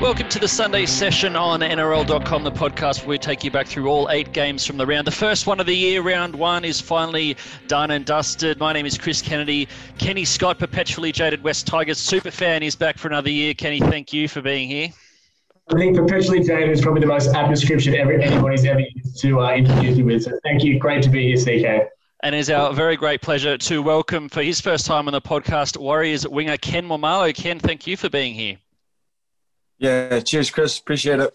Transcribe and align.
Welcome 0.00 0.28
to 0.30 0.38
the 0.40 0.48
Sunday 0.48 0.86
session 0.86 1.36
on 1.36 1.60
NRL.com, 1.60 2.42
the 2.42 2.50
podcast 2.50 3.00
where 3.00 3.10
we 3.10 3.18
take 3.18 3.44
you 3.44 3.50
back 3.50 3.68
through 3.68 3.86
all 3.86 4.10
eight 4.10 4.32
games 4.32 4.66
from 4.66 4.76
the 4.76 4.84
round. 4.84 5.06
The 5.06 5.12
first 5.12 5.46
one 5.46 5.60
of 5.60 5.66
the 5.66 5.76
year, 5.76 6.02
round 6.02 6.34
one, 6.34 6.64
is 6.64 6.80
finally 6.80 7.36
done 7.68 7.92
and 7.92 8.04
dusted. 8.04 8.58
My 8.58 8.72
name 8.72 8.84
is 8.84 8.98
Chris 8.98 9.22
Kennedy. 9.22 9.68
Kenny 9.98 10.24
Scott, 10.24 10.58
perpetually 10.58 11.12
jaded 11.12 11.44
Wests 11.44 11.62
Tigers 11.62 11.98
super 11.98 12.30
fan, 12.30 12.62
is 12.62 12.74
back 12.74 12.98
for 12.98 13.06
another 13.08 13.30
year. 13.30 13.54
Kenny, 13.54 13.78
thank 13.78 14.12
you 14.12 14.26
for 14.26 14.42
being 14.42 14.68
here. 14.68 14.88
I 15.72 15.76
think 15.76 15.96
perpetually 15.96 16.40
jaded 16.40 16.70
is 16.70 16.80
probably 16.80 17.00
the 17.00 17.06
most 17.06 17.32
apt 17.34 17.50
description 17.50 17.94
ever 17.94 18.12
anybody's 18.12 18.64
ever 18.64 18.80
used 18.80 19.20
to 19.20 19.40
uh, 19.40 19.54
introduce 19.54 19.96
you 19.96 20.04
with. 20.04 20.24
So 20.24 20.32
thank 20.42 20.64
you. 20.64 20.78
Great 20.80 21.02
to 21.04 21.10
be 21.10 21.32
here, 21.32 21.36
CK. 21.36 21.88
And 22.24 22.34
it's 22.34 22.50
our 22.50 22.72
very 22.72 22.96
great 22.96 23.22
pleasure 23.22 23.56
to 23.56 23.82
welcome 23.82 24.28
for 24.28 24.42
his 24.42 24.60
first 24.60 24.86
time 24.86 25.06
on 25.06 25.12
the 25.12 25.20
podcast 25.20 25.76
Warriors 25.76 26.26
winger 26.26 26.56
Ken 26.56 26.86
Maumalo. 26.86 27.34
Ken, 27.34 27.58
thank 27.58 27.86
you 27.86 27.96
for 27.96 28.08
being 28.08 28.34
here. 28.34 28.58
Yeah, 29.82 30.20
cheers, 30.20 30.48
Chris. 30.48 30.78
Appreciate 30.78 31.18
it. 31.18 31.34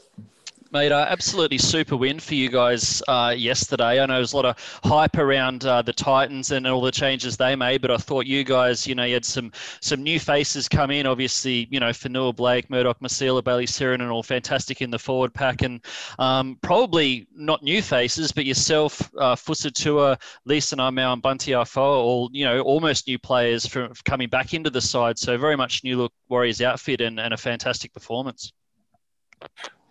Mate, 0.71 0.91
uh, 0.91 1.05
absolutely 1.07 1.57
super 1.57 1.95
win 1.95 2.19
for 2.19 2.35
you 2.35 2.49
guys 2.49 3.01
uh, 3.07 3.33
yesterday. 3.35 4.01
I 4.01 4.05
know 4.05 4.15
there's 4.15 4.33
a 4.33 4.35
lot 4.35 4.45
of 4.45 4.79
hype 4.83 5.17
around 5.17 5.65
uh, 5.65 5.81
the 5.81 5.93
Titans 5.93 6.51
and 6.51 6.67
all 6.67 6.81
the 6.81 6.91
changes 6.91 7.37
they 7.37 7.55
made, 7.55 7.81
but 7.81 7.89
I 7.89 7.95
thought 7.97 8.25
you 8.25 8.43
guys, 8.43 8.85
you 8.85 8.93
know, 8.93 9.05
you 9.05 9.13
had 9.13 9.23
some 9.23 9.51
some 9.81 10.03
new 10.03 10.19
faces 10.19 10.67
come 10.67 10.91
in. 10.91 11.05
Obviously, 11.05 11.67
you 11.71 11.79
know, 11.79 11.91
Fonua 11.91 12.35
Blake, 12.35 12.69
Murdoch 12.69 12.99
Masila, 12.99 13.41
Bayley 13.43 13.65
Sironen, 13.65 14.01
and 14.01 14.11
all 14.11 14.23
fantastic 14.23 14.81
in 14.81 14.91
the 14.91 14.99
forward 14.99 15.33
pack, 15.33 15.61
and 15.61 15.79
um, 16.19 16.57
probably 16.61 17.27
not 17.33 17.63
new 17.63 17.81
faces, 17.81 18.33
but 18.33 18.45
yourself, 18.45 19.09
uh, 19.17 19.35
Fusitu'a, 19.35 20.19
Lisa 20.43 20.75
Naimao, 20.75 21.13
and 21.13 21.21
Bunty 21.21 21.53
Afoa, 21.53 21.97
all 21.97 22.29
you 22.33 22.43
know, 22.43 22.59
almost 22.61 23.07
new 23.07 23.17
players 23.17 23.65
from 23.65 23.93
coming 24.03 24.27
back 24.27 24.53
into 24.53 24.69
the 24.69 24.81
side. 24.81 25.17
So 25.17 25.37
very 25.37 25.55
much 25.55 25.85
new 25.85 25.97
look 25.97 26.13
Warriors 26.27 26.61
outfit 26.61 26.99
and, 26.99 27.19
and 27.19 27.33
a 27.33 27.37
fantastic 27.37 27.93
performance. 27.93 28.51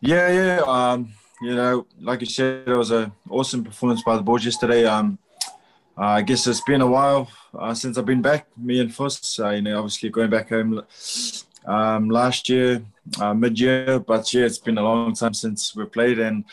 Yeah, 0.01 0.31
yeah. 0.31 0.61
Um, 0.67 1.13
you 1.41 1.55
know, 1.55 1.87
like 2.01 2.21
you 2.21 2.27
said, 2.27 2.69
it 2.69 2.77
was 2.77 2.91
an 2.91 3.13
awesome 3.31 3.65
performance 3.65 4.03
by 4.03 4.17
the 4.17 4.23
boys 4.23 4.45
yesterday. 4.45 4.85
Um, 4.85 5.19
uh, 5.99 6.21
I 6.21 6.23
guess 6.23 6.47
it's 6.47 6.61
been 6.61 6.83
a 6.83 6.87
while 6.87 7.31
uh, 7.59 7.73
since 7.73 7.97
I've 7.97 8.05
been 8.05 8.21
back, 8.21 8.47
me 8.59 8.81
and 8.81 8.95
Fuss. 8.95 9.39
Uh, 9.39 9.51
you 9.51 9.63
know, 9.63 9.79
obviously 9.79 10.11
going 10.11 10.29
back 10.29 10.51
home 10.51 10.83
um, 11.65 12.11
last 12.11 12.49
year, 12.51 12.83
uh, 13.19 13.33
mid-year, 13.33 13.99
but 14.01 14.33
yeah, 14.35 14.45
it's 14.45 14.59
been 14.59 14.77
a 14.77 14.83
long 14.83 15.15
time 15.15 15.33
since 15.33 15.75
we 15.75 15.87
played, 15.87 16.19
and 16.19 16.45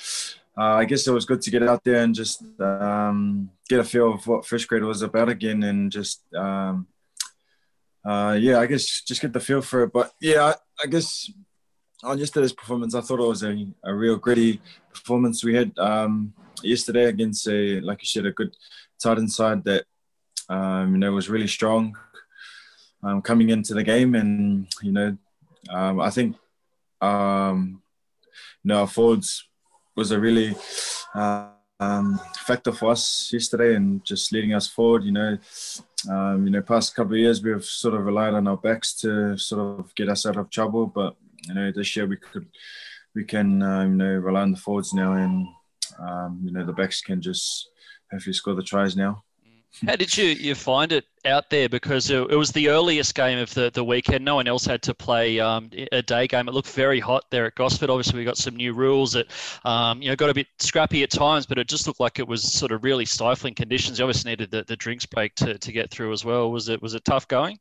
uh, 0.58 0.76
I 0.76 0.86
guess 0.86 1.06
it 1.06 1.12
was 1.12 1.26
good 1.26 1.42
to 1.42 1.52
get 1.52 1.64
out 1.64 1.84
there 1.84 2.04
and 2.04 2.16
just 2.16 2.44
um, 2.60 3.50
get 3.68 3.82
a 3.82 3.84
feel 3.84 4.14
of 4.14 4.26
what 4.26 4.46
first 4.46 4.68
grade 4.70 4.84
was 4.84 5.02
about 5.02 5.28
again, 5.28 5.64
and 5.64 5.92
just 5.92 6.22
um, 6.34 6.88
uh, 8.06 8.38
yeah, 8.40 8.60
I 8.60 8.66
guess 8.68 9.02
just 9.02 9.22
get 9.22 9.34
the 9.34 9.40
feel 9.42 9.62
for 9.62 9.84
it. 9.84 9.94
But 9.94 10.14
yeah, 10.22 10.46
I, 10.46 10.56
I 10.84 10.88
guess 10.88 11.30
on 12.04 12.20
yesterday's 12.20 12.54
performance, 12.54 12.96
I 12.96 13.02
thought 13.02 13.20
it 13.20 13.28
was 13.28 13.44
a, 13.44 13.68
a 13.84 13.94
real 13.94 14.18
gritty 14.18 14.62
performance 14.94 15.44
we 15.44 15.56
had 15.56 15.78
um, 15.80 16.34
yesterday 16.62 17.06
against 17.06 17.48
a, 17.48 17.80
like 17.82 18.02
you 18.02 18.08
said, 18.08 18.26
a 18.26 18.32
good 18.32 18.56
Titan 19.02 19.28
side 19.28 19.64
that 19.66 19.86
um, 20.50 20.94
you 20.94 20.98
know 21.00 21.12
was 21.12 21.30
really 21.30 21.48
strong 21.48 21.98
um, 23.04 23.22
coming 23.22 23.50
into 23.50 23.74
the 23.74 23.84
game, 23.84 24.16
and 24.16 24.68
you 24.82 24.92
know, 24.92 25.18
um, 25.70 26.00
I 26.00 26.10
think 26.10 26.36
um, 27.02 27.82
you 28.64 28.70
know 28.70 28.82
our 28.82 28.88
forwards 28.88 29.48
was 29.96 30.12
a 30.12 30.20
really 30.20 30.56
uh, 31.14 31.50
factor 32.38 32.72
for 32.72 32.92
us 32.92 33.30
yesterday 33.32 33.76
and 33.76 34.04
just 34.06 34.32
leading 34.32 34.54
us 34.54 34.68
forward. 34.68 35.04
You 35.04 35.12
know, 35.12 35.38
um, 36.10 36.46
you 36.46 36.52
know, 36.52 36.62
past 36.62 36.96
couple 36.96 37.14
of 37.14 37.20
years 37.20 37.44
we've 37.44 37.64
sort 37.64 37.94
of 37.94 38.06
relied 38.06 38.34
on 38.34 38.48
our 38.48 38.58
backs 38.58 38.94
to 39.02 39.38
sort 39.38 39.80
of 39.80 39.96
get 39.96 40.10
us 40.10 40.26
out 40.26 40.38
of 40.38 40.50
trouble, 40.50 40.88
but 40.88 41.16
you 41.48 41.54
know, 41.54 41.72
this 41.72 41.96
year 41.96 42.06
we 42.06 42.18
could 42.18 42.48
we 43.16 43.24
can 43.24 43.62
um, 43.62 43.92
you 43.92 43.98
know 43.98 44.14
rely 44.16 44.42
on 44.42 44.52
the 44.52 44.58
forwards 44.58 44.94
now, 44.94 45.14
and 45.14 45.48
um, 46.00 46.42
you 46.44 46.52
know 46.52 46.66
the 46.66 46.74
backs 46.74 47.02
can 47.02 47.22
just 47.22 47.70
hopefully 48.12 48.34
score 48.34 48.56
the 48.56 48.64
tries 48.64 48.96
now. 48.96 49.24
How 49.88 49.96
did 49.96 50.16
you, 50.16 50.26
you 50.26 50.54
find 50.54 50.92
it 50.92 51.06
out 51.26 51.50
there? 51.50 51.68
Because 51.68 52.12
it, 52.12 52.20
it 52.30 52.36
was 52.36 52.52
the 52.52 52.70
earliest 52.70 53.16
game 53.16 53.40
of 53.40 53.52
the, 53.56 53.72
the 53.74 53.84
weekend. 53.84 54.24
No 54.24 54.36
one 54.36 54.48
else 54.48 54.66
had 54.66 54.84
to 54.84 54.94
play 54.94 55.40
um, 55.40 55.72
a 55.92 56.04
day 56.04 56.28
game. 56.28 56.48
It 56.48 56.54
looked 56.54 56.70
very 56.70 57.00
hot 57.00 57.24
there 57.32 57.48
at 57.48 57.56
Gosford. 57.56 57.90
Obviously, 57.90 58.20
we 58.20 58.26
got 58.26 58.38
some 58.38 58.56
new 58.56 58.74
rules 58.74 59.14
that 59.14 59.28
um, 59.66 60.02
you 60.02 60.10
know 60.10 60.16
got 60.16 60.30
a 60.30 60.34
bit 60.34 60.48
scrappy 60.60 61.02
at 61.02 61.10
times, 61.10 61.48
but 61.48 61.58
it 61.58 61.68
just 61.68 61.88
looked 61.88 62.00
like 62.00 62.20
it 62.20 62.28
was 62.28 62.54
sort 62.54 62.72
of 62.72 62.84
really 62.84 63.06
stifling 63.06 63.56
conditions. 63.56 63.98
You 63.98 64.06
obviously 64.06 64.32
needed 64.32 64.52
the, 64.52 64.64
the 64.64 64.78
drinks 64.78 65.08
break 65.08 65.34
to, 65.36 65.58
to 65.58 65.72
get 65.72 65.90
through 65.90 66.14
as 66.14 66.24
well. 66.24 66.52
Was 66.52 66.70
it 66.70 66.82
was 66.82 66.94
it 66.94 67.04
tough 67.04 67.28
going? 67.28 67.58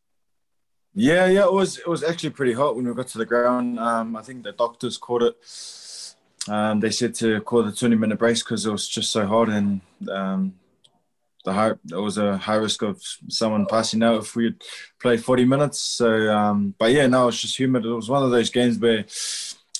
Yeah, 0.95 1.27
yeah, 1.27 1.45
it 1.45 1.53
was. 1.53 1.79
It 1.79 1.89
was 1.89 2.03
actually 2.05 2.31
pretty 2.31 2.53
hot 2.53 2.77
when 2.77 2.87
we 2.87 2.95
got 2.95 3.09
to 3.09 3.19
the 3.19 3.27
ground. 3.27 3.79
Um, 3.79 4.15
I 4.15 4.23
think 4.23 4.45
the 4.45 4.53
doctors 4.53 4.99
called 4.99 5.23
it. 5.23 5.37
Um, 6.49 6.81
they 6.81 6.91
said 6.91 7.15
to 7.17 7.41
call 7.41 7.63
the 7.63 7.73
20 7.73 7.97
minute 7.97 8.19
brace 8.19 8.43
because 8.43 8.67
it 8.67 8.73
was 8.73 8.89
just 8.89 9.13
so 9.13 9.27
hot 9.27 9.49
and 9.49 9.81
um, 10.11 10.55
the 11.45 11.53
high, 11.53 11.73
there 11.85 12.01
was 12.01 12.19
a 12.19 12.37
high 12.37 12.57
risk 12.57 12.83
of 12.83 13.01
someone 13.29 13.67
passing 13.67 14.03
out 14.03 14.23
if 14.23 14.35
we 14.35 14.55
played 15.01 15.25
40 15.25 15.45
minutes. 15.45 15.81
So, 15.81 16.31
um, 16.35 16.75
but 16.79 16.93
yeah, 16.93 17.07
no, 17.07 17.25
it 17.25 17.27
was 17.27 17.41
just 17.41 17.59
humid. 17.59 17.85
It 17.85 17.93
was 17.93 18.09
one 18.11 18.23
of 18.23 18.31
those 18.31 18.51
games 18.51 18.79
where 18.79 19.05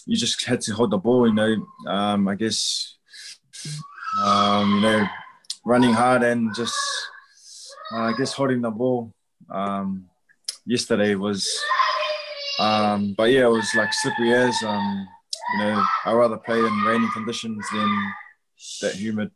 you 0.07 0.17
just 0.17 0.45
had 0.45 0.61
to 0.63 0.75
hold 0.75 0.91
the 0.93 0.99
ball. 0.99 1.27
You 1.27 1.35
know, 1.35 1.67
um, 1.87 2.29
I 2.29 2.37
guess 2.37 2.97
um, 4.25 4.77
you 4.77 4.81
know 4.81 5.07
running 5.65 5.93
hard 5.93 6.23
and 6.23 6.55
just 6.55 6.75
uh, 7.93 8.01
I 8.01 8.15
guess 8.17 8.33
holding 8.33 8.63
the 8.63 8.71
ball. 8.71 9.13
Um, 9.51 10.07
yesterday 10.67 11.15
was, 11.15 11.49
um, 12.59 13.15
but 13.17 13.31
yeah, 13.31 13.47
it 13.47 13.51
was 13.51 13.75
like 13.75 13.93
slippery 13.93 14.35
as. 14.35 14.57
Um, 14.63 15.09
you 15.53 15.59
know, 15.59 15.85
I 16.05 16.13
rather 16.13 16.37
play 16.39 16.59
in 16.59 16.81
rainy 16.87 17.09
conditions 17.13 17.67
than 17.73 18.13
that 18.81 18.95
humid, 18.95 19.31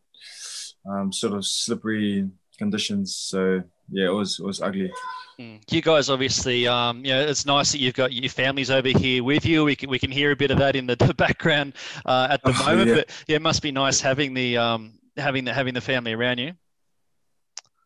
um, 0.88 1.12
sort 1.12 1.34
of 1.34 1.44
slippery 1.44 2.28
conditions. 2.58 3.16
So 3.16 3.62
yeah, 3.90 4.06
it 4.06 4.12
was 4.12 4.38
it 4.38 4.44
was 4.44 4.60
ugly. 4.60 4.92
Mm. 5.38 5.60
You 5.70 5.82
guys, 5.82 6.08
obviously, 6.08 6.66
um, 6.66 7.04
you 7.04 7.12
know, 7.12 7.20
it's 7.20 7.44
nice 7.44 7.72
that 7.72 7.78
you've 7.78 7.94
got 7.94 8.12
your 8.12 8.30
families 8.30 8.70
over 8.70 8.88
here 8.88 9.22
with 9.22 9.44
you. 9.44 9.64
We 9.64 9.76
can 9.76 9.90
we 9.90 9.98
can 9.98 10.10
hear 10.10 10.30
a 10.30 10.36
bit 10.36 10.50
of 10.50 10.58
that 10.58 10.76
in 10.76 10.86
the, 10.86 10.96
the 10.96 11.14
background 11.14 11.74
uh, 12.06 12.28
at 12.30 12.42
the 12.42 12.56
oh, 12.58 12.66
moment. 12.66 12.88
Yeah. 12.88 12.94
But 12.96 13.24
yeah, 13.26 13.36
it 13.36 13.42
must 13.42 13.62
be 13.62 13.72
nice 13.72 14.00
having 14.00 14.32
the 14.32 14.56
um, 14.56 14.98
having 15.16 15.44
the 15.44 15.52
having 15.52 15.74
the 15.74 15.80
family 15.80 16.14
around 16.14 16.38
you. 16.38 16.52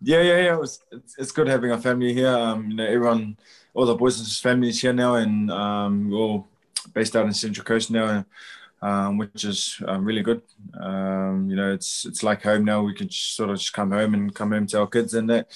Yeah, 0.00 0.22
yeah, 0.22 0.38
yeah. 0.38 0.54
It 0.54 0.60
was, 0.60 0.80
it's, 0.90 1.18
it's 1.18 1.32
good 1.32 1.46
having 1.48 1.70
a 1.72 1.78
family 1.78 2.14
here. 2.14 2.28
Um, 2.28 2.70
you 2.70 2.76
know, 2.76 2.86
everyone, 2.86 3.36
all 3.74 3.86
the 3.86 3.94
boys' 3.94 4.38
families 4.38 4.80
here 4.80 4.92
now, 4.92 5.16
and 5.16 5.50
um, 5.50 6.10
we're 6.10 6.18
all 6.18 6.48
based 6.94 7.14
out 7.16 7.26
in 7.26 7.32
Central 7.34 7.64
Coast 7.64 7.90
now, 7.90 8.24
um, 8.80 9.18
which 9.18 9.44
is 9.44 9.80
um, 9.86 10.04
really 10.04 10.22
good. 10.22 10.42
Um, 10.80 11.48
you 11.50 11.56
know, 11.56 11.72
it's 11.72 12.06
it's 12.06 12.22
like 12.22 12.42
home 12.42 12.64
now. 12.64 12.82
We 12.82 12.94
can 12.94 13.10
sort 13.10 13.50
of 13.50 13.58
just 13.58 13.72
come 13.74 13.90
home 13.90 14.14
and 14.14 14.34
come 14.34 14.52
home 14.52 14.66
to 14.68 14.80
our 14.80 14.86
kids 14.86 15.14
and 15.14 15.28
that. 15.28 15.52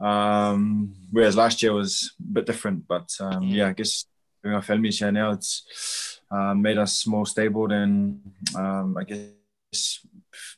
Um, 0.00 0.94
whereas 1.10 1.36
last 1.36 1.62
year 1.62 1.72
was 1.72 2.14
a 2.20 2.32
bit 2.32 2.46
different, 2.46 2.86
but 2.86 3.10
um, 3.20 3.42
yeah, 3.44 3.68
I 3.68 3.72
guess 3.72 4.06
having 4.42 4.54
our 4.54 4.62
families 4.62 4.98
here 4.98 5.10
now, 5.12 5.32
it's 5.32 6.20
uh, 6.30 6.54
made 6.54 6.78
us 6.78 7.06
more 7.06 7.26
stable 7.26 7.70
and 7.72 8.20
um, 8.54 8.96
I 8.96 9.04
guess 9.04 10.00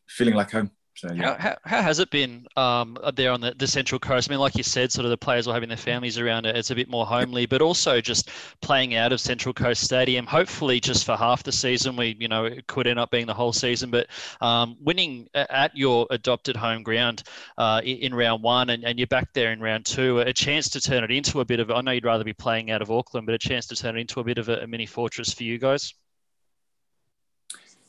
feeling 0.06 0.34
like 0.34 0.50
home. 0.50 0.70
So, 0.96 1.12
yeah. 1.12 1.36
how, 1.36 1.36
how, 1.36 1.56
how, 1.64 1.82
has 1.82 1.98
it 1.98 2.10
been 2.10 2.46
um, 2.56 2.96
there 3.14 3.30
on 3.30 3.42
the, 3.42 3.54
the 3.54 3.66
Central 3.66 3.98
Coast? 3.98 4.30
I 4.30 4.32
mean, 4.32 4.40
like 4.40 4.56
you 4.56 4.62
said, 4.62 4.90
sort 4.90 5.04
of 5.04 5.10
the 5.10 5.18
players 5.18 5.46
are 5.46 5.52
having 5.52 5.68
their 5.68 5.76
families 5.76 6.18
around 6.18 6.46
it. 6.46 6.56
It's 6.56 6.70
a 6.70 6.74
bit 6.74 6.88
more 6.88 7.04
homely, 7.04 7.44
but 7.44 7.60
also 7.60 8.00
just 8.00 8.30
playing 8.62 8.94
out 8.94 9.12
of 9.12 9.20
Central 9.20 9.52
Coast 9.52 9.82
Stadium. 9.82 10.24
Hopefully, 10.24 10.80
just 10.80 11.04
for 11.04 11.14
half 11.14 11.42
the 11.42 11.52
season, 11.52 11.96
we 11.96 12.16
you 12.18 12.28
know 12.28 12.46
it 12.46 12.66
could 12.66 12.86
end 12.86 12.98
up 12.98 13.10
being 13.10 13.26
the 13.26 13.34
whole 13.34 13.52
season. 13.52 13.90
But 13.90 14.06
um, 14.40 14.78
winning 14.80 15.28
at 15.34 15.76
your 15.76 16.06
adopted 16.08 16.56
home 16.56 16.82
ground 16.82 17.24
uh, 17.58 17.82
in, 17.84 18.14
round 18.14 18.42
one, 18.42 18.70
and, 18.70 18.82
and 18.82 18.98
you're 18.98 19.06
back 19.06 19.34
there 19.34 19.52
in 19.52 19.60
round 19.60 19.84
two, 19.84 20.20
a 20.20 20.32
chance 20.32 20.70
to 20.70 20.80
turn 20.80 21.04
it 21.04 21.10
into 21.10 21.40
a 21.40 21.44
bit 21.44 21.60
of. 21.60 21.70
I 21.70 21.82
know 21.82 21.90
you'd 21.90 22.06
rather 22.06 22.24
be 22.24 22.32
playing 22.32 22.70
out 22.70 22.80
of 22.80 22.90
Auckland, 22.90 23.26
but 23.26 23.34
a 23.34 23.38
chance 23.38 23.66
to 23.66 23.76
turn 23.76 23.98
it 23.98 24.00
into 24.00 24.20
a 24.20 24.24
bit 24.24 24.38
of 24.38 24.48
a, 24.48 24.62
a 24.62 24.66
mini 24.66 24.86
fortress 24.86 25.34
for 25.34 25.44
you 25.44 25.58
guys 25.58 25.92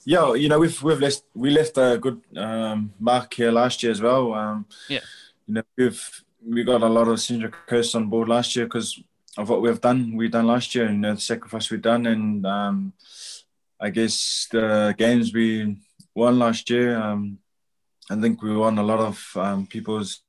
yeah, 0.07 0.33
you 0.35 0.47
know, 0.47 0.57
we've 0.57 0.81
we've 0.81 1.01
left 1.01 1.23
we 1.35 1.49
left 1.49 1.77
a 1.77 1.97
good 1.99 2.21
um, 2.37 2.93
mark 2.97 3.33
here 3.33 3.51
last 3.51 3.83
year 3.83 3.91
as 3.91 4.01
well. 4.01 4.33
Um, 4.33 4.65
yeah, 4.87 5.01
you 5.45 5.55
know, 5.55 5.63
we've 5.77 6.23
we 6.47 6.63
got 6.63 6.81
a 6.81 6.87
lot 6.87 7.09
of 7.09 7.19
Central 7.19 7.51
Coast 7.67 7.93
on 7.93 8.07
board 8.07 8.29
last 8.29 8.55
year 8.55 8.67
because 8.67 8.97
of 9.37 9.49
what 9.49 9.61
we've 9.61 9.81
done. 9.81 10.15
We've 10.15 10.31
done 10.31 10.47
last 10.47 10.73
year, 10.73 10.85
and 10.85 10.95
you 10.95 11.01
know, 11.01 11.15
the 11.15 11.19
sacrifice 11.19 11.69
we've 11.69 11.81
done, 11.81 12.05
and 12.05 12.45
um, 12.45 12.93
I 13.81 13.89
guess 13.89 14.47
the 14.49 14.95
games 14.97 15.33
we 15.33 15.75
won 16.15 16.39
last 16.39 16.69
year. 16.69 16.97
Um, 16.97 17.39
I 18.09 18.15
think 18.15 18.41
we 18.41 18.55
won 18.55 18.77
a 18.77 18.83
lot 18.83 19.01
of 19.01 19.31
um, 19.35 19.67
people's 19.67 20.21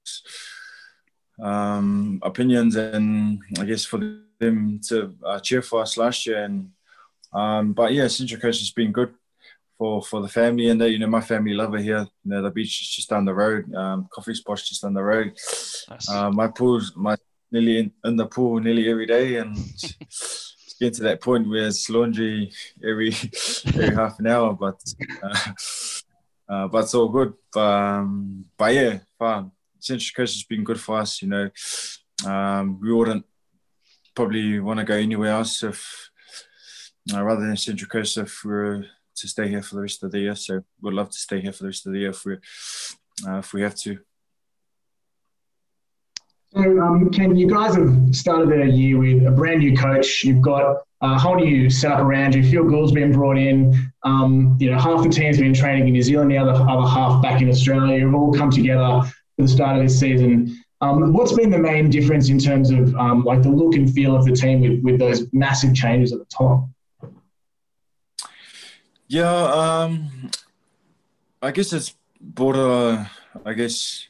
um, 1.40 2.18
opinions, 2.24 2.74
and 2.74 3.40
I 3.60 3.64
guess 3.64 3.84
for 3.84 4.00
them 4.40 4.80
to 4.88 5.14
uh, 5.24 5.38
cheer 5.38 5.62
for 5.62 5.82
us 5.82 5.96
last 5.96 6.26
year. 6.26 6.42
And 6.42 6.72
um, 7.32 7.74
but 7.74 7.92
yeah, 7.92 8.08
Central 8.08 8.40
Coast 8.40 8.58
has 8.58 8.72
been 8.72 8.90
good 8.90 9.14
for 9.78 10.02
for 10.02 10.20
the 10.20 10.28
family 10.28 10.68
and 10.68 10.82
you 10.82 10.98
know 10.98 11.06
my 11.06 11.20
family 11.20 11.54
love 11.54 11.74
it 11.74 11.82
here. 11.82 12.06
You 12.24 12.30
know 12.30 12.42
the 12.42 12.50
beach 12.50 12.82
is 12.82 12.88
just 12.88 13.08
down 13.08 13.24
the 13.24 13.34
road, 13.34 13.72
um, 13.74 14.08
coffee 14.12 14.34
spots 14.34 14.68
just 14.68 14.82
down 14.82 14.94
the 14.94 15.02
road. 15.02 15.28
Nice. 15.88 16.10
Uh, 16.10 16.30
my 16.30 16.48
pool's 16.48 16.92
my 16.96 17.16
nearly 17.50 17.78
in, 17.78 17.92
in, 18.04 18.16
the 18.16 18.26
pool 18.26 18.60
nearly 18.60 18.90
every 18.90 19.06
day, 19.06 19.36
and 19.36 19.56
getting 20.80 20.94
to 20.94 21.02
that 21.04 21.22
point 21.22 21.48
where 21.48 21.68
it's 21.68 21.88
laundry 21.88 22.52
every 22.84 23.14
every 23.68 23.94
half 23.94 24.18
an 24.18 24.26
hour, 24.26 24.52
but 24.52 24.82
uh, 25.22 25.52
uh, 26.48 26.68
but 26.68 26.84
it's 26.84 26.94
all 26.94 27.08
good. 27.08 27.34
But, 27.52 27.60
um, 27.60 28.46
but 28.56 28.74
yeah, 28.74 28.98
fine. 29.18 29.52
Central 29.78 30.16
Coast 30.16 30.34
has 30.34 30.44
been 30.44 30.64
good 30.64 30.80
for 30.80 30.98
us. 30.98 31.22
You 31.22 31.28
know, 31.28 31.50
um, 32.26 32.80
we 32.80 32.92
wouldn't 32.92 33.24
probably 34.14 34.58
want 34.58 34.80
to 34.80 34.84
go 34.84 34.94
anywhere 34.94 35.30
else 35.30 35.62
if 35.62 36.10
uh, 37.14 37.22
rather 37.22 37.46
than 37.46 37.56
Central 37.56 37.88
Coast 37.88 38.18
if 38.18 38.44
we 38.44 38.52
are 38.52 38.86
to 39.20 39.28
stay 39.28 39.48
here 39.48 39.62
for 39.62 39.76
the 39.76 39.82
rest 39.82 40.02
of 40.02 40.10
the 40.10 40.20
year. 40.20 40.36
So 40.36 40.62
we'd 40.80 40.94
love 40.94 41.10
to 41.10 41.18
stay 41.18 41.40
here 41.40 41.52
for 41.52 41.64
the 41.64 41.68
rest 41.68 41.86
of 41.86 41.92
the 41.92 42.00
year 42.00 42.10
if 42.10 42.24
we 42.24 42.34
uh, 43.26 43.38
if 43.38 43.52
we 43.52 43.62
have 43.62 43.74
to. 43.76 43.98
So, 46.54 46.60
um, 46.80 47.10
Ken, 47.10 47.36
you 47.36 47.46
guys 47.46 47.74
have 47.74 48.14
started 48.14 48.48
the 48.48 48.70
year 48.70 48.98
with 48.98 49.26
a 49.26 49.30
brand 49.30 49.60
new 49.60 49.76
coach. 49.76 50.24
You've 50.24 50.40
got 50.40 50.78
a 51.02 51.18
whole 51.18 51.36
new 51.36 51.68
setup 51.68 52.00
around 52.00 52.34
you. 52.34 52.42
Phil 52.42 52.64
Gould's 52.64 52.92
been 52.92 53.12
brought 53.12 53.36
in. 53.36 53.92
Um, 54.02 54.56
you 54.58 54.70
know, 54.70 54.78
half 54.78 55.02
the 55.02 55.10
team's 55.10 55.38
been 55.38 55.52
training 55.52 55.88
in 55.88 55.92
New 55.92 56.02
Zealand, 56.02 56.30
the 56.30 56.38
other 56.38 56.52
other 56.52 56.88
half 56.88 57.22
back 57.22 57.42
in 57.42 57.50
Australia. 57.50 57.98
You've 57.98 58.14
all 58.14 58.32
come 58.32 58.50
together 58.50 59.02
for 59.02 59.42
the 59.42 59.48
start 59.48 59.76
of 59.76 59.82
this 59.82 60.00
season. 60.00 60.56
Um, 60.80 61.12
what's 61.12 61.32
been 61.32 61.50
the 61.50 61.58
main 61.58 61.90
difference 61.90 62.30
in 62.30 62.38
terms 62.38 62.70
of 62.70 62.94
um, 62.96 63.24
like 63.24 63.42
the 63.42 63.50
look 63.50 63.74
and 63.74 63.92
feel 63.92 64.16
of 64.16 64.24
the 64.24 64.32
team 64.32 64.60
with, 64.60 64.82
with 64.82 64.98
those 64.98 65.30
massive 65.32 65.74
changes 65.74 66.12
at 66.12 66.18
the 66.18 66.26
top? 66.26 66.66
Yeah, 69.10 69.24
um, 69.24 70.30
I 71.40 71.50
guess 71.50 71.72
it's 71.72 71.94
brought 72.20 72.56
a, 72.56 73.10
I 73.42 73.54
guess, 73.54 74.06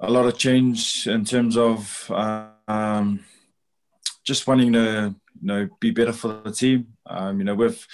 a 0.00 0.10
lot 0.10 0.26
of 0.26 0.36
change 0.36 1.06
in 1.06 1.24
terms 1.24 1.56
of 1.56 2.10
um, 2.66 3.24
just 4.24 4.48
wanting 4.48 4.72
to, 4.72 5.14
you 5.40 5.46
know, 5.46 5.68
be 5.78 5.92
better 5.92 6.12
for 6.12 6.42
the 6.42 6.50
team. 6.50 6.88
Um, 7.06 7.38
you 7.38 7.44
know, 7.44 7.54
we've 7.54 7.86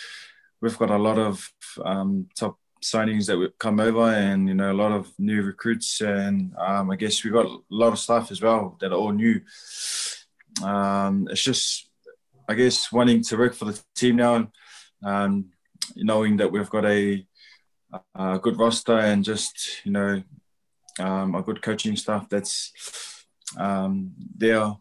we've 0.63 0.79
got 0.79 0.89
a 0.89 0.97
lot 0.97 1.19
of 1.19 1.53
um, 1.85 2.29
top 2.35 2.59
signings 2.83 3.27
that 3.27 3.39
have 3.39 3.59
come 3.59 3.79
over, 3.79 4.09
and 4.09 4.49
you 4.49 4.55
know, 4.55 4.73
a 4.73 4.81
lot 4.81 4.93
of 4.93 5.13
new 5.19 5.43
recruits, 5.43 6.01
and 6.01 6.55
um, 6.57 6.91
I 6.91 6.97
guess 6.97 7.23
we've 7.23 7.35
got 7.35 7.45
a 7.45 7.59
lot 7.69 7.93
of 7.93 7.99
staff 7.99 8.31
as 8.31 8.41
well 8.41 8.79
that 8.81 8.93
are 8.93 8.99
all 8.99 9.13
new. 9.13 9.43
Um, 10.65 11.29
it's 11.31 11.43
just, 11.43 11.91
I 12.49 12.55
guess, 12.55 12.91
wanting 12.91 13.23
to 13.25 13.37
work 13.37 13.53
for 13.53 13.67
the 13.67 13.79
team 13.95 14.17
now, 14.17 14.35
and 14.37 14.49
um, 15.03 15.51
knowing 15.97 16.37
that 16.37 16.51
we've 16.51 16.71
got 16.71 16.85
a, 16.85 17.27
a 18.15 18.39
good 18.39 18.59
roster 18.59 18.99
and 18.99 19.25
just 19.25 19.85
you 19.85 19.93
know 19.93 20.23
um, 20.99 21.35
a 21.35 21.43
good 21.43 21.63
coaching 21.63 21.97
staff 21.97 22.29
that's 22.29 23.25
um, 23.57 24.13
there 24.37 24.77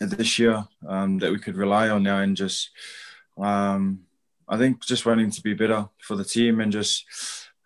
this 0.00 0.38
year 0.38 0.66
um, 0.86 1.18
that 1.18 1.32
we 1.32 1.38
could 1.38 1.56
rely 1.56 1.88
on 1.88 2.02
now 2.02 2.18
and 2.18 2.36
just 2.36 2.70
um, 3.38 4.00
I 4.48 4.56
think 4.58 4.84
just 4.84 5.06
wanting 5.06 5.30
to 5.30 5.42
be 5.42 5.54
better 5.54 5.88
for 6.00 6.16
the 6.16 6.24
team 6.24 6.60
and 6.60 6.72
just 6.72 7.04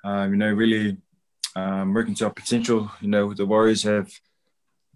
um, 0.05 0.33
you 0.33 0.37
know 0.37 0.53
really 0.53 0.97
um, 1.56 1.93
working 1.94 2.15
to 2.17 2.26
our 2.26 2.33
potential. 2.33 2.91
You 3.00 3.09
know 3.09 3.35
the 3.35 3.47
Warriors 3.47 3.83
have 3.83 4.11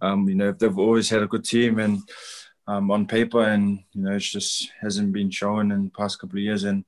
you 0.03 0.35
know 0.35 0.53
they've 0.53 0.79
always 0.79 1.09
had 1.11 1.23
a 1.23 1.29
good 1.29 1.45
team 1.45 1.79
and 1.79 2.03
Um, 2.67 2.91
on 2.91 3.05
paper 3.07 3.45
and 3.45 3.85
you 3.93 4.03
know 4.03 4.17
it 4.17 4.25
just 4.25 4.73
hasn't 4.81 5.13
been 5.13 5.31
shown 5.31 5.71
in 5.71 5.85
the 5.85 5.91
past 5.91 6.19
couple 6.19 6.39
of 6.39 6.45
years 6.49 6.65
and 6.65 6.85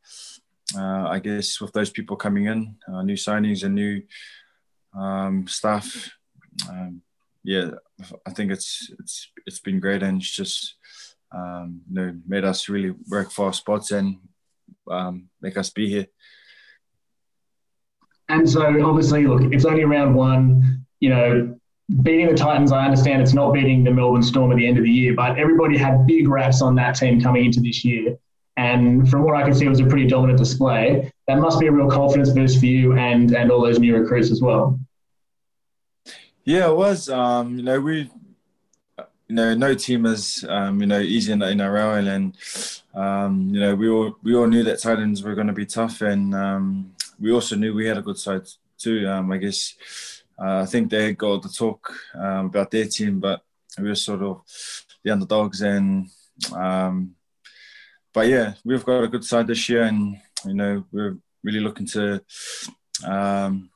uh, 0.75 1.07
I 1.09 1.21
guess 1.21 1.61
with 1.61 1.73
those 1.73 1.91
people 1.91 2.17
coming 2.17 2.47
in, 2.47 2.77
uh, 2.93 3.03
new 3.03 3.15
signings 3.15 3.63
and 3.63 3.75
new 3.75 4.03
um, 4.99 5.47
staff, 5.47 6.11
um, 6.69 7.03
yeah, 7.45 7.71
I 8.27 8.31
think 8.31 8.51
it's 8.51 8.91
it's 8.99 9.31
it's 9.47 9.61
been 9.61 9.79
great 9.79 10.03
and 10.03 10.21
it's 10.21 10.31
just 10.31 10.75
um, 11.33 11.83
you 11.89 11.95
know 11.95 12.17
made 12.27 12.45
us 12.45 12.69
really 12.69 12.95
work 13.09 13.31
for 13.31 13.47
our 13.47 13.53
spots 13.53 13.93
and 13.93 14.17
um, 14.91 15.29
make 15.41 15.57
us 15.57 15.71
be 15.71 15.89
here. 15.89 16.07
And 18.29 18.49
so 18.49 18.63
obviously, 18.85 19.27
look, 19.27 19.43
it's 19.53 19.65
only 19.65 19.85
round 19.85 20.15
one. 20.15 20.85
You 20.99 21.11
know, 21.11 21.59
beating 22.03 22.27
the 22.27 22.35
Titans, 22.35 22.73
I 22.73 22.85
understand 22.85 23.23
it's 23.23 23.35
not 23.35 23.53
beating 23.53 23.85
the 23.85 23.93
Melbourne 23.93 24.23
Storm 24.23 24.51
at 24.51 24.57
the 24.57 24.67
end 24.67 24.79
of 24.79 24.85
the 24.85 24.91
year, 24.91 25.15
but 25.15 25.39
everybody 25.39 25.77
had 25.77 26.07
big 26.07 26.27
raps 26.27 26.63
on 26.63 26.75
that 26.77 26.97
team 26.97 27.21
coming 27.21 27.45
into 27.45 27.61
this 27.61 27.85
year. 27.85 28.19
And 28.57 29.09
from 29.09 29.23
what 29.23 29.37
I 29.37 29.43
can 29.43 29.55
see, 29.55 29.67
it 29.67 29.69
was 29.69 29.81
a 29.81 29.87
pretty 29.87 30.07
dominant 30.07 30.39
display. 30.39 31.13
That 31.29 31.39
must 31.39 31.61
be 31.61 31.67
a 31.67 31.73
real 31.73 31.91
confidence 31.91 32.31
boost 32.31 32.59
for 32.59 32.67
you 32.67 32.97
and 32.97 33.33
and 33.37 33.51
all 33.51 33.61
those 33.61 33.79
new 33.79 33.97
recruits 33.97 34.31
as 34.31 34.41
well. 34.41 34.79
Yeah, 36.45 36.69
it 36.69 36.77
was. 36.77 37.09
Um, 37.09 37.59
you 37.59 37.65
know, 37.65 37.81
we, 37.81 38.09
you 39.29 39.35
know, 39.35 39.55
no 39.55 39.75
team 39.75 40.07
is, 40.07 40.45
um, 40.49 40.81
you 40.81 40.87
know, 40.87 41.01
easy 41.01 41.33
in 41.33 41.41
the 41.41 41.47
NRL, 41.47 42.07
and 42.07 42.37
um, 42.95 43.51
you 43.53 43.61
know, 43.61 43.75
we 43.75 43.89
all 43.89 44.17
we 44.23 44.35
all 44.35 44.47
knew 44.47 44.63
that 44.63 44.81
Titans 44.81 45.25
were 45.25 45.35
going 45.35 45.49
to 45.49 45.53
be 45.53 45.67
tough, 45.67 46.03
and 46.03 46.35
um, 46.35 46.95
we 47.19 47.33
also 47.33 47.57
knew 47.57 47.75
we 47.75 47.87
had 47.87 47.99
a 47.99 48.03
good 48.03 48.17
side 48.17 48.47
too. 48.79 49.09
Um, 49.09 49.33
I 49.33 49.39
guess 49.39 50.23
uh, 50.39 50.63
I 50.63 50.67
think 50.67 50.89
they 50.89 51.13
got 51.15 51.43
the 51.43 51.49
talk 51.49 51.93
um, 52.15 52.47
about 52.47 52.71
their 52.71 52.87
team, 52.87 53.19
but 53.19 53.43
we 53.77 53.89
were 53.89 53.97
sort 53.97 54.23
of 54.23 54.43
the 55.03 55.11
underdogs, 55.11 55.63
and 55.63 56.09
um, 56.55 57.16
but 58.17 58.29
yeah, 58.29 58.55
we've 58.65 58.83
got 58.83 59.05
a 59.05 59.09
good 59.09 59.27
side 59.27 59.47
this 59.47 59.69
year, 59.69 59.83
and 59.83 60.19
you 60.47 60.55
know 60.55 60.83
we're 60.91 61.19
really 61.45 61.61
looking 61.61 61.87
to 61.89 62.25
um, 63.05 63.69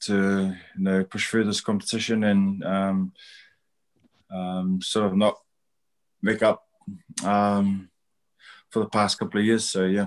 to 0.00 0.52
you 0.76 0.82
know 0.82 1.04
push 1.04 1.30
through 1.30 1.44
this 1.44 1.60
competition 1.60 2.24
and 2.24 2.64
um, 2.64 3.12
um, 4.28 4.82
sort 4.82 5.06
of 5.06 5.16
not 5.16 5.36
make 6.20 6.42
up 6.42 6.64
um, 7.22 7.88
for 8.70 8.80
the 8.80 8.88
past 8.88 9.20
couple 9.20 9.38
of 9.38 9.46
years. 9.46 9.66
So 9.66 9.84
yeah. 9.84 10.06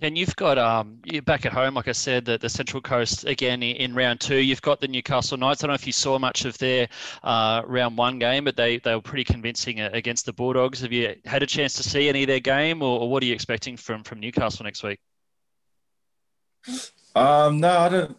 And 0.00 0.16
you've 0.16 0.36
got 0.36 0.58
um, 0.58 0.98
you're 1.04 1.22
back 1.22 1.44
at 1.44 1.52
home, 1.52 1.74
like 1.74 1.88
I 1.88 1.92
said, 1.92 2.24
the, 2.24 2.38
the 2.38 2.48
Central 2.48 2.80
Coast 2.80 3.24
again 3.24 3.64
in, 3.64 3.92
round 3.94 4.20
two. 4.20 4.36
You've 4.36 4.62
got 4.62 4.80
the 4.80 4.86
Newcastle 4.86 5.36
Knights. 5.36 5.64
I 5.64 5.66
don't 5.66 5.72
know 5.72 5.74
if 5.74 5.88
you 5.88 5.92
saw 5.92 6.20
much 6.20 6.44
of 6.44 6.56
their 6.58 6.86
uh, 7.24 7.62
round 7.66 7.98
one 7.98 8.20
game, 8.20 8.44
but 8.44 8.54
they, 8.54 8.78
they 8.78 8.94
were 8.94 9.00
pretty 9.00 9.24
convincing 9.24 9.80
uh, 9.80 9.90
against 9.92 10.24
the 10.24 10.32
Bulldogs. 10.32 10.80
Have 10.82 10.92
you 10.92 11.16
had 11.24 11.42
a 11.42 11.46
chance 11.46 11.74
to 11.74 11.82
see 11.82 12.08
any 12.08 12.22
of 12.22 12.28
their 12.28 12.38
game, 12.38 12.80
or, 12.80 13.00
or 13.00 13.10
what 13.10 13.24
are 13.24 13.26
you 13.26 13.34
expecting 13.34 13.76
from 13.76 14.04
from 14.04 14.20
Newcastle 14.20 14.64
next 14.64 14.84
week? 14.84 15.00
Um, 17.16 17.58
no, 17.58 17.78
I 17.78 17.88
don't. 17.88 18.16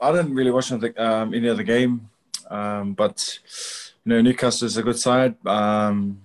I 0.00 0.10
didn't 0.10 0.34
really 0.34 0.50
watch 0.50 0.72
any, 0.72 0.96
um, 0.96 1.32
any 1.32 1.48
other 1.48 1.62
game, 1.62 2.10
um, 2.50 2.94
but 2.94 3.38
you 4.04 4.10
know 4.10 4.20
Newcastle 4.20 4.66
is 4.66 4.76
a 4.76 4.82
good 4.82 4.98
side. 4.98 5.36
Um, 5.46 6.20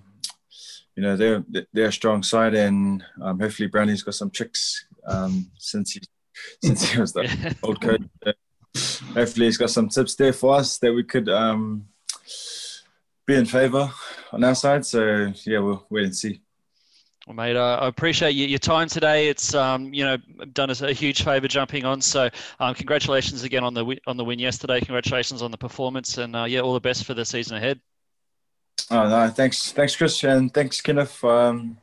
you 0.95 1.03
know 1.03 1.15
they're 1.15 1.43
they're 1.73 1.89
a 1.89 1.93
strong 1.93 2.23
side, 2.23 2.55
and 2.55 3.03
um, 3.21 3.39
hopefully 3.39 3.67
Brownie's 3.67 4.01
got 4.01 4.15
some 4.15 4.31
tricks 4.31 4.85
um, 5.07 5.49
since 5.57 5.93
he 5.93 6.01
since 6.63 6.89
he 6.89 6.99
was 6.99 7.13
the 7.13 7.55
old 7.63 7.81
coach. 7.81 8.01
hopefully, 9.13 9.45
he's 9.45 9.57
got 9.57 9.69
some 9.69 9.89
tips 9.89 10.15
there 10.15 10.33
for 10.33 10.55
us 10.55 10.77
that 10.79 10.93
we 10.93 11.03
could 11.03 11.29
um, 11.29 11.87
be 13.25 13.35
in 13.35 13.45
favour 13.45 13.91
on 14.31 14.43
our 14.43 14.55
side. 14.55 14.85
So 14.85 15.31
yeah, 15.45 15.59
we'll 15.59 15.85
wait 15.89 16.05
and 16.05 16.15
see. 16.15 16.41
Well, 17.27 17.35
mate, 17.35 17.55
uh, 17.55 17.79
I 17.81 17.87
appreciate 17.87 18.31
your 18.31 18.59
time 18.59 18.87
today. 18.87 19.29
It's 19.29 19.55
um, 19.55 19.91
you 19.91 20.03
know 20.03 20.17
done 20.53 20.69
us 20.69 20.81
a 20.81 20.93
huge 20.93 21.23
favour 21.23 21.47
jumping 21.47 21.83
on. 21.83 21.99
So, 21.99 22.29
um, 22.59 22.75
congratulations 22.75 23.43
again 23.43 23.63
on 23.63 23.73
the 23.73 23.97
on 24.05 24.15
the 24.15 24.23
win 24.23 24.37
yesterday. 24.37 24.79
Congratulations 24.79 25.41
on 25.41 25.49
the 25.49 25.57
performance, 25.57 26.19
and 26.19 26.35
uh, 26.35 26.43
yeah, 26.43 26.59
all 26.59 26.73
the 26.73 26.79
best 26.79 27.05
for 27.05 27.15
the 27.15 27.25
season 27.25 27.57
ahead. 27.57 27.79
Oh 28.91 29.09
no, 29.09 29.27
thanks, 29.29 29.71
thanks, 29.71 29.95
Chris, 29.95 30.23
and 30.23 30.53
thanks, 30.53 30.81
Kenneth, 30.81 31.23
um, 31.23 31.77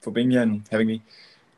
for 0.00 0.10
being 0.10 0.30
here 0.30 0.42
and 0.42 0.66
having 0.70 0.86
me. 0.86 1.02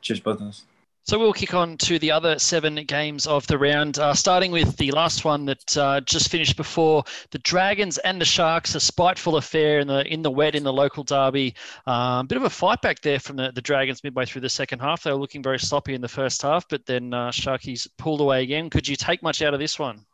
Cheers, 0.01 0.19
brothers. 0.19 0.65
So 1.07 1.19
we'll 1.19 1.35
kick 1.35 1.53
on 1.53 1.77
to 1.79 1.99
the 1.99 2.11
other 2.11 2.39
seven 2.39 2.77
games 2.77 3.27
of 3.27 3.47
the 3.47 3.59
round, 3.59 3.99
uh, 3.99 4.15
starting 4.15 4.51
with 4.51 4.75
the 4.79 4.91
last 4.93 5.23
one 5.23 5.45
that 5.45 5.77
uh, 5.77 6.01
just 6.01 6.31
finished 6.31 6.57
before 6.57 7.05
the 7.31 7.39
Dragons 7.41 7.99
and 7.99 8.19
the 8.19 8.25
Sharks. 8.25 8.75
A 8.75 8.81
spiteful 8.81 9.37
affair 9.37 9.81
in 9.81 9.87
the 9.87 10.11
in 10.11 10.23
the 10.23 10.31
wet 10.31 10.55
in 10.55 10.63
the 10.65 10.73
local 10.73 11.05
derby. 11.05 11.55
A 11.87 11.91
um, 11.91 12.27
bit 12.27 12.39
of 12.39 12.45
a 12.45 12.51
fight 12.51 12.81
back 12.81 13.03
there 13.03 13.19
from 13.19 13.37
the, 13.37 13.53
the 13.53 13.61
Dragons 13.61 14.03
midway 14.03 14.25
through 14.25 14.41
the 14.41 14.49
second 14.49 14.79
half. 14.79 15.03
They 15.03 15.11
were 15.11 15.19
looking 15.19 15.43
very 15.43 15.59
sloppy 15.59 15.93
in 15.93 16.01
the 16.01 16.09
first 16.09 16.41
half, 16.41 16.67
but 16.71 16.87
then 16.87 17.13
uh, 17.13 17.31
Sharkies 17.31 17.87
pulled 17.99 18.23
away 18.23 18.43
again. 18.43 18.71
Could 18.71 18.89
you 18.89 18.97
take 18.97 19.23
much 19.23 19.43
out 19.43 19.53
of 19.53 19.61
this 19.61 19.79
one? 19.79 20.07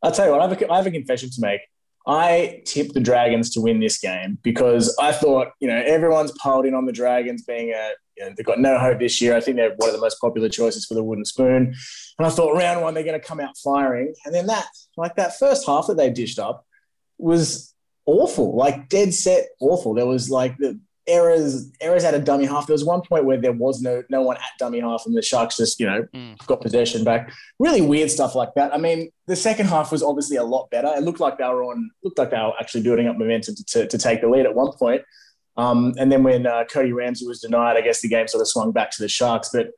I'll 0.00 0.12
tell 0.12 0.26
you 0.26 0.30
what. 0.30 0.42
I 0.42 0.48
have 0.48 0.62
a, 0.62 0.72
I 0.72 0.76
have 0.76 0.86
a 0.86 0.92
confession 0.92 1.28
to 1.30 1.40
make. 1.40 1.60
I 2.06 2.62
tipped 2.66 2.94
the 2.94 3.00
Dragons 3.00 3.50
to 3.50 3.60
win 3.60 3.80
this 3.80 3.98
game 3.98 4.38
because 4.42 4.96
I 5.00 5.10
thought, 5.10 5.48
you 5.58 5.66
know, 5.66 5.82
everyone's 5.84 6.32
piled 6.32 6.66
in 6.66 6.74
on 6.74 6.84
the 6.84 6.92
Dragons 6.92 7.42
being 7.42 7.70
a, 7.70 7.90
you 8.16 8.24
know, 8.24 8.32
they've 8.36 8.46
got 8.46 8.60
no 8.60 8.78
hope 8.78 8.98
this 8.98 9.20
year. 9.20 9.36
I 9.36 9.40
think 9.40 9.56
they're 9.56 9.74
one 9.76 9.88
of 9.88 9.94
the 9.94 10.00
most 10.00 10.20
popular 10.20 10.48
choices 10.48 10.84
for 10.84 10.94
the 10.94 11.04
wooden 11.04 11.24
spoon. 11.24 11.74
And 12.18 12.26
I 12.26 12.30
thought 12.30 12.56
round 12.56 12.82
one, 12.82 12.94
they're 12.94 13.04
going 13.04 13.20
to 13.20 13.26
come 13.26 13.40
out 13.40 13.56
firing. 13.62 14.14
And 14.24 14.34
then 14.34 14.46
that, 14.46 14.66
like 14.96 15.16
that 15.16 15.38
first 15.38 15.66
half 15.66 15.86
that 15.86 15.96
they 15.96 16.10
dished 16.10 16.38
up 16.38 16.66
was 17.18 17.74
awful, 18.06 18.56
like 18.56 18.88
dead 18.88 19.14
set 19.14 19.48
awful. 19.60 19.94
There 19.94 20.06
was 20.06 20.30
like 20.30 20.56
the, 20.58 20.78
errors 21.06 21.70
errors 21.80 22.04
at 22.04 22.14
a 22.14 22.18
dummy 22.18 22.44
half. 22.44 22.66
There 22.66 22.74
was 22.74 22.84
one 22.84 23.02
point 23.02 23.24
where 23.24 23.40
there 23.40 23.52
was 23.52 23.80
no 23.80 24.02
no 24.08 24.22
one 24.22 24.36
at 24.36 24.50
dummy 24.58 24.80
half, 24.80 25.04
and 25.06 25.16
the 25.16 25.22
Sharks 25.22 25.56
just 25.56 25.80
you 25.80 25.86
know 25.86 26.06
mm. 26.14 26.46
got 26.46 26.60
possession 26.60 27.04
back. 27.04 27.32
Really 27.58 27.80
weird 27.80 28.10
stuff 28.10 28.34
like 28.34 28.50
that. 28.56 28.74
I 28.74 28.78
mean, 28.78 29.10
the 29.26 29.36
second 29.36 29.66
half 29.66 29.92
was 29.92 30.02
obviously 30.02 30.36
a 30.36 30.44
lot 30.44 30.70
better. 30.70 30.88
It 30.94 31.02
looked 31.02 31.20
like 31.20 31.38
they 31.38 31.44
were 31.44 31.64
on 31.64 31.90
looked 32.02 32.18
like 32.18 32.30
they 32.30 32.36
were 32.36 32.52
actually 32.60 32.82
building 32.82 33.08
up 33.08 33.16
momentum 33.16 33.54
to, 33.56 33.64
to, 33.64 33.86
to 33.88 33.98
take 33.98 34.20
the 34.20 34.28
lead 34.28 34.46
at 34.46 34.54
one 34.54 34.72
point. 34.72 35.02
Um, 35.56 35.94
and 35.98 36.10
then 36.10 36.22
when 36.22 36.46
uh, 36.46 36.64
Cody 36.64 36.92
Ramsey 36.92 37.26
was 37.26 37.40
denied, 37.40 37.76
I 37.76 37.82
guess 37.82 38.00
the 38.00 38.08
game 38.08 38.26
sort 38.28 38.40
of 38.40 38.48
swung 38.48 38.72
back 38.72 38.90
to 38.92 39.02
the 39.02 39.08
Sharks. 39.08 39.50
But 39.52 39.68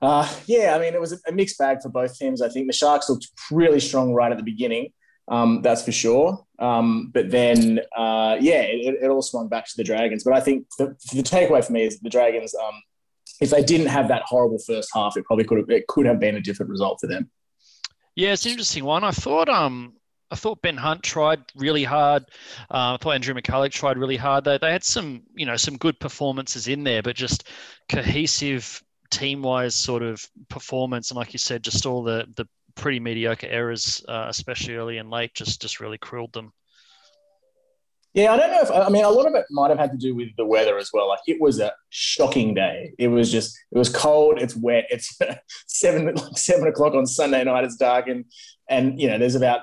uh, 0.00 0.28
yeah, 0.46 0.74
I 0.76 0.78
mean, 0.78 0.94
it 0.94 1.00
was 1.00 1.20
a 1.26 1.32
mixed 1.32 1.58
bag 1.58 1.78
for 1.82 1.88
both 1.88 2.18
teams. 2.18 2.42
I 2.42 2.48
think 2.48 2.66
the 2.66 2.72
Sharks 2.72 3.08
looked 3.08 3.28
really 3.50 3.80
strong 3.80 4.12
right 4.12 4.30
at 4.30 4.38
the 4.38 4.44
beginning. 4.44 4.92
Um, 5.28 5.62
that's 5.62 5.82
for 5.84 5.92
sure. 5.92 6.44
Um, 6.58 7.10
but 7.14 7.30
then, 7.30 7.80
uh, 7.96 8.36
yeah, 8.40 8.62
it, 8.62 9.02
it, 9.02 9.08
all 9.08 9.22
swung 9.22 9.48
back 9.48 9.66
to 9.66 9.72
the 9.76 9.84
Dragons. 9.84 10.24
But 10.24 10.34
I 10.34 10.40
think 10.40 10.66
the, 10.78 10.96
the 11.12 11.22
takeaway 11.22 11.64
for 11.64 11.72
me 11.72 11.84
is 11.84 12.00
the 12.00 12.10
Dragons, 12.10 12.54
um, 12.54 12.74
if 13.40 13.50
they 13.50 13.62
didn't 13.62 13.86
have 13.86 14.08
that 14.08 14.22
horrible 14.22 14.58
first 14.58 14.90
half, 14.94 15.16
it 15.16 15.24
probably 15.24 15.44
could 15.44 15.58
have 15.58 15.70
it 15.70 15.86
could 15.88 16.06
have 16.06 16.20
been 16.20 16.36
a 16.36 16.40
different 16.40 16.70
result 16.70 16.98
for 17.00 17.08
them. 17.08 17.30
Yeah, 18.14 18.32
it's 18.32 18.44
an 18.44 18.52
interesting 18.52 18.84
one. 18.84 19.04
I 19.04 19.10
thought 19.10 19.48
um 19.48 19.94
I 20.32 20.34
thought 20.34 20.62
Ben 20.62 20.78
Hunt 20.78 21.02
tried 21.02 21.42
really 21.54 21.84
hard. 21.84 22.22
Uh, 22.70 22.94
I 22.94 22.96
thought 22.98 23.12
Andrew 23.12 23.34
McCullough 23.34 23.70
tried 23.70 23.98
really 23.98 24.16
hard. 24.16 24.44
They, 24.44 24.56
they 24.56 24.72
had 24.72 24.82
some, 24.82 25.22
you 25.34 25.44
know, 25.44 25.58
some 25.58 25.76
good 25.76 26.00
performances 26.00 26.68
in 26.68 26.84
there, 26.84 27.02
but 27.02 27.16
just 27.16 27.48
cohesive 27.90 28.82
team-wise 29.10 29.74
sort 29.74 30.02
of 30.02 30.26
performance. 30.48 31.10
And 31.10 31.18
like 31.18 31.34
you 31.34 31.38
said, 31.38 31.62
just 31.62 31.84
all 31.84 32.02
the 32.02 32.26
the 32.34 32.48
pretty 32.74 32.98
mediocre 32.98 33.46
errors, 33.46 34.02
uh, 34.08 34.24
especially 34.28 34.76
early 34.76 34.96
and 34.96 35.10
late, 35.10 35.34
just 35.34 35.60
just 35.60 35.80
really 35.80 35.98
crippled 35.98 36.32
them. 36.32 36.54
Yeah, 38.14 38.32
I 38.32 38.38
don't 38.38 38.50
know 38.50 38.60
if 38.62 38.70
I 38.70 38.88
mean 38.88 39.04
a 39.04 39.10
lot 39.10 39.26
of 39.26 39.34
it 39.34 39.44
might 39.50 39.68
have 39.68 39.78
had 39.78 39.90
to 39.90 39.98
do 39.98 40.14
with 40.14 40.28
the 40.38 40.46
weather 40.46 40.78
as 40.78 40.90
well. 40.94 41.08
Like 41.08 41.20
it 41.26 41.42
was 41.42 41.60
a 41.60 41.72
shocking 41.90 42.54
day. 42.54 42.94
It 42.98 43.08
was 43.08 43.30
just 43.30 43.54
it 43.70 43.76
was 43.76 43.90
cold. 43.90 44.40
It's 44.40 44.56
wet. 44.56 44.86
It's 44.88 45.18
seven 45.66 46.14
like 46.14 46.38
seven 46.38 46.68
o'clock 46.68 46.94
on 46.94 47.06
Sunday 47.06 47.44
night. 47.44 47.64
It's 47.64 47.76
dark 47.76 48.08
and 48.08 48.24
and 48.68 48.98
you 48.98 49.08
know 49.08 49.18
there's 49.18 49.34
about 49.34 49.62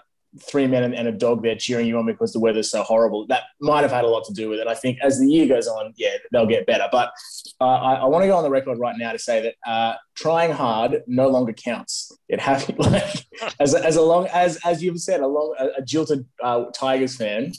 three 0.49 0.67
men 0.67 0.93
and, 0.93 1.07
a 1.07 1.11
dog 1.11 1.41
there 1.41 1.55
cheering 1.55 1.87
you 1.87 1.97
on 1.97 2.05
because 2.05 2.33
the 2.33 2.39
weather's 2.39 2.69
so 2.69 2.83
horrible. 2.83 3.25
That 3.27 3.43
might 3.59 3.81
have 3.81 3.91
had 3.91 4.03
a 4.03 4.07
lot 4.07 4.25
to 4.25 4.33
do 4.33 4.49
with 4.49 4.59
it. 4.59 4.67
I 4.67 4.75
think 4.75 4.99
as 5.01 5.19
the 5.19 5.27
year 5.27 5.47
goes 5.47 5.67
on, 5.67 5.93
yeah, 5.97 6.11
they'll 6.31 6.45
get 6.45 6.67
better. 6.67 6.87
But 6.91 7.11
uh, 7.59 7.65
I, 7.65 7.93
I 7.95 8.05
want 8.05 8.23
to 8.23 8.27
go 8.27 8.37
on 8.37 8.43
the 8.43 8.49
record 8.49 8.77
right 8.77 8.95
now 8.97 9.11
to 9.11 9.19
say 9.19 9.41
that 9.41 9.69
uh, 9.69 9.95
trying 10.15 10.51
hard 10.51 11.03
no 11.07 11.29
longer 11.29 11.53
counts. 11.53 12.11
It 12.27 12.39
has 12.39 12.69
like 12.77 13.25
as 13.59 13.73
as 13.73 13.95
a 13.95 14.01
long 14.01 14.27
as 14.27 14.59
as 14.65 14.83
you've 14.83 14.99
said, 14.99 15.21
a 15.21 15.27
long 15.27 15.55
a, 15.59 15.79
a 15.79 15.81
jilted 15.81 16.25
uh, 16.43 16.65
Tigers 16.75 17.15
fan. 17.15 17.53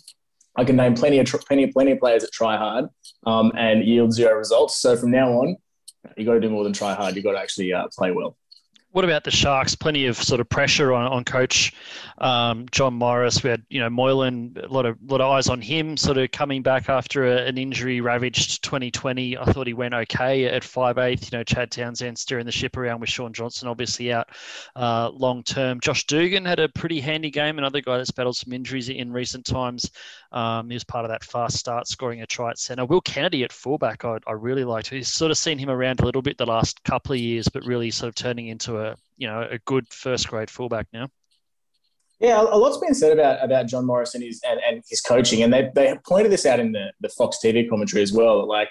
I 0.57 0.65
can 0.65 0.77
name 0.77 0.95
plenty 0.95 1.19
of 1.19 1.27
plenty 1.27 1.65
of 1.65 1.71
plenty 1.71 1.93
of 1.93 2.01
players 2.01 2.23
that 2.23 2.33
try 2.33 2.57
hard 2.57 2.87
um, 3.27 3.53
and 3.57 3.85
yield 3.85 4.13
zero 4.13 4.37
results. 4.37 4.79
So 4.79 4.97
from 4.97 5.11
now 5.11 5.33
on, 5.33 5.57
you 6.17 6.25
got 6.25 6.35
to 6.35 6.41
do 6.41 6.51
more 6.51 6.65
than 6.65 6.73
try 6.73 6.95
hard. 6.95 7.17
You 7.17 7.23
got 7.23 7.33
to 7.33 7.39
actually 7.39 7.73
uh, 7.73 7.87
play 7.97 8.11
well 8.11 8.37
what 8.93 9.05
about 9.05 9.25
the 9.25 9.31
Sharks? 9.31 9.75
Plenty 9.75 10.07
of 10.07 10.17
sort 10.17 10.41
of 10.41 10.49
pressure 10.49 10.93
on, 10.93 11.07
on 11.07 11.25
coach 11.25 11.73
um, 12.19 12.67
John 12.71 12.95
Morris. 12.95 13.43
We 13.43 13.51
had, 13.51 13.63
you 13.69 13.81
know, 13.81 13.89
Moylan, 13.89 14.57
a 14.63 14.67
lot 14.67 14.85
of 14.85 14.99
lot 15.07 15.21
of 15.21 15.31
eyes 15.31 15.49
on 15.49 15.61
him 15.61 15.97
sort 15.97 16.19
of 16.19 16.31
coming 16.33 16.63
back 16.63 16.89
after 16.89 17.25
a, 17.27 17.47
an 17.47 17.57
injury 17.57 18.01
ravaged 18.01 18.65
2020. 18.65 19.39
I 19.39 19.45
thought 19.45 19.67
he 19.67 19.75
went 19.75 19.95
okay 19.95 20.47
at 20.47 20.63
5'8. 20.63 21.31
You 21.31 21.39
know, 21.39 21.45
Chad 21.45 21.71
Townsend 21.71 22.19
steering 22.19 22.47
the 22.47 22.53
ship 22.53 22.77
around 22.77 23.01
with 23.01 23.11
Shaun 23.11 23.33
Johnson 23.33 23.69
obviously 23.69 24.13
out 24.13 24.29
uh, 24.75 25.11
long 25.11 25.43
term. 25.45 25.81
Josh 25.81 26.07
Dugan 26.07 26.45
had 26.45 26.59
a 26.59 26.69
pretty 26.69 27.01
handy 27.01 27.31
game, 27.31 27.59
another 27.59 27.81
guy 27.81 27.97
that's 27.97 28.11
battled 28.11 28.37
some 28.37 28.53
injuries 28.53 28.89
in 28.89 29.13
recent 29.13 29.45
times. 29.45 29.91
Um, 30.33 30.71
he 30.71 30.75
was 30.75 30.85
part 30.85 31.05
of 31.05 31.11
that 31.11 31.25
fast 31.25 31.57
start, 31.57 31.89
scoring 31.89 32.23
a 32.23 32.27
try 32.27 32.51
at 32.51 32.59
centre. 32.59 32.85
Will 32.85 33.01
Kennedy 33.01 33.43
at 33.43 33.53
fullback, 33.53 34.05
I, 34.05 34.19
I 34.27 34.33
really 34.33 34.65
liked. 34.65 34.89
He's 34.89 35.09
sort 35.09 35.31
of 35.31 35.37
seen 35.37 35.59
him 35.59 35.71
around 35.71 36.01
a 36.01 36.05
little 36.05 36.23
bit 36.23 36.39
the 36.39 36.47
last 36.47 36.83
couple 36.85 37.13
of 37.13 37.19
years, 37.19 37.49
but 37.49 37.65
really 37.67 37.91
sort 37.91 38.09
of 38.09 38.15
turning 38.15 38.49
into 38.49 38.79
a 38.79 38.97
you 39.17 39.27
know 39.27 39.47
a 39.51 39.59
good 39.59 39.87
first 39.89 40.29
grade 40.29 40.51
fullback 40.51 40.87
now. 40.93 41.09
Yeah, 42.21 42.43
a 42.43 42.57
lot's 42.57 42.77
been 42.77 42.95
said 42.95 43.13
about 43.13 43.43
about 43.43 43.67
John 43.67 43.87
Morris 43.87 44.15
and 44.15 44.23
his 44.23 44.41
and, 44.49 44.61
and 44.61 44.83
his 44.89 45.01
coaching, 45.01 45.43
and 45.43 45.53
they 45.53 45.71
they 45.75 45.97
pointed 46.07 46.31
this 46.31 46.47
out 46.47 46.61
in 46.61 46.73
the 46.73 46.93
the 47.01 47.09
Fox 47.09 47.39
TV 47.43 47.69
commentary 47.69 48.03
as 48.03 48.13
well. 48.13 48.47
Like 48.47 48.69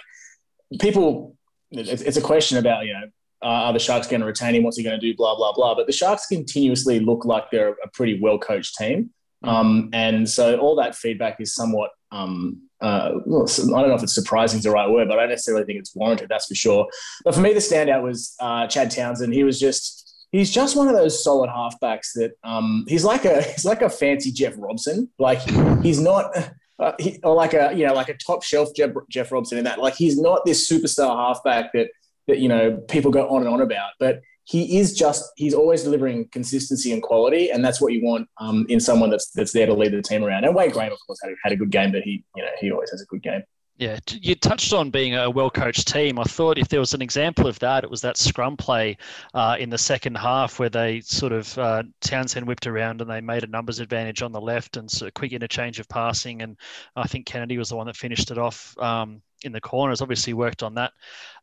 people, 0.80 1.36
it's, 1.72 2.02
it's 2.02 2.18
a 2.18 2.22
question 2.22 2.58
about 2.58 2.86
you 2.86 2.94
know 2.94 3.08
uh, 3.42 3.68
are 3.68 3.74
the 3.74 3.80
Sharks 3.80 4.08
going 4.08 4.22
to 4.22 4.28
retain 4.28 4.56
him? 4.56 4.64
What's 4.64 4.78
he 4.78 4.84
going 4.84 5.00
to 5.00 5.06
do? 5.06 5.16
Blah 5.16 5.36
blah 5.36 5.54
blah. 5.54 5.74
But 5.76 5.88
the 5.88 5.94
Sharks 5.94 6.28
continuously 6.28 7.00
look 7.00 7.26
like 7.26 7.50
they're 7.52 7.76
a 7.84 7.90
pretty 7.92 8.20
well 8.22 8.38
coached 8.38 8.76
team, 8.76 9.10
um, 9.44 9.90
and 9.94 10.30
so 10.30 10.58
all 10.58 10.76
that 10.76 10.96
feedback 10.96 11.40
is 11.40 11.54
somewhat. 11.54 11.92
Um, 12.12 12.64
uh, 12.82 13.12
well, 13.26 13.44
I 13.44 13.82
don't 13.82 13.90
know 13.90 13.96
if 13.96 14.04
it's 14.04 14.16
surprising 14.16 14.58
is 14.58 14.64
the 14.64 14.72
right 14.72 14.90
word, 14.90 15.08
but 15.08 15.18
I 15.18 15.24
don't 15.24 15.32
necessarily 15.32 15.66
think 15.66 15.80
it's 15.80 15.96
warranted. 15.96 16.30
That's 16.30 16.48
for 16.48 16.56
sure. 16.56 16.88
But 17.24 17.36
for 17.36 17.42
me, 17.42 17.54
the 17.54 17.60
standout 17.60 18.04
was 18.04 18.36
uh, 18.40 18.68
Chad 18.68 18.92
Townsend. 18.92 19.34
He 19.34 19.44
was 19.44 19.60
just 19.60 20.28
he's 20.32 20.52
just 20.52 20.76
one 20.76 20.88
of 20.88 20.96
those 20.96 21.24
solid 21.24 21.50
halfbacks 21.50 22.14
that 22.16 22.34
um, 22.44 22.86
he's 22.88 23.04
like 23.04 23.26
a 23.26 23.42
he's 23.54 23.66
like 23.66 23.82
a 23.82 23.90
fancy 23.90 24.32
Jeff 24.32 24.54
Robson. 24.58 25.10
Like 25.20 25.42
he's 25.82 26.00
not. 26.00 26.32
Uh, 26.80 26.94
he, 26.98 27.20
or 27.24 27.36
like 27.36 27.54
a 27.54 27.74
you 27.76 27.86
know 27.86 27.94
like 27.94 28.08
a 28.08 28.14
top 28.14 28.42
shelf 28.42 28.70
Jeff, 28.74 28.92
Jeff 29.10 29.34
Robson 29.34 29.58
in 29.58 29.66
that 29.66 29.80
like 29.80 29.96
he's 29.96 30.18
not 30.18 30.46
this 30.46 30.66
superstar 30.72 31.14
halfback 31.14 31.74
that 31.74 31.90
that 32.28 32.40
you 32.40 32.48
know 32.48 32.78
people 32.88 33.12
go 33.12 33.28
on 33.28 33.42
and 33.42 33.50
on 33.50 33.60
about 33.60 33.90
but 34.00 34.22
he 34.50 34.80
is 34.80 34.96
just 34.96 35.32
he's 35.36 35.54
always 35.54 35.84
delivering 35.84 36.28
consistency 36.30 36.92
and 36.92 37.04
quality 37.04 37.52
and 37.52 37.64
that's 37.64 37.80
what 37.80 37.94
you 37.94 38.04
want 38.04 38.28
um, 38.40 38.66
in 38.68 38.80
someone 38.80 39.10
that's 39.10 39.30
that's 39.32 39.54
there 39.54 39.68
to 39.68 39.74
lead 39.74 39.92
the 39.92 40.02
team 40.02 40.24
around 40.24 40.44
and 40.44 40.56
Wade 40.56 40.74
Graham 40.74 40.92
of 40.92 40.98
course 41.06 41.20
had, 41.24 41.32
had 41.44 41.54
a 41.54 41.56
good 41.56 41.70
game 41.70 41.92
but 41.92 42.02
he 42.02 42.24
you 42.36 42.44
know 42.44 42.50
he 42.60 42.72
always 42.72 42.90
has 42.90 43.02
a 43.02 43.06
good 43.06 43.22
game 43.22 43.44
yeah, 43.78 43.98
you 44.12 44.36
touched 44.36 44.74
on 44.74 44.90
being 44.90 45.16
a 45.16 45.30
well 45.30 45.50
coached 45.50 45.88
team. 45.88 46.20
I 46.20 46.26
thought 46.26 46.58
if 46.58 46.68
there 46.68 46.82
was 46.82 46.94
an 46.94 47.02
example 47.02 47.48
of 47.48 47.58
that, 47.60 47.86
it 47.86 47.90
was 47.90 48.02
that 48.02 48.18
scrum 48.18 48.58
play 48.58 48.98
uh, 49.34 49.56
in 49.58 49.70
the 49.70 49.78
second 49.78 50.16
half 50.16 50.60
where 50.60 50.68
they 50.68 51.00
sort 51.00 51.32
of 51.32 51.58
uh, 51.58 51.84
Townsend 52.02 52.46
whipped 52.46 52.68
around 52.68 53.00
and 53.00 53.10
they 53.10 53.22
made 53.22 53.46
a 53.46 53.48
numbers 53.48 53.80
advantage 53.80 54.22
on 54.22 54.34
the 54.34 54.42
left 54.42 54.76
and 54.76 54.92
sort 54.92 55.08
of 55.08 55.14
quick 55.14 55.32
interchange 55.32 55.80
of 55.80 55.88
passing. 55.88 56.42
And 56.42 56.58
I 56.98 57.08
think 57.08 57.26
Kennedy 57.26 57.58
was 57.58 57.70
the 57.70 57.78
one 57.78 57.88
that 57.88 57.96
finished 57.96 58.32
it 58.32 58.38
off 58.38 58.78
um, 58.80 59.22
in 59.44 59.52
the 59.52 59.62
corners. 59.62 60.02
Obviously, 60.02 60.34
worked 60.34 60.64
on 60.64 60.76
that 60.76 60.94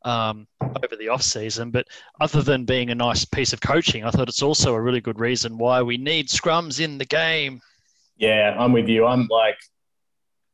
um, 0.03 0.47
over 0.61 0.97
the 0.99 1.09
off 1.09 1.23
season. 1.23 1.71
But 1.71 1.87
other 2.21 2.43
than 2.43 2.65
being 2.65 2.91
a 2.91 2.95
nice 2.95 3.25
piece 3.25 3.53
of 3.53 3.61
coaching, 3.61 4.05
I 4.05 4.11
thought 4.11 4.29
it's 4.29 4.43
also 4.43 4.75
a 4.75 4.81
really 4.81 5.01
good 5.01 5.21
reason 5.21 5.59
why 5.59 5.83
we 5.83 5.97
need 5.97 6.29
scrums 6.29 6.81
in 6.81 6.99
the 6.99 7.05
game. 7.05 7.61
Yeah, 8.17 8.57
I'm 8.59 8.73
with 8.73 8.89
you. 8.89 9.07
I'm 9.07 9.27
like 9.29 9.59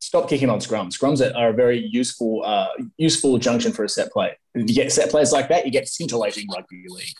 stop 0.03 0.29
kicking 0.29 0.51
on 0.51 0.59
scrums. 0.59 0.99
Scrums 0.99 1.23
are 1.37 1.51
a 1.51 1.53
very 1.53 1.79
useful 1.79 2.43
uh, 2.45 2.69
useful 2.99 3.39
junction 3.39 3.73
for 3.73 3.85
a 3.85 3.89
set 3.89 4.13
play. 4.13 4.37
If 4.55 4.69
you 4.69 4.75
get 4.75 4.93
set 4.93 5.11
plays 5.11 5.33
like 5.33 5.49
that, 5.49 5.65
you 5.65 5.73
get 5.73 5.89
scintillating 5.89 6.49
rugby 6.55 6.85
league. 6.89 7.15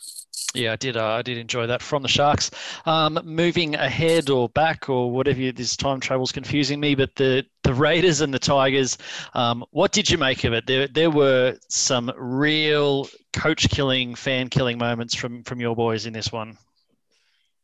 Yeah, 0.53 0.73
I 0.73 0.75
did. 0.75 0.97
Uh, 0.97 1.07
I 1.07 1.23
did 1.23 1.37
enjoy 1.39 1.65
that 1.67 1.81
from 1.81 2.03
the 2.03 2.07
Sharks. 2.07 2.51
Um, 2.85 3.19
moving 3.23 3.73
ahead 3.73 4.29
or 4.29 4.49
back 4.49 4.87
or 4.87 5.09
whatever. 5.09 5.39
You, 5.39 5.51
this 5.51 5.75
time 5.75 5.99
travel's 5.99 6.31
confusing 6.31 6.79
me, 6.79 6.93
but 6.93 7.15
the 7.15 7.43
the 7.63 7.73
Raiders 7.73 8.21
and 8.21 8.31
the 8.31 8.39
Tigers. 8.39 8.97
Um, 9.33 9.65
what 9.71 9.91
did 9.91 10.09
you 10.11 10.17
make 10.19 10.43
of 10.43 10.53
it? 10.53 10.67
There 10.67 10.87
there 10.87 11.09
were 11.09 11.57
some 11.69 12.11
real 12.17 13.07
coach 13.31 13.67
killing, 13.69 14.13
fan 14.13 14.49
killing 14.49 14.77
moments 14.77 15.15
from 15.15 15.43
from 15.43 15.59
your 15.59 15.75
boys 15.75 16.05
in 16.05 16.13
this 16.13 16.31
one. 16.31 16.57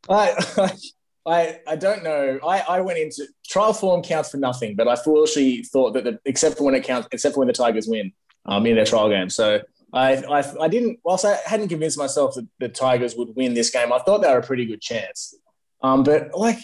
I, 0.08 0.34
I, 1.26 1.60
I 1.68 1.76
don't 1.76 2.02
know. 2.02 2.40
I, 2.46 2.60
I 2.60 2.80
went 2.80 2.98
into 2.98 3.26
trial 3.46 3.72
form 3.72 4.02
counts 4.02 4.30
for 4.30 4.38
nothing, 4.38 4.74
but 4.74 4.88
I 4.88 4.96
foolishly 4.96 5.62
thought 5.62 5.92
that 5.92 6.04
the, 6.04 6.18
except 6.24 6.58
for 6.58 6.64
when 6.64 6.74
it 6.74 6.82
counts, 6.82 7.08
except 7.12 7.34
for 7.34 7.40
when 7.40 7.48
the 7.48 7.52
Tigers 7.52 7.86
win 7.86 8.12
um, 8.46 8.66
in 8.66 8.74
their 8.74 8.86
trial 8.86 9.08
game. 9.08 9.30
So 9.30 9.60
I, 9.92 10.16
I, 10.16 10.44
I 10.60 10.68
didn't. 10.68 11.00
Whilst 11.04 11.24
I 11.24 11.38
hadn't 11.46 11.68
convinced 11.68 11.98
myself 11.98 12.34
that 12.34 12.46
the 12.58 12.68
Tigers 12.68 13.16
would 13.16 13.34
win 13.36 13.54
this 13.54 13.70
game, 13.70 13.92
I 13.92 13.98
thought 13.98 14.22
they 14.22 14.28
were 14.28 14.38
a 14.38 14.42
pretty 14.42 14.66
good 14.66 14.80
chance. 14.80 15.34
Um, 15.82 16.02
but 16.02 16.34
like 16.34 16.58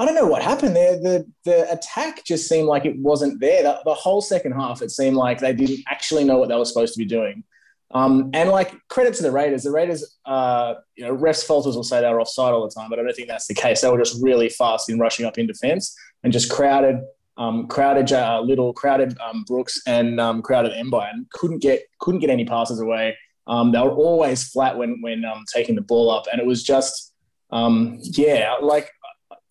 I 0.00 0.06
don't 0.06 0.14
know 0.14 0.26
what 0.26 0.42
happened 0.42 0.74
there. 0.74 0.96
The 0.96 1.26
the 1.44 1.70
attack 1.70 2.24
just 2.24 2.48
seemed 2.48 2.66
like 2.66 2.86
it 2.86 2.96
wasn't 2.96 3.38
there. 3.38 3.62
The, 3.62 3.80
the 3.84 3.94
whole 3.94 4.22
second 4.22 4.52
half, 4.52 4.80
it 4.80 4.90
seemed 4.90 5.16
like 5.16 5.40
they 5.40 5.52
didn't 5.52 5.80
actually 5.88 6.24
know 6.24 6.38
what 6.38 6.48
they 6.48 6.56
were 6.56 6.64
supposed 6.64 6.94
to 6.94 6.98
be 6.98 7.04
doing. 7.04 7.44
Um, 7.92 8.30
and 8.32 8.48
like 8.48 8.72
credit 8.88 9.14
to 9.14 9.22
the 9.22 9.30
Raiders, 9.32 9.64
the 9.64 9.72
Raiders, 9.72 10.16
uh, 10.24 10.74
you 10.94 11.04
know, 11.04 11.14
refs 11.14 11.44
falters 11.44 11.74
will 11.74 11.82
say 11.82 12.00
they 12.00 12.08
were 12.08 12.20
offside 12.20 12.54
all 12.54 12.66
the 12.66 12.72
time, 12.72 12.88
but 12.88 12.98
I 12.98 13.02
don't 13.02 13.14
think 13.14 13.28
that's 13.28 13.46
the 13.46 13.54
case. 13.54 13.80
They 13.80 13.90
were 13.90 13.98
just 13.98 14.22
really 14.22 14.48
fast 14.48 14.88
in 14.88 14.98
rushing 14.98 15.26
up 15.26 15.38
in 15.38 15.46
defence 15.46 15.94
and 16.22 16.32
just 16.32 16.50
crowded, 16.50 17.00
um, 17.36 17.66
crowded 17.68 18.12
uh, 18.12 18.40
Little, 18.40 18.72
crowded 18.72 19.16
um, 19.20 19.44
Brooks, 19.46 19.80
and 19.86 20.20
um, 20.20 20.42
crowded 20.42 20.72
Mbye, 20.72 21.10
and 21.12 21.28
couldn't 21.30 21.62
get 21.62 21.82
couldn't 22.00 22.20
get 22.20 22.30
any 22.30 22.44
passes 22.44 22.80
away. 22.80 23.16
Um, 23.46 23.72
they 23.72 23.78
were 23.80 23.94
always 23.94 24.48
flat 24.48 24.76
when 24.76 25.00
when 25.00 25.24
um, 25.24 25.44
taking 25.52 25.74
the 25.74 25.82
ball 25.82 26.10
up, 26.10 26.24
and 26.30 26.40
it 26.40 26.46
was 26.46 26.62
just, 26.62 27.12
um, 27.50 27.98
yeah, 28.02 28.54
like 28.60 28.90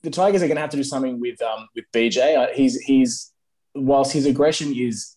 the 0.03 0.09
Tigers 0.09 0.41
are 0.41 0.47
going 0.47 0.55
to 0.55 0.61
have 0.61 0.69
to 0.71 0.77
do 0.77 0.83
something 0.83 1.19
with 1.19 1.39
with 1.75 1.85
BJ. 1.93 2.37
Uh, 2.37 2.47
he's 2.53 2.79
he's 2.81 3.31
whilst 3.75 4.11
his 4.11 4.25
aggression 4.25 4.73
is 4.75 5.15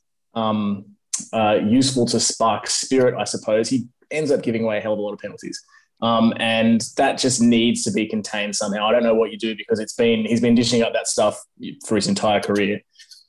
uh, 1.33 1.59
useful 1.63 2.07
to 2.07 2.21
spark 2.21 2.67
spirit, 2.67 3.15
I 3.19 3.25
suppose, 3.25 3.69
he 3.69 3.87
ends 4.11 4.31
up 4.31 4.43
giving 4.43 4.65
away 4.65 4.79
a 4.79 4.81
hell 4.81 4.93
of 4.93 4.99
a 4.99 5.03
lot 5.03 5.13
of 5.13 5.19
penalties. 5.19 5.63
Um, 6.03 6.35
and 6.39 6.85
that 6.97 7.17
just 7.17 7.41
needs 7.41 7.85
to 7.85 7.93
be 7.93 8.07
contained 8.07 8.57
somehow. 8.57 8.89
I 8.89 8.93
don't 8.93 9.05
know 9.05 9.15
what 9.15 9.31
you 9.31 9.39
do 9.39 9.57
because 9.57 9.79
it's 9.79 9.95
been 9.95 10.27
he's 10.27 10.41
been 10.41 10.57
dishing 10.57 10.83
up 10.83 10.93
that 10.93 11.07
stuff 11.07 11.41
for 11.87 11.95
his 11.95 12.09
entire 12.09 12.41
career, 12.41 12.81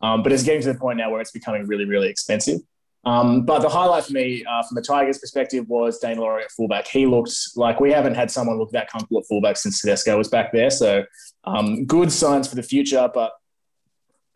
um, 0.01 0.23
but 0.23 0.31
it's 0.31 0.43
getting 0.43 0.63
to 0.63 0.73
the 0.73 0.79
point 0.79 0.97
now 0.97 1.11
where 1.11 1.21
it's 1.21 1.31
becoming 1.31 1.67
really, 1.67 1.85
really 1.85 2.09
expensive. 2.09 2.59
Um, 3.05 3.45
but 3.45 3.59
the 3.59 3.69
highlight 3.69 4.05
for 4.05 4.13
me, 4.13 4.45
uh, 4.45 4.63
from 4.63 4.75
the 4.75 4.81
Tigers' 4.81 5.19
perspective, 5.19 5.65
was 5.67 5.99
Daine 5.99 6.17
Laurie 6.17 6.43
at 6.43 6.51
fullback. 6.51 6.87
He 6.87 7.05
looked 7.05 7.35
like 7.55 7.79
we 7.79 7.91
haven't 7.91 8.15
had 8.15 8.31
someone 8.31 8.57
look 8.57 8.71
that 8.71 8.89
comfortable 8.89 9.19
at 9.19 9.27
fullback 9.27 9.57
since 9.57 9.81
Tedesco 9.81 10.17
was 10.17 10.29
back 10.29 10.53
there. 10.53 10.69
So 10.69 11.03
um, 11.43 11.85
good 11.85 12.11
signs 12.11 12.47
for 12.47 12.55
the 12.55 12.63
future, 12.63 13.09
but 13.13 13.33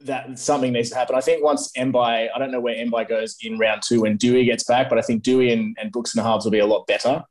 that 0.01 0.38
something 0.38 0.74
needs 0.74 0.89
to 0.89 0.96
happen. 0.96 1.15
I 1.15 1.22
think 1.22 1.44
once 1.44 1.72
Mbye, 1.77 2.27
I 2.34 2.38
don't 2.38 2.51
know 2.51 2.60
where 2.60 2.75
Mbye 2.75 3.08
goes 3.08 3.38
in 3.41 3.58
round 3.58 3.82
two 3.84 4.01
when 4.01 4.17
Doueihi 4.17 4.46
gets 4.46 4.63
back, 4.63 4.89
but 4.89 5.00
I 5.00 5.01
think 5.01 5.24
Doueihi 5.24 5.53
and, 5.53 5.75
and 5.79 5.91
Brooks 5.91 6.15
and 6.15 6.24
halves 6.25 6.46
will 6.46 6.51
be 6.51 6.60
a 6.60 6.67
lot 6.67 6.86
better. 6.88 7.24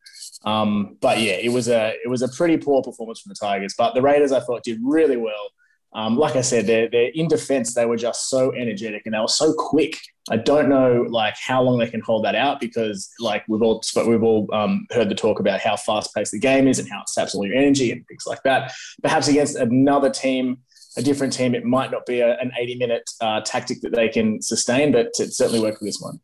Um, 0.45 0.97
but 1.01 1.21
yeah, 1.21 1.33
it 1.33 1.53
was 1.53 1.69
a 1.69 1.95
it 2.05 2.09
was 2.09 2.23
a 2.23 2.29
pretty 2.29 2.57
poor 2.57 2.83
performance 2.83 3.21
from 3.21 3.31
the 3.31 3.37
Tigers. 3.37 3.75
But 3.77 3.95
the 3.95 4.03
Raiders, 4.03 4.33
I 4.33 4.41
thought, 4.41 4.63
did 4.65 4.79
really 4.83 5.17
well. 5.17 5.51
Um, 5.97 6.19
like 6.19 6.37
I 6.37 6.43
said, 6.43 6.67
they're, 6.67 6.91
they're 6.91 7.11
in 7.15 7.27
defense. 7.27 7.73
They 7.73 7.87
were 7.87 7.97
just 7.97 8.29
so 8.29 8.53
energetic 8.55 9.03
and 9.07 9.15
they 9.15 9.19
were 9.19 9.29
so 9.29 9.55
quick. 9.57 9.99
I 10.31 10.37
don't 10.37 10.69
know 10.69 11.07
like 11.09 11.37
how 11.39 11.63
long 11.63 11.79
they 11.79 11.89
can 11.89 12.01
hold 12.01 12.25
that 12.27 12.35
out 12.35 12.61
because 12.61 13.09
like 13.19 13.45
we've 13.49 13.63
all 13.63 13.83
we've 14.07 14.23
all 14.23 14.47
um, 14.53 14.87
heard 14.91 15.09
the 15.09 15.15
talk 15.15 15.41
about 15.41 15.61
how 15.61 15.77
fast 15.77 16.15
paced 16.15 16.33
the 16.33 16.39
game 16.39 16.69
is 16.69 16.79
and 16.79 16.91
how 16.91 17.01
it 17.01 17.09
saps 17.09 17.35
all 17.35 17.47
your 17.47 17.57
energy 17.57 17.93
and 17.93 18.07
things 18.09 18.25
like 18.27 18.43
that. 18.43 18.73
Perhaps 19.03 19.29
against 19.29 19.57
another 19.57 20.11
team, 20.11 20.59
a 20.99 21.03
different 21.03 21.33
team, 21.33 21.55
it 21.55 21.65
might 21.65 21.91
not 21.91 22.05
be 22.05 22.21
a, 22.21 22.37
an 22.39 22.53
80 22.59 22.77
minute 22.77 23.11
uh, 23.23 23.41
tactic 23.41 23.81
that 23.81 23.95
they 23.95 24.09
can 24.09 24.43
sustain, 24.43 24.93
but 24.93 25.13
it 25.19 25.33
certainly 25.33 25.61
worked 25.61 25.79
for 25.79 25.85
this 25.85 26.01
one. 26.01 26.21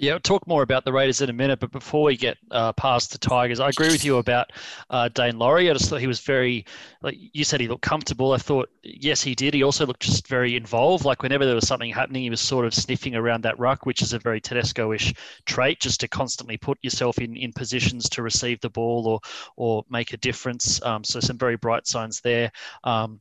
Yeah, 0.00 0.12
we'll 0.12 0.20
talk 0.20 0.46
more 0.46 0.62
about 0.62 0.86
the 0.86 0.94
Raiders 0.94 1.20
in 1.20 1.28
a 1.28 1.34
minute, 1.34 1.60
but 1.60 1.72
before 1.72 2.04
we 2.04 2.16
get 2.16 2.38
uh, 2.50 2.72
past 2.72 3.12
the 3.12 3.18
Tigers, 3.18 3.60
I 3.60 3.68
agree 3.68 3.88
with 3.88 4.02
you 4.02 4.16
about 4.16 4.50
uh, 4.88 5.10
Daine 5.10 5.38
Laurie. 5.38 5.68
I 5.68 5.74
just 5.74 5.90
thought 5.90 6.00
he 6.00 6.06
was 6.06 6.20
very, 6.20 6.64
like 7.02 7.18
you 7.18 7.44
said, 7.44 7.60
he 7.60 7.68
looked 7.68 7.82
comfortable. 7.82 8.32
I 8.32 8.38
thought, 8.38 8.70
yes, 8.82 9.20
he 9.20 9.34
did. 9.34 9.52
He 9.52 9.62
also 9.62 9.84
looked 9.84 10.00
just 10.00 10.26
very 10.26 10.56
involved. 10.56 11.04
Like 11.04 11.22
whenever 11.22 11.44
there 11.44 11.54
was 11.54 11.68
something 11.68 11.92
happening, 11.92 12.22
he 12.22 12.30
was 12.30 12.40
sort 12.40 12.64
of 12.64 12.72
sniffing 12.72 13.14
around 13.14 13.42
that 13.42 13.58
ruck, 13.58 13.84
which 13.84 14.00
is 14.00 14.14
a 14.14 14.18
very 14.18 14.40
Tedesco-ish 14.40 15.12
trait, 15.44 15.80
just 15.80 16.00
to 16.00 16.08
constantly 16.08 16.56
put 16.56 16.78
yourself 16.80 17.18
in, 17.18 17.36
in 17.36 17.52
positions 17.52 18.08
to 18.08 18.22
receive 18.22 18.58
the 18.62 18.70
ball 18.70 19.06
or 19.06 19.20
or 19.56 19.84
make 19.90 20.14
a 20.14 20.16
difference. 20.16 20.80
Um, 20.82 21.04
so 21.04 21.20
some 21.20 21.36
very 21.36 21.56
bright 21.56 21.86
signs 21.86 22.22
there. 22.22 22.52
Um, 22.84 23.20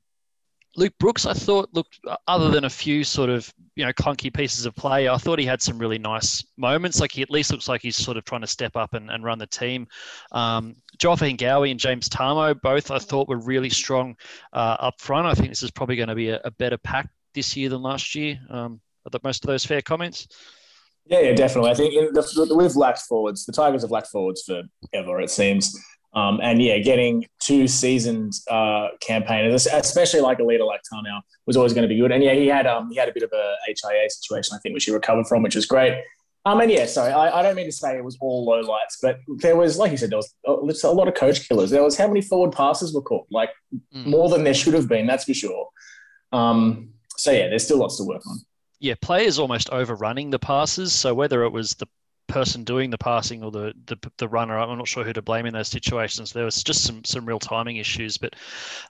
Luke 0.76 0.94
Brooks, 1.00 1.26
I 1.26 1.34
thought 1.34 1.70
looked 1.74 2.00
other 2.28 2.50
than 2.50 2.66
a 2.66 2.70
few 2.70 3.04
sort 3.04 3.30
of 3.30 3.52
you 3.76 3.86
know 3.86 3.92
clunky 3.94 4.34
pieces 4.34 4.66
of 4.66 4.76
play, 4.76 5.10
I 5.10 5.18
thought 5.18 5.40
he 5.40 5.46
had 5.46 5.62
some 5.62 5.78
really 5.80 5.98
nice 5.98 6.44
moments. 6.58 7.00
Like 7.00 7.12
he 7.12 7.22
at 7.22 7.32
least 7.32 7.52
looks 7.52 7.68
like 7.68 7.82
he's 7.82 7.96
sort 7.96 8.18
of 8.18 8.26
trying 8.26 8.42
to 8.42 8.48
step 8.48 8.76
up 8.76 8.94
and, 8.94 9.10
and 9.10 9.24
run 9.24 9.40
the 9.40 9.48
team. 9.48 9.88
Um, 10.32 10.76
Joe 10.98 11.12
Ofahengaue 11.12 11.72
and 11.72 11.80
James 11.80 12.08
Tamou 12.08 12.62
both 12.62 12.92
I 12.92 13.00
thought 13.00 13.28
were 13.28 13.40
really 13.40 13.70
strong 13.70 14.16
uh, 14.54 14.78
up 14.80 15.00
front. 15.00 15.28
I 15.28 15.34
think 15.34 15.50
this 15.50 15.64
is 15.64 15.72
probably 15.72 15.96
going 15.96 16.10
to 16.10 16.16
be 16.16 16.30
a, 16.30 16.40
a, 16.44 16.52
better 16.52 16.78
pack 16.78 17.10
this 17.34 17.56
year 17.56 17.70
than 17.70 17.82
last 17.82 18.16
year. 18.16 18.40
Um, 18.50 18.82
are 19.06 19.20
most 19.24 19.44
of 19.44 19.48
those 19.48 19.66
fair 19.66 19.82
comments? 19.82 20.28
Yeah, 21.06 21.22
yeah, 21.22 21.34
definitely. 21.34 21.72
I 21.72 21.74
think 21.74 21.94
the, 22.14 22.56
we've 22.56 22.76
lacked 22.76 23.00
forwards. 23.00 23.46
The 23.46 23.52
Tigers 23.52 23.82
have 23.82 23.92
lacked 23.92 24.08
forwards 24.08 24.44
forever, 24.44 25.20
it 25.22 25.32
seems. 25.32 25.76
Um, 26.14 26.40
and 26.42 26.62
yeah, 26.62 26.80
getting 26.80 27.26
two 27.40 27.68
seasoned 27.68 28.34
uh, 28.50 28.88
campaigners, 29.00 29.68
especially 29.68 30.22
like 30.22 30.40
a 30.40 30.44
leader 30.44 30.64
like 30.64 30.82
Tamou, 30.92 31.22
was 31.46 31.56
always 31.56 31.74
going 31.74 31.84
to 31.84 31.88
be 31.88 32.00
good. 32.00 32.12
And 32.12 32.24
yeah, 32.24 32.34
he 32.34 32.48
had 32.48 32.66
um, 32.66 32.90
he 32.90 32.98
had 32.98 33.10
a 33.10 33.14
bit 33.14 33.24
of 33.24 33.32
a 33.32 33.56
HIA 33.66 34.10
situation, 34.10 34.56
I 34.56 34.60
think, 34.60 34.74
which 34.74 34.86
he 34.86 34.92
recovered 34.92 35.28
from, 35.28 35.44
which 35.44 35.56
was 35.56 35.66
great. 35.66 36.04
Um, 36.46 36.62
and 36.62 36.72
yeah, 36.72 36.86
sorry, 36.86 37.12
I, 37.12 37.40
I 37.40 37.44
don't 37.44 37.56
mean 37.56 37.66
to 37.66 37.72
say 37.72 37.98
it 37.98 38.04
was 38.04 38.18
all 38.22 38.46
low 38.46 38.62
lights, 38.62 38.98
but 39.02 39.20
there 39.38 39.58
was, 39.58 39.78
like 39.78 39.92
you 39.92 39.98
said, 39.98 40.10
there 40.10 40.18
was 40.46 40.84
a 40.84 40.92
lot 40.92 41.08
of 41.08 41.14
coach 41.14 41.48
killers. 41.48 41.70
There 41.70 41.84
was 41.84 41.98
how 41.98 42.08
many 42.08 42.22
forward 42.22 42.54
passes 42.54 42.94
were 42.94 43.02
caught? 43.02 43.28
Like 43.30 43.52
mm. 43.94 44.06
more 44.06 44.30
than 44.30 44.46
there 44.46 44.54
should 44.54 44.74
have 44.74 44.88
been, 44.88 45.06
that's 45.06 45.26
for 45.26 45.34
sure. 45.34 45.68
Um, 46.32 46.94
so 47.18 47.32
yeah, 47.32 47.50
there's 47.50 47.66
still 47.66 47.78
lots 47.78 47.98
to 47.98 48.04
work 48.04 48.26
on 48.26 48.40
yeah, 48.80 48.96
players 49.02 49.40
almost 49.40 49.70
overrunning 49.72 50.30
the 50.30 50.40
passes. 50.40 50.94
So 50.94 51.14
whether 51.14 51.44
it 51.44 51.50
was 51.50 51.74
the 51.76 51.88
person 52.30 52.64
doing 52.64 52.90
the 52.90 52.98
passing 52.98 53.44
or 53.44 53.52
the, 53.52 53.74
the, 53.88 53.98
the 54.18 54.28
runner. 54.28 54.58
I'm 54.58 54.78
not 54.78 54.88
sure 54.88 55.04
who 55.04 55.12
to 55.14 55.22
blame 55.22 55.46
in 55.46 55.54
those 55.54 55.68
situations. 55.68 56.32
There 56.32 56.46
was 56.46 56.64
just 56.64 56.84
some 56.84 57.04
some 57.04 57.26
real 57.26 57.40
timing 57.40 57.78
issues, 57.78 58.18
but 58.18 58.36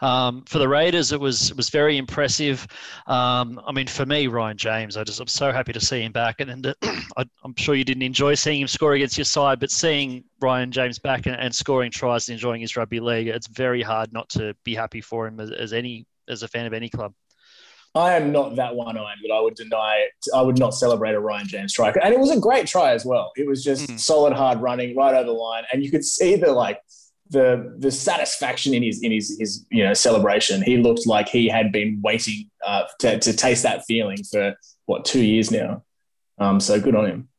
um, 0.02 0.44
for 0.46 0.60
the 0.60 0.68
Raiders, 0.68 1.12
it 1.12 1.20
was 1.20 1.50
it 1.50 1.58
was 1.58 1.70
very 1.70 1.98
impressive. 1.98 2.68
Um, 3.08 3.60
I 3.66 3.72
mean, 3.72 3.88
for 3.88 4.06
me, 4.06 4.28
Ryan 4.28 4.58
James, 4.58 4.98
I 4.98 5.04
just 5.04 5.20
I'm 5.20 5.28
so 5.28 5.52
happy 5.52 5.74
to 5.74 5.80
see 5.80 6.02
him 6.02 6.12
back, 6.12 6.40
and 6.40 6.64
then 6.64 6.74
I, 7.18 7.26
am 7.44 7.56
sure 7.58 7.76
you 7.76 7.84
didn't 7.84 8.04
enjoy 8.04 8.36
seeing 8.36 8.62
him 8.62 8.68
score 8.68 8.94
against 8.94 9.18
your 9.18 9.26
side, 9.26 9.60
but 9.60 9.72
seeing 9.72 10.24
Ryan 10.42 10.72
James 10.72 11.00
back 11.00 11.26
and, 11.26 11.36
and 11.36 11.54
scoring 11.56 11.92
tries 11.92 12.28
and 12.28 12.34
enjoying 12.34 12.62
his 12.62 12.78
rugby 12.78 13.00
league, 13.00 13.28
it's 13.28 13.48
very 13.48 13.82
hard 13.82 14.14
not 14.14 14.30
to 14.30 14.56
be 14.64 14.76
happy 14.76 15.02
for 15.02 15.28
him 15.28 15.40
as, 15.40 15.52
as 15.52 15.74
any 15.74 16.06
as 16.28 16.44
a 16.44 16.48
fan 16.48 16.66
of 16.66 16.74
any 16.74 16.90
club. 16.90 17.14
I 17.96 18.14
am 18.14 18.32
not 18.32 18.56
that 18.58 18.76
one-eyed 18.76 19.18
that 19.24 19.34
I 19.34 19.42
would 19.42 19.56
deny. 19.56 20.06
it. 20.06 20.30
I 20.34 20.42
would 20.42 20.60
not 20.60 20.74
celebrate 20.74 21.14
a 21.14 21.20
Ryan 21.20 21.48
James 21.48 21.72
strike, 21.72 21.96
and 22.02 22.14
it 22.14 22.20
was 22.20 22.30
a 22.30 22.40
great 22.40 22.68
try 22.68 22.92
as 22.92 23.06
well. 23.06 23.32
It 23.36 23.48
was 23.48 23.64
just 23.64 23.88
mm. 23.88 24.00
solid, 24.00 24.34
hard 24.34 24.62
running 24.62 24.96
right 24.96 25.16
over 25.16 25.26
the 25.26 25.32
line, 25.32 25.64
and 25.74 25.84
you 25.84 25.90
could 25.90 26.06
see 26.06 26.36
the 26.36 26.52
like 26.52 26.80
the 27.32 27.76
the 27.80 27.92
satisfaction 27.92 28.74
in 28.74 28.84
his 28.84 29.02
in 29.02 29.12
his 29.12 29.38
his 29.40 29.66
you 29.72 29.84
know 29.84 29.94
celebration. 29.94 30.62
He 30.62 30.78
looked 30.78 31.08
like 31.08 31.30
he 31.30 31.48
had 31.48 31.72
been 31.72 32.00
waiting 32.04 32.50
uh, 32.66 32.84
to 33.00 33.20
to 33.20 33.34
taste 33.34 33.64
that 33.64 33.84
feeling 33.88 34.24
for 34.32 34.56
what 34.86 35.06
two 35.06 35.24
years 35.24 35.52
now. 35.52 35.84
Um, 36.38 36.60
so 36.60 36.80
good 36.80 36.96
on 36.96 37.06
him 37.06 37.30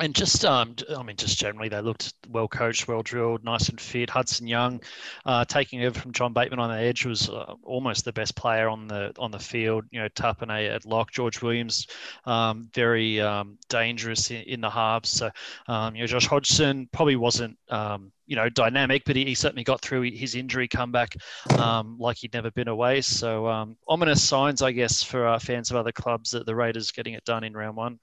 and 0.00 0.14
just 0.14 0.44
um, 0.46 0.74
I 0.96 1.02
mean, 1.02 1.16
just 1.16 1.38
generally, 1.38 1.68
they 1.68 1.80
looked 1.80 2.14
well 2.28 2.48
coached, 2.48 2.88
well 2.88 3.02
drilled, 3.02 3.44
nice 3.44 3.68
and 3.68 3.78
fit. 3.78 4.08
Hudson 4.08 4.46
Young, 4.46 4.80
uh, 5.26 5.44
taking 5.44 5.84
over 5.84 5.98
from 5.98 6.12
John 6.12 6.32
Bateman 6.32 6.58
on 6.58 6.70
the 6.70 6.76
edge, 6.76 7.04
was 7.04 7.28
uh, 7.28 7.54
almost 7.62 8.06
the 8.06 8.12
best 8.12 8.34
player 8.34 8.68
on 8.68 8.88
the 8.88 9.12
on 9.18 9.30
the 9.30 9.38
field. 9.38 9.84
You 9.90 10.00
know, 10.00 10.08
Tapine 10.08 10.74
at 10.74 10.86
lock, 10.86 11.12
George 11.12 11.42
Williams, 11.42 11.86
um, 12.24 12.70
very 12.74 13.20
um, 13.20 13.58
dangerous 13.68 14.30
in, 14.30 14.42
in, 14.42 14.60
the 14.62 14.70
halves. 14.70 15.10
So, 15.10 15.30
um, 15.68 15.94
you 15.94 16.02
know, 16.02 16.06
Josh 16.06 16.26
Hodgson 16.26 16.88
probably 16.92 17.16
wasn't 17.16 17.58
um, 17.68 18.10
you 18.26 18.36
know 18.36 18.48
dynamic, 18.48 19.02
but 19.04 19.16
he, 19.16 19.26
he, 19.26 19.34
certainly 19.34 19.64
got 19.64 19.82
through 19.82 20.02
his 20.02 20.34
injury 20.34 20.66
comeback 20.66 21.14
um, 21.58 21.98
like 21.98 22.16
he'd 22.16 22.32
never 22.32 22.50
been 22.50 22.68
away. 22.68 23.02
So 23.02 23.46
um, 23.48 23.76
ominous 23.86 24.22
signs, 24.22 24.62
I 24.62 24.72
guess, 24.72 25.02
for 25.02 25.28
uh, 25.28 25.38
fans 25.38 25.70
of 25.70 25.76
other 25.76 25.92
clubs 25.92 26.30
that 26.30 26.46
the 26.46 26.54
Raiders 26.54 26.90
getting 26.90 27.12
it 27.12 27.24
done 27.24 27.44
in 27.44 27.52
round 27.52 27.76
one. 27.76 27.98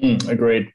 Mm, 0.00 0.28
agreed 0.28 0.72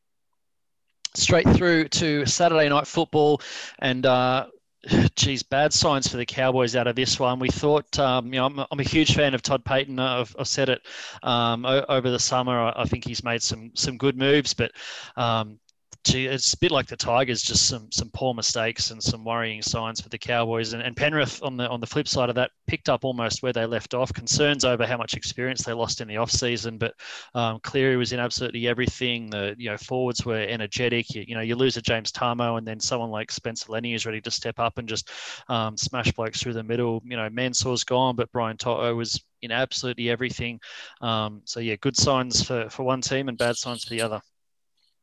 straight 1.17 1.49
through 1.49 1.89
to 1.89 2.25
Saturday 2.25 2.69
night 2.69 2.88
football, 2.88 3.41
and 3.80 4.06
uh, 4.06 4.47
geez, 5.15 5.43
bad 5.43 5.73
signs 5.73 6.08
for 6.08 6.17
the 6.17 6.25
Cowboys 6.25 6.75
out 6.75 6.88
of 6.88 6.95
this 6.95 7.19
one. 7.19 7.39
We 7.39 7.49
thought, 7.49 7.97
um, 7.99 8.28
you 8.28 8.39
know, 8.39 8.45
I'm, 8.45 8.60
I'm, 8.71 8.80
a 8.80 8.84
huge 8.84 9.15
fan 9.15 9.34
of 9.34 9.41
Todd 9.41 9.63
Payten. 9.63 9.99
I've, 9.99 10.36
I've 10.38 10.47
said 10.47 10.69
it 10.69 10.82
um, 11.23 11.65
over 11.65 12.10
the 12.10 12.19
summer. 12.19 12.60
I, 12.60 12.73
I, 12.78 12.86
think 12.86 13.06
he's 13.06 13.23
made 13.23 13.41
some 13.41 13.71
some 13.75 13.97
good 13.97 14.17
moves, 14.17 14.54
but 14.54 14.71
um, 15.15 15.60
gee, 16.06 16.28
it's 16.28 16.54
a 16.54 16.58
bit 16.58 16.72
like 16.72 16.86
the 16.86 16.96
Tigers, 16.96 17.41
just 17.41 17.68
some 17.68 17.91
some 17.91 18.10
poor 18.13 18.34
mistakes 18.34 18.91
and 18.91 19.02
some 19.02 19.26
worrying 19.26 19.62
signs 19.62 20.00
for 20.00 20.10
the 20.10 20.18
Cowboys. 20.18 20.74
And, 20.74 20.82
and 20.82 20.96
Penrith 20.96 21.41
on 21.44 21.58
the 21.58 21.68
on 21.68 21.82
the 21.82 21.88
flip 21.88 22.08
side 22.08 22.30
of 22.30 22.36
that 22.36 22.52
picked 22.68 22.89
up 22.89 23.04
almost 23.04 23.41
where 23.41 23.52
they 23.52 23.65
left 23.65 23.94
off. 23.94 24.13
Concerns 24.13 24.63
over 24.63 24.86
how 24.86 24.98
much 24.98 25.15
experience 25.15 25.63
they 25.63 25.74
lost 25.74 26.02
in 26.02 26.08
the 26.08 26.18
off 26.18 26.32
season, 26.32 26.78
but 26.78 26.94
um, 27.34 27.60
Cleary 27.62 27.98
was 27.98 28.13
in 28.13 28.20
absolutely 28.20 28.68
everything. 28.68 29.30
The 29.30 29.56
you 29.58 29.70
know 29.70 29.78
forwards 29.78 30.26
were 30.26 30.38
energetic. 30.38 31.13
You, 31.13 31.26
you 31.28 31.36
know 31.36 31.41
you 31.41 31.56
lose 31.56 31.76
a 31.76 31.82
James 31.82 32.12
Tamou, 32.12 32.58
and 32.58 32.68
then 32.68 32.80
someone 32.80 33.10
like 33.10 33.32
Spencer 33.32 33.72
Leniu 33.72 33.96
is 33.96 34.06
ready 34.06 34.22
to 34.22 34.32
step 34.32 34.60
up 34.60 34.78
and 34.78 34.88
just 34.88 35.10
um, 35.50 35.76
smash 35.76 36.12
blokes 36.12 36.41
through 36.41 36.54
the 36.54 36.63
middle. 36.63 37.02
You 37.04 37.18
know 37.18 37.30
Mansour's 37.30 37.84
gone, 37.84 38.15
but 38.15 38.32
Brian 38.32 38.58
To'o 38.58 38.94
was 38.96 39.22
in 39.41 39.52
absolutely 39.52 40.10
everything. 40.10 40.60
Um, 41.02 41.41
so 41.46 41.60
yeah, 41.60 41.76
good 41.82 41.98
signs 41.98 42.44
for 42.44 42.70
for 42.70 42.84
one 42.84 43.02
team 43.02 43.28
and 43.28 43.38
bad 43.38 43.56
signs 43.56 43.84
for 43.84 43.89
the 43.89 44.02
other. 44.02 44.22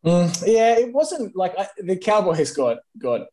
Mm, 0.04 0.44
yeah, 0.46 0.78
it 0.78 0.92
wasn't 0.92 1.36
like 1.36 1.54
I, 1.58 1.68
the 1.78 1.96
Cowboys 1.96 2.52
got 2.52 2.78
got 2.98 3.26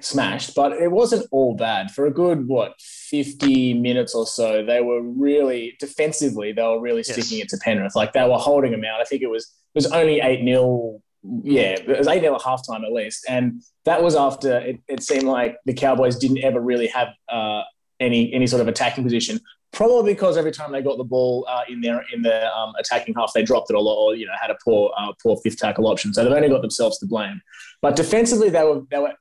smashed, 0.00 0.54
but 0.54 0.72
it 0.72 0.90
wasn't 0.90 1.26
all 1.32 1.54
bad. 1.56 1.90
For 1.90 2.06
a 2.06 2.12
good 2.12 2.46
what 2.46 2.74
fifty 2.80 3.74
minutes 3.74 4.14
or 4.14 4.26
so, 4.26 4.64
they 4.64 4.80
were 4.80 5.02
really 5.02 5.76
defensively. 5.80 6.52
They 6.52 6.62
were 6.62 6.80
really 6.80 7.02
sticking 7.02 7.38
yes. 7.38 7.46
it 7.46 7.56
to 7.56 7.58
Penrith. 7.58 7.96
Like 7.96 8.12
they 8.12 8.26
were 8.26 8.38
holding 8.38 8.72
them 8.72 8.84
out. 8.84 9.00
I 9.00 9.04
think 9.04 9.22
it 9.22 9.30
was 9.30 9.44
it 9.74 9.78
was 9.78 9.86
only 9.86 10.20
eight 10.20 10.44
0 10.44 11.00
Yeah, 11.42 11.76
it 11.78 11.98
was 11.98 12.06
eight 12.06 12.20
0 12.20 12.36
at 12.36 12.42
halftime 12.42 12.84
at 12.84 12.92
least, 12.92 13.26
and 13.28 13.62
that 13.84 14.02
was 14.02 14.14
after 14.14 14.58
it, 14.58 14.80
it 14.86 15.02
seemed 15.02 15.24
like 15.24 15.56
the 15.64 15.74
Cowboys 15.74 16.16
didn't 16.16 16.44
ever 16.44 16.60
really 16.60 16.86
have 16.88 17.08
uh, 17.28 17.62
any 17.98 18.32
any 18.32 18.46
sort 18.46 18.62
of 18.62 18.68
attacking 18.68 19.02
position 19.02 19.40
probably 19.74 20.14
because 20.14 20.36
every 20.36 20.52
time 20.52 20.72
they 20.72 20.80
got 20.80 20.96
the 20.96 21.04
ball 21.04 21.44
uh, 21.48 21.62
in 21.68 21.80
their 21.80 22.04
in 22.12 22.22
their 22.22 22.50
um, 22.54 22.72
attacking 22.78 23.14
half, 23.14 23.32
they 23.34 23.42
dropped 23.42 23.70
it 23.70 23.76
a 23.76 23.80
lot, 23.80 23.96
or 23.96 24.14
you 24.14 24.26
know 24.26 24.32
had 24.40 24.50
a 24.50 24.56
poor 24.64 24.92
uh, 24.96 25.12
poor 25.22 25.36
fifth 25.42 25.58
tackle 25.58 25.86
option. 25.86 26.14
So 26.14 26.24
they've 26.24 26.32
only 26.32 26.48
got 26.48 26.62
themselves 26.62 26.98
to 26.98 27.06
blame. 27.06 27.42
But 27.82 27.96
defensively, 27.96 28.48
they 28.48 28.62
were 28.62 28.82
they 28.90 28.98
were 28.98 29.14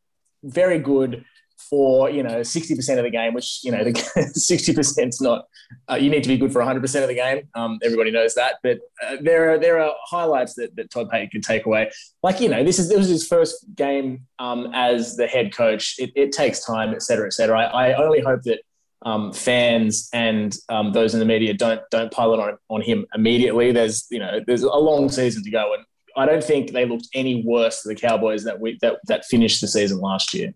very 0.43 0.79
good 0.79 1.25
for 1.69 2.09
you 2.09 2.23
know 2.23 2.43
sixty 2.43 2.75
percent 2.75 2.99
of 2.99 3.03
the 3.03 3.09
game, 3.09 3.33
which 3.33 3.61
you 3.63 3.71
know 3.71 3.83
the 3.83 3.93
sixty 4.33 4.73
percent 4.73 5.09
is 5.09 5.21
not. 5.21 5.47
Uh, 5.89 5.95
you 5.95 6.09
need 6.09 6.23
to 6.23 6.29
be 6.29 6.37
good 6.37 6.53
for 6.53 6.61
hundred 6.61 6.81
percent 6.81 7.03
of 7.03 7.09
the 7.09 7.15
game. 7.15 7.49
Um, 7.55 7.79
everybody 7.83 8.11
knows 8.11 8.35
that, 8.35 8.55
but 8.63 8.79
uh, 9.05 9.17
there 9.21 9.53
are 9.53 9.59
there 9.59 9.81
are 9.81 9.91
highlights 10.05 10.53
that, 10.55 10.75
that 10.75 10.91
Todd 10.91 11.09
Payten 11.11 11.31
could 11.31 11.43
take 11.43 11.65
away. 11.65 11.91
Like 12.21 12.39
you 12.39 12.49
know, 12.49 12.63
this 12.63 12.79
is 12.79 12.89
this 12.89 12.97
was 12.97 13.09
his 13.09 13.27
first 13.27 13.65
game 13.75 14.27
um, 14.39 14.69
as 14.73 15.15
the 15.15 15.27
head 15.27 15.55
coach. 15.55 15.95
It, 15.97 16.11
it 16.15 16.31
takes 16.31 16.63
time, 16.63 16.93
et 16.93 17.01
cetera, 17.01 17.25
et 17.25 17.33
cetera. 17.33 17.59
I, 17.59 17.89
I 17.89 18.03
only 18.03 18.21
hope 18.21 18.43
that 18.43 18.59
um, 19.05 19.33
fans 19.33 20.09
and 20.13 20.55
um, 20.69 20.93
those 20.93 21.13
in 21.13 21.19
the 21.19 21.25
media 21.25 21.53
don't 21.53 21.81
don't 21.91 22.11
pile 22.11 22.33
it 22.33 22.39
on 22.39 22.57
on 22.69 22.81
him 22.81 23.05
immediately. 23.15 23.71
There's 23.71 24.05
you 24.09 24.19
know 24.19 24.39
there's 24.45 24.63
a 24.63 24.69
long 24.69 25.09
season 25.09 25.43
to 25.43 25.51
go, 25.51 25.73
and 25.73 25.83
I 26.15 26.25
don't 26.25 26.43
think 26.43 26.71
they 26.71 26.85
looked 26.85 27.07
any 27.13 27.43
worse 27.45 27.81
to 27.83 27.89
the 27.89 27.95
Cowboys 27.95 28.43
that 28.43 28.59
we 28.59 28.77
that 28.81 28.99
that 29.07 29.25
finished 29.25 29.61
the 29.61 29.67
season 29.67 29.99
last 29.99 30.33
year. 30.33 30.53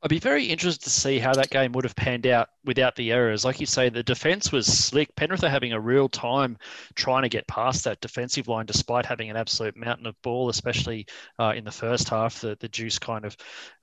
I'd 0.00 0.10
be 0.10 0.20
very 0.20 0.44
interested 0.44 0.84
to 0.84 0.90
see 0.90 1.18
how 1.18 1.34
that 1.34 1.50
game 1.50 1.72
would 1.72 1.82
have 1.82 1.96
panned 1.96 2.26
out 2.26 2.50
without 2.64 2.94
the 2.94 3.10
errors. 3.10 3.44
Like 3.44 3.58
you 3.58 3.66
say, 3.66 3.88
the 3.88 4.04
defense 4.04 4.52
was 4.52 4.66
slick. 4.66 5.14
Penrith 5.16 5.42
are 5.42 5.48
having 5.48 5.72
a 5.72 5.80
real 5.80 6.08
time 6.08 6.56
trying 6.94 7.24
to 7.24 7.28
get 7.28 7.48
past 7.48 7.82
that 7.82 8.00
defensive 8.00 8.46
line, 8.46 8.66
despite 8.66 9.06
having 9.06 9.28
an 9.28 9.36
absolute 9.36 9.76
mountain 9.76 10.06
of 10.06 10.14
ball, 10.22 10.50
especially 10.50 11.06
uh, 11.40 11.52
in 11.56 11.64
the 11.64 11.72
first 11.72 12.08
half. 12.10 12.40
The 12.40 12.56
the 12.60 12.68
juice 12.68 13.00
kind 13.00 13.24
of, 13.24 13.36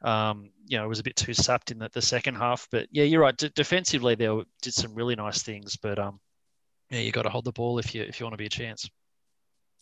um, 0.04 0.52
you 0.66 0.78
know, 0.78 0.88
was 0.88 1.00
a 1.00 1.04
bit 1.04 1.18
too 1.18 1.34
sapped 1.34 1.72
in 1.72 1.80
the, 1.80 1.90
the 1.92 2.02
second 2.02 2.36
half. 2.36 2.70
But 2.72 2.88
yeah, 2.92 3.04
you're 3.04 3.22
right. 3.22 3.36
D- 3.36 3.52
defensively, 3.54 4.16
they 4.16 4.30
did 4.62 4.74
some 4.74 4.96
really 4.96 5.16
nice 5.16 5.44
things. 5.44 5.76
But 5.76 6.00
um, 6.00 6.22
yeah, 6.92 7.00
you 7.00 7.12
got 7.12 7.24
to 7.24 7.30
hold 7.30 7.44
the 7.44 7.52
ball 7.52 7.78
if 7.78 7.94
you 7.94 8.04
if 8.04 8.22
you 8.22 8.26
want 8.26 8.36
to 8.36 8.38
be 8.38 8.46
a 8.46 8.50
chance. 8.50 8.90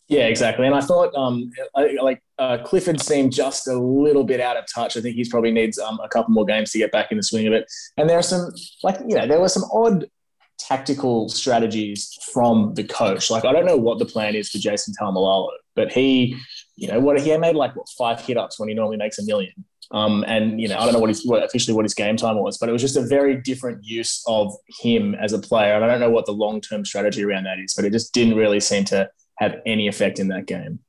Yeah, 0.08 0.26
exactly. 0.26 0.66
And 0.66 0.74
I 0.74 0.80
thought, 0.80 1.14
um, 1.14 1.50
like 1.74 2.22
uh, 2.38 2.58
Clifford 2.62 3.00
seemed 3.00 3.32
just 3.32 3.66
a 3.68 3.78
little 3.78 4.24
bit 4.24 4.38
out 4.38 4.56
of 4.56 4.64
touch. 4.72 4.96
I 4.96 5.00
think 5.00 5.16
he's 5.16 5.30
probably 5.30 5.50
needs 5.50 5.78
um, 5.78 5.98
a 6.04 6.08
couple 6.08 6.32
more 6.32 6.44
games 6.44 6.72
to 6.72 6.78
get 6.78 6.92
back 6.92 7.10
in 7.10 7.16
the 7.16 7.22
swing 7.22 7.46
of 7.46 7.54
it. 7.54 7.66
And 7.96 8.08
there 8.08 8.18
are 8.18 8.22
some, 8.22 8.52
like 8.82 8.98
you 9.08 9.16
know, 9.16 9.26
there 9.26 9.40
were 9.40 9.48
some 9.48 9.64
odd 9.72 10.06
tactical 10.58 11.28
strategies 11.28 12.16
from 12.32 12.74
the 12.74 12.84
coach. 12.84 13.30
Like 13.30 13.46
I 13.46 13.52
don't 13.52 13.66
know 13.66 13.78
what 13.78 13.98
the 13.98 14.04
plan 14.04 14.34
is 14.34 14.50
for 14.50 14.58
Jason 14.58 14.94
Taumalolo, 15.00 15.48
but 15.74 15.90
he, 15.90 16.36
you 16.76 16.88
know, 16.88 17.00
what 17.00 17.18
he 17.18 17.36
made 17.38 17.56
like 17.56 17.74
what 17.74 17.88
five 17.96 18.20
hit 18.20 18.36
ups 18.36 18.58
when 18.58 18.68
he 18.68 18.74
normally 18.74 18.98
makes 18.98 19.18
a 19.18 19.24
million. 19.24 19.52
Um, 19.90 20.24
and 20.26 20.60
you 20.60 20.68
know, 20.68 20.78
I 20.78 20.84
don't 20.84 20.92
know 20.92 20.98
what 20.98 21.10
his 21.10 21.24
what, 21.24 21.42
officially 21.42 21.74
what 21.74 21.84
his 21.84 21.94
game 21.94 22.16
time 22.16 22.36
was, 22.36 22.58
but 22.58 22.68
it 22.68 22.72
was 22.72 22.82
just 22.82 22.96
a 22.96 23.02
very 23.02 23.36
different 23.40 23.84
use 23.84 24.22
of 24.26 24.52
him 24.80 25.14
as 25.14 25.32
a 25.32 25.38
player. 25.38 25.74
And 25.74 25.84
I 25.84 25.88
don't 25.88 26.00
know 26.00 26.10
what 26.10 26.26
the 26.26 26.32
long 26.32 26.60
term 26.60 26.84
strategy 26.84 27.24
around 27.24 27.44
that 27.44 27.58
is, 27.58 27.74
but 27.74 27.84
it 27.84 27.92
just 27.92 28.12
didn't 28.12 28.36
really 28.36 28.60
seem 28.60 28.84
to 28.86 29.08
have 29.38 29.56
any 29.66 29.88
effect 29.88 30.18
in 30.18 30.28
that 30.28 30.46
game. 30.46 30.80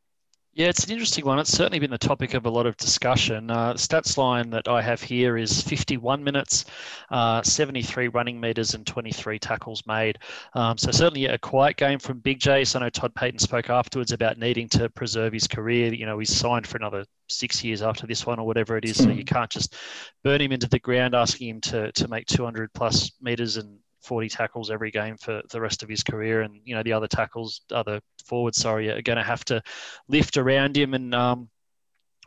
Yeah, 0.56 0.68
it's 0.68 0.86
an 0.86 0.92
interesting 0.92 1.26
one. 1.26 1.38
It's 1.38 1.52
certainly 1.52 1.80
been 1.80 1.92
the 1.92 1.98
topic 1.98 2.34
of 2.34 2.46
a 2.46 2.50
lot 2.50 2.66
of 2.66 2.78
discussion. 2.78 3.52
Uh, 3.52 3.74
stats 3.74 4.18
line 4.18 4.50
that 4.52 4.70
I 4.70 4.82
have 4.82 5.02
here 5.02 5.36
is 5.36 5.62
51 5.62 6.24
minutes, 6.24 6.64
uh, 7.12 7.44
73 7.44 8.08
running 8.08 8.40
meters, 8.40 8.74
and 8.74 8.88
23 8.88 9.38
tackles 9.38 9.84
made. 9.86 10.18
Um, 10.54 10.78
so 10.78 10.92
certainly 10.92 11.26
a 11.26 11.38
quiet 11.38 11.76
game 11.76 12.00
from 12.00 12.20
Big 12.20 12.40
J. 12.40 12.64
So 12.64 12.80
I 12.80 12.84
know 12.84 12.90
Todd 12.90 13.14
Payten 13.16 13.42
spoke 13.42 13.70
afterwards 13.70 14.14
about 14.14 14.38
needing 14.38 14.70
to 14.70 14.90
preserve 14.92 15.34
his 15.34 15.46
career. 15.46 15.94
You 15.94 16.06
know, 16.06 16.20
he's 16.20 16.34
signed 16.34 16.66
for 16.66 16.78
another 16.78 17.04
six 17.28 17.62
years 17.62 17.82
after 17.82 18.08
this 18.08 18.26
one 18.26 18.40
or 18.40 18.48
whatever 18.48 18.78
it 18.78 18.86
is. 18.86 18.96
So 18.96 19.10
you 19.10 19.26
can't 19.26 19.52
just 19.52 19.76
burn 20.24 20.40
him 20.40 20.54
into 20.54 20.70
the 20.70 20.80
ground 20.80 21.16
asking 21.16 21.50
him 21.50 21.62
to 21.62 21.92
to 21.92 22.08
make 22.08 22.28
200 22.28 22.72
plus 22.74 23.12
meters 23.22 23.58
and 23.58 23.78
40 24.06 24.30
tackles 24.30 24.72
every 24.72 24.92
game 24.92 25.18
for 25.18 25.42
the 25.50 25.62
rest 25.62 25.84
of 25.84 25.90
his 25.90 26.04
career. 26.04 26.42
And, 26.42 26.60
you 26.64 26.76
know, 26.76 26.84
the 26.84 26.94
other 26.94 27.08
tackles, 27.08 27.62
other 27.72 28.00
forwards, 28.26 28.58
sorry, 28.58 28.90
are 28.90 29.02
going 29.02 29.18
to 29.18 29.24
have 29.24 29.44
to 29.46 29.62
lift 30.08 30.38
around 30.38 30.78
him. 30.78 30.94
And 30.94 31.14
um, 31.14 31.50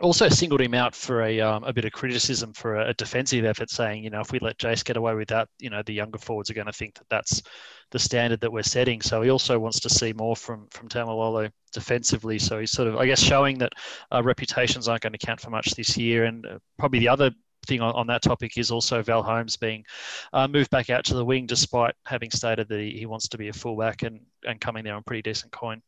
also 0.00 0.28
singled 0.28 0.60
him 0.60 0.74
out 0.74 0.94
for 0.94 1.22
a, 1.22 1.40
um, 1.40 1.64
a 1.64 1.72
bit 1.72 1.84
of 1.84 1.92
criticism 1.92 2.52
for 2.52 2.76
a, 2.76 2.94
defensive 2.94 3.44
effort, 3.44 3.70
saying, 3.70 4.04
you 4.04 4.10
know, 4.10 4.20
if 4.20 4.30
we 4.32 4.38
let 4.38 4.58
Jace 4.58 4.84
get 4.84 4.96
away 4.96 5.14
with 5.14 5.28
that, 5.28 5.48
you 5.58 5.70
know, 5.70 5.82
the 5.82 5.92
younger 5.92 6.18
forwards 6.18 6.50
are 6.50 6.54
going 6.54 6.66
to 6.66 6.72
think 6.72 6.94
that 6.94 7.08
that's 7.10 7.42
the 7.90 7.98
standard 7.98 8.40
that 8.40 8.52
we're 8.52 8.62
setting. 8.62 9.00
So 9.00 9.22
he 9.22 9.30
also 9.30 9.58
wants 9.58 9.80
to 9.80 9.90
see 9.90 10.12
more 10.12 10.36
from 10.36 10.68
from 10.70 10.88
Taumalolo 10.88 11.50
defensively. 11.72 12.38
So 12.38 12.60
he's 12.60 12.70
sort 12.70 12.88
of, 12.88 12.96
I 12.96 13.06
guess, 13.06 13.20
showing 13.20 13.58
that 13.58 13.72
uh, 14.12 14.22
reputations 14.22 14.88
aren't 14.88 15.02
going 15.02 15.14
to 15.14 15.26
count 15.26 15.40
for 15.40 15.50
much 15.50 15.70
this 15.70 15.96
year. 15.96 16.24
And 16.24 16.46
uh, 16.46 16.58
probably 16.78 17.00
the 17.00 17.08
other 17.08 17.30
thing 17.68 17.80
on, 17.80 17.94
on 17.94 18.06
that 18.08 18.22
topic 18.22 18.58
is 18.58 18.70
also 18.70 19.02
Val 19.02 19.22
Holmes 19.22 19.56
being 19.56 19.84
uh, 20.32 20.48
moved 20.48 20.70
back 20.70 20.90
out 20.90 21.04
to 21.04 21.14
the 21.14 21.24
wing, 21.24 21.46
despite 21.46 21.94
having 22.06 22.30
stated 22.30 22.68
that 22.68 22.80
he, 22.80 22.98
he 22.98 23.06
wants 23.06 23.28
to 23.28 23.38
be 23.38 23.48
a 23.48 23.52
fullback 23.52 24.02
and, 24.02 24.20
and 24.44 24.60
coming 24.60 24.82
there 24.82 24.94
on 24.94 25.02
pretty 25.04 25.22
decent 25.22 25.52
coin. 25.52 25.80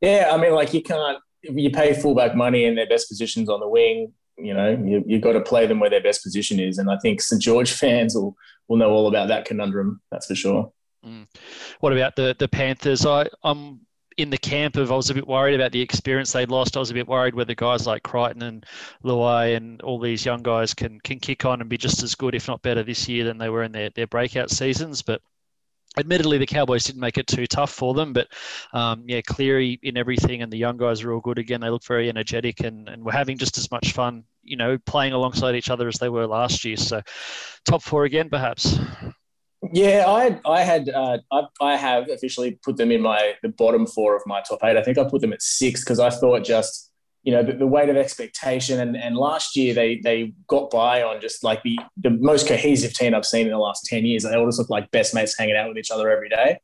Yeah, 0.00 0.30
I 0.32 0.36
mean, 0.36 0.52
like 0.52 0.74
you 0.74 0.82
can't 0.82 1.18
you 1.42 1.70
pay 1.70 1.94
fullback 1.94 2.36
money 2.36 2.64
in 2.64 2.74
their 2.74 2.88
best 2.88 3.08
positions 3.08 3.48
on 3.48 3.60
the 3.60 3.68
wing. 3.68 4.12
You 4.38 4.54
know, 4.54 4.70
you 4.70 5.02
you 5.06 5.18
got 5.18 5.32
to 5.32 5.40
play 5.40 5.66
them 5.66 5.80
where 5.80 5.90
their 5.90 6.02
best 6.02 6.22
position 6.22 6.60
is, 6.60 6.78
and 6.78 6.90
I 6.90 6.98
think 6.98 7.20
St 7.20 7.40
George 7.40 7.72
fans 7.72 8.14
will 8.14 8.36
will 8.68 8.76
know 8.76 8.90
all 8.90 9.06
about 9.06 9.28
that 9.28 9.44
conundrum. 9.44 10.00
That's 10.10 10.26
for 10.26 10.34
sure. 10.34 10.72
Mm. 11.04 11.26
What 11.80 11.92
about 11.92 12.16
the 12.16 12.34
the 12.38 12.48
Panthers? 12.48 13.06
I 13.06 13.28
I'm 13.42 13.80
in 14.16 14.30
the 14.30 14.38
camp 14.38 14.76
of 14.76 14.92
I 14.92 14.96
was 14.96 15.10
a 15.10 15.14
bit 15.14 15.26
worried 15.26 15.54
about 15.54 15.72
the 15.72 15.80
experience 15.80 16.32
they'd 16.32 16.50
lost. 16.50 16.76
I 16.76 16.80
was 16.80 16.90
a 16.90 16.94
bit 16.94 17.08
worried 17.08 17.34
whether 17.34 17.54
guys 17.54 17.86
like 17.86 18.02
Crichton 18.02 18.42
and 18.42 18.66
Luai 19.04 19.56
and 19.56 19.80
all 19.82 19.98
these 19.98 20.24
young 20.24 20.42
guys 20.42 20.74
can 20.74 21.00
can 21.00 21.20
kick 21.20 21.44
on 21.44 21.60
and 21.60 21.70
be 21.70 21.78
just 21.78 22.02
as 22.02 22.14
good, 22.14 22.34
if 22.34 22.48
not 22.48 22.62
better, 22.62 22.82
this 22.82 23.08
year 23.08 23.24
than 23.24 23.38
they 23.38 23.48
were 23.48 23.62
in 23.62 23.72
their, 23.72 23.90
their 23.90 24.06
breakout 24.06 24.50
seasons. 24.50 25.02
But 25.02 25.20
admittedly, 25.98 26.38
the 26.38 26.46
Cowboys 26.46 26.84
didn't 26.84 27.00
make 27.00 27.18
it 27.18 27.26
too 27.26 27.46
tough 27.46 27.70
for 27.70 27.94
them. 27.94 28.12
But 28.12 28.28
um, 28.72 29.04
yeah, 29.06 29.20
Cleary 29.22 29.78
in 29.82 29.96
everything, 29.96 30.42
and 30.42 30.52
the 30.52 30.58
young 30.58 30.76
guys 30.76 31.02
are 31.02 31.12
all 31.12 31.20
good 31.20 31.38
again. 31.38 31.60
They 31.60 31.70
look 31.70 31.84
very 31.84 32.08
energetic 32.08 32.60
and, 32.60 32.88
and 32.88 33.04
we're 33.04 33.12
having 33.12 33.38
just 33.38 33.58
as 33.58 33.70
much 33.70 33.92
fun, 33.92 34.24
you 34.42 34.56
know, 34.56 34.78
playing 34.78 35.12
alongside 35.12 35.54
each 35.54 35.70
other 35.70 35.88
as 35.88 35.98
they 35.98 36.08
were 36.08 36.26
last 36.26 36.64
year. 36.64 36.76
So 36.76 37.02
top 37.64 37.82
four 37.82 38.04
again, 38.04 38.28
perhaps. 38.30 38.78
Yeah, 39.70 40.04
I 40.08 40.40
I 40.44 40.62
had 40.62 40.88
uh, 40.88 41.18
I, 41.30 41.42
I 41.60 41.76
have 41.76 42.08
officially 42.10 42.58
put 42.64 42.76
them 42.76 42.90
in 42.90 43.00
my 43.00 43.34
the 43.42 43.48
bottom 43.48 43.86
four 43.86 44.16
of 44.16 44.22
my 44.26 44.42
top 44.42 44.58
eight. 44.64 44.76
I 44.76 44.82
think 44.82 44.98
I 44.98 45.04
put 45.04 45.20
them 45.20 45.32
at 45.32 45.40
six 45.40 45.84
because 45.84 46.00
I 46.00 46.10
thought 46.10 46.44
just 46.44 46.90
you 47.22 47.32
know 47.32 47.44
the, 47.44 47.52
the, 47.52 47.66
weight 47.66 47.88
of 47.88 47.96
expectation 47.96 48.80
and 48.80 48.96
and 48.96 49.16
last 49.16 49.54
year 49.54 49.72
they 49.72 50.00
they 50.02 50.34
got 50.48 50.70
by 50.70 51.02
on 51.02 51.20
just 51.20 51.44
like 51.44 51.62
the 51.62 51.78
the 51.98 52.10
most 52.10 52.48
cohesive 52.48 52.92
team 52.92 53.14
I've 53.14 53.24
seen 53.24 53.46
in 53.46 53.52
the 53.52 53.58
last 53.58 53.84
ten 53.84 54.04
years. 54.04 54.24
They 54.24 54.34
all 54.34 54.46
just 54.46 54.58
look 54.58 54.70
like 54.70 54.90
best 54.90 55.14
mates 55.14 55.38
hanging 55.38 55.56
out 55.56 55.68
with 55.68 55.78
each 55.78 55.92
other 55.92 56.10
every 56.10 56.28
day. 56.28 56.58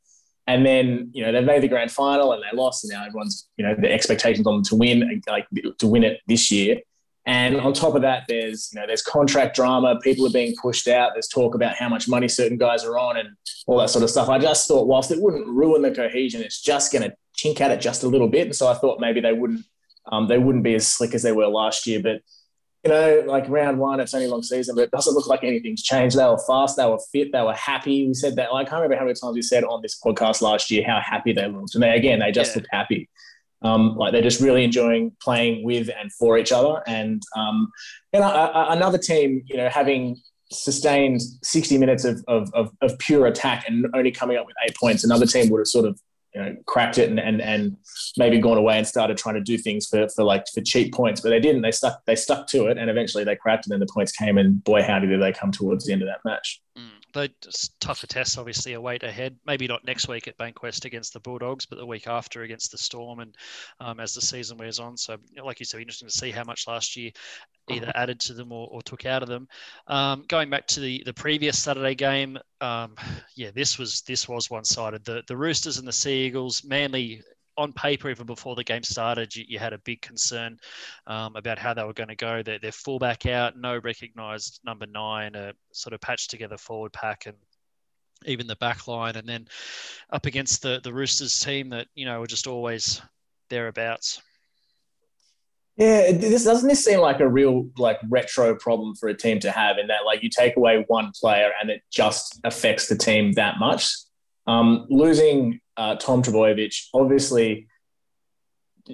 And 0.45 0.65
then 0.65 1.09
you 1.13 1.23
know 1.23 1.31
they've 1.31 1.45
made 1.45 1.63
the 1.63 1.69
grand 1.69 1.91
final 1.91 2.33
and 2.33 2.43
they 2.43 2.57
lost, 2.57 2.83
and 2.83 2.91
now 2.91 3.05
everyone's 3.05 3.47
you 3.55 3.65
know 3.65 3.75
the 3.75 3.89
expectations 3.89 4.45
on 4.45 4.55
them 4.55 4.63
to 4.65 4.75
win 4.75 5.21
like 5.29 5.47
to 5.77 5.87
win 5.87 6.03
it 6.03 6.19
this 6.27 6.51
year. 6.51 6.79
And 7.29 7.57
on 7.61 7.73
top 7.73 7.93
of 7.93 8.01
that, 8.01 8.23
there's 8.27 8.71
you 8.73 8.79
know 8.79 8.87
there's 8.87 9.03
contract 9.03 9.55
drama. 9.55 9.99
People 10.01 10.25
are 10.25 10.31
being 10.31 10.55
pushed 10.59 10.87
out. 10.87 11.11
There's 11.13 11.27
talk 11.27 11.53
about 11.53 11.75
how 11.75 11.87
much 11.87 12.07
money 12.07 12.27
certain 12.27 12.57
guys 12.57 12.83
are 12.83 12.97
on 12.97 13.17
and 13.17 13.29
all 13.67 13.77
that 13.77 13.91
sort 13.91 14.03
of 14.03 14.09
stuff. 14.09 14.29
I 14.29 14.39
just 14.39 14.67
thought, 14.67 14.87
whilst 14.87 15.11
it 15.11 15.21
wouldn't 15.21 15.45
ruin 15.45 15.83
the 15.83 15.91
cohesion, 15.91 16.41
it's 16.41 16.59
just 16.59 16.91
going 16.91 17.07
to 17.07 17.15
chink 17.37 17.61
at 17.61 17.69
it 17.69 17.81
just 17.81 18.01
a 18.01 18.07
little 18.07 18.27
bit. 18.27 18.47
And 18.47 18.55
so 18.55 18.67
I 18.67 18.73
thought 18.73 18.99
maybe 18.99 19.21
they 19.21 19.33
wouldn't 19.33 19.63
um, 20.11 20.27
they 20.27 20.39
wouldn't 20.39 20.63
be 20.63 20.73
as 20.73 20.87
slick 20.87 21.13
as 21.13 21.21
they 21.21 21.31
were 21.31 21.45
last 21.45 21.85
year. 21.85 22.01
But 22.01 22.23
you 22.83 22.89
know, 22.89 23.23
like 23.27 23.47
round 23.47 23.77
one, 23.77 23.99
it's 23.99 24.15
only 24.15 24.25
long 24.25 24.41
season, 24.41 24.73
but 24.73 24.85
it 24.85 24.91
doesn't 24.91 25.13
look 25.13 25.27
like 25.27 25.43
anything's 25.43 25.83
changed. 25.83 26.17
They 26.17 26.25
were 26.25 26.39
fast, 26.47 26.77
they 26.77 26.85
were 26.87 26.97
fit, 27.11 27.31
they 27.31 27.43
were 27.43 27.53
happy. 27.53 28.07
We 28.07 28.15
said 28.15 28.37
that. 28.37 28.51
Like, 28.51 28.65
I 28.65 28.69
can't 28.71 28.81
remember 28.81 28.95
how 28.95 29.05
many 29.05 29.13
times 29.13 29.35
we 29.35 29.43
said 29.43 29.63
on 29.65 29.83
this 29.83 29.99
podcast 30.03 30.41
last 30.41 30.71
year 30.71 30.83
how 30.83 30.99
happy 30.99 31.31
they 31.31 31.47
looked, 31.47 31.75
and 31.75 31.83
they 31.83 31.95
again 31.95 32.21
they 32.21 32.31
just 32.31 32.55
yeah. 32.55 32.61
looked 32.61 32.69
happy. 32.71 33.07
Um, 33.61 33.95
like 33.97 34.13
they're 34.13 34.21
just 34.21 34.39
really 34.39 34.63
enjoying 34.63 35.11
playing 35.21 35.63
with 35.63 35.89
and 35.99 36.11
for 36.13 36.37
each 36.37 36.51
other. 36.51 36.81
And 36.87 37.21
um, 37.35 37.71
know, 38.13 38.51
another 38.69 38.97
team, 38.97 39.43
you 39.47 39.57
know, 39.57 39.67
having 39.69 40.15
sustained 40.51 41.21
60 41.43 41.77
minutes 41.77 42.05
of, 42.05 42.23
of, 42.27 42.51
of, 42.53 42.71
of, 42.81 42.97
pure 42.97 43.27
attack 43.27 43.65
and 43.67 43.85
only 43.93 44.11
coming 44.11 44.37
up 44.37 44.45
with 44.47 44.55
eight 44.65 44.75
points, 44.77 45.03
another 45.03 45.25
team 45.25 45.49
would 45.49 45.59
have 45.59 45.67
sort 45.67 45.85
of 45.85 45.99
you 46.33 46.41
know 46.41 46.55
cracked 46.65 46.97
it 46.97 47.09
and, 47.09 47.19
and 47.19 47.41
and 47.41 47.75
maybe 48.17 48.39
gone 48.39 48.57
away 48.57 48.77
and 48.77 48.87
started 48.87 49.17
trying 49.17 49.35
to 49.35 49.41
do 49.41 49.57
things 49.57 49.87
for, 49.87 50.07
for 50.09 50.23
like 50.23 50.45
for 50.53 50.61
cheap 50.61 50.93
points, 50.93 51.21
but 51.21 51.29
they 51.29 51.39
didn't. 51.39 51.61
They 51.61 51.71
stuck 51.71 52.05
they 52.05 52.15
stuck 52.15 52.47
to 52.47 52.67
it, 52.67 52.77
and 52.77 52.89
eventually 52.89 53.23
they 53.23 53.35
cracked, 53.35 53.65
and 53.65 53.71
then 53.71 53.79
the 53.79 53.91
points 53.91 54.11
came, 54.11 54.37
and 54.37 54.63
boy, 54.63 54.83
howdy 54.83 55.07
did 55.07 55.21
they 55.21 55.33
come 55.33 55.51
towards 55.51 55.85
the 55.85 55.93
end 55.93 56.01
of 56.01 56.07
that 56.07 56.19
match. 56.23 56.61
They 57.13 57.29
tougher 57.79 58.07
tests 58.07 58.37
obviously 58.37 58.73
await 58.73 59.03
ahead. 59.03 59.37
Maybe 59.45 59.67
not 59.67 59.85
next 59.85 60.07
week 60.07 60.27
at 60.27 60.37
Bankwest 60.37 60.85
against 60.85 61.13
the 61.13 61.19
Bulldogs, 61.19 61.65
but 61.65 61.77
the 61.77 61.85
week 61.85 62.07
after 62.07 62.43
against 62.43 62.71
the 62.71 62.77
Storm, 62.77 63.19
and 63.19 63.35
um, 63.79 63.99
as 63.99 64.13
the 64.13 64.21
season 64.21 64.57
wears 64.57 64.79
on. 64.79 64.97
So, 64.97 65.17
like 65.43 65.59
you 65.59 65.65
said, 65.65 65.81
interesting 65.81 66.07
to 66.07 66.13
see 66.13 66.31
how 66.31 66.43
much 66.43 66.67
last 66.67 66.95
year 66.95 67.11
either 67.69 67.87
mm-hmm. 67.87 68.01
added 68.01 68.19
to 68.21 68.33
them 68.33 68.51
or, 68.51 68.67
or 68.71 68.81
took 68.81 69.05
out 69.05 69.23
of 69.23 69.29
them. 69.29 69.47
Um, 69.87 70.25
going 70.27 70.49
back 70.49 70.67
to 70.67 70.79
the 70.79 71.03
the 71.05 71.13
previous 71.13 71.61
Saturday 71.61 71.95
game, 71.95 72.37
um, 72.61 72.95
yeah, 73.35 73.51
this 73.53 73.77
was 73.77 74.01
this 74.01 74.27
was 74.27 74.49
one 74.49 74.65
sided. 74.65 75.03
The 75.05 75.23
the 75.27 75.37
Roosters 75.37 75.77
and 75.77 75.87
the 75.87 75.93
Sea 75.93 76.25
Eagles, 76.25 76.63
Manly 76.63 77.21
on 77.59 77.73
paper, 77.73 78.09
even 78.09 78.25
before 78.25 78.55
the 78.55 78.63
game 78.63 78.83
started, 78.83 79.35
you, 79.35 79.43
you 79.47 79.59
had 79.59 79.73
a 79.73 79.77
big 79.79 80.01
concern 80.01 80.57
um, 81.07 81.35
about 81.35 81.59
how 81.59 81.73
they 81.73 81.83
were 81.83 81.93
going 81.93 82.09
to 82.09 82.15
go. 82.15 82.41
Their, 82.41 82.57
their 82.57 82.71
fullback 82.71 83.25
out, 83.25 83.57
no 83.57 83.77
recognised 83.77 84.61
number 84.63 84.85
nine, 84.85 85.35
a 85.35 85.53
sort 85.73 85.93
of 85.93 86.01
patched 86.01 86.29
together 86.29 86.57
forward 86.57 86.93
pack, 86.93 87.25
and 87.25 87.35
even 88.25 88.47
the 88.47 88.55
back 88.55 88.87
line. 88.87 89.17
And 89.17 89.27
then 89.27 89.47
up 90.09 90.25
against 90.25 90.61
the, 90.61 90.79
the 90.83 90.93
Roosters 90.93 91.37
team 91.39 91.69
that, 91.69 91.87
you 91.95 92.05
know, 92.05 92.19
were 92.21 92.27
just 92.27 92.47
always 92.47 93.01
thereabouts. 93.49 94.21
Yeah, 95.75 96.11
this 96.11 96.43
doesn't 96.43 96.67
this 96.67 96.83
seem 96.83 96.99
like 96.99 97.21
a 97.21 97.27
real 97.27 97.69
like 97.77 97.99
retro 98.09 98.53
problem 98.55 98.95
for 98.95 99.07
a 99.07 99.13
team 99.13 99.39
to 99.39 99.51
have 99.51 99.77
in 99.77 99.87
that 99.87 100.05
like 100.05 100.21
you 100.21 100.29
take 100.29 100.57
away 100.57 100.83
one 100.87 101.13
player 101.17 101.51
and 101.61 101.69
it 101.69 101.83
just 101.89 102.39
affects 102.43 102.87
the 102.87 102.97
team 102.97 103.31
that 103.33 103.59
much. 103.59 103.89
Um, 104.47 104.87
losing 104.89 105.59
uh, 105.77 105.95
Tom 105.95 106.23
Trbojevic, 106.23 106.75
obviously, 106.93 107.67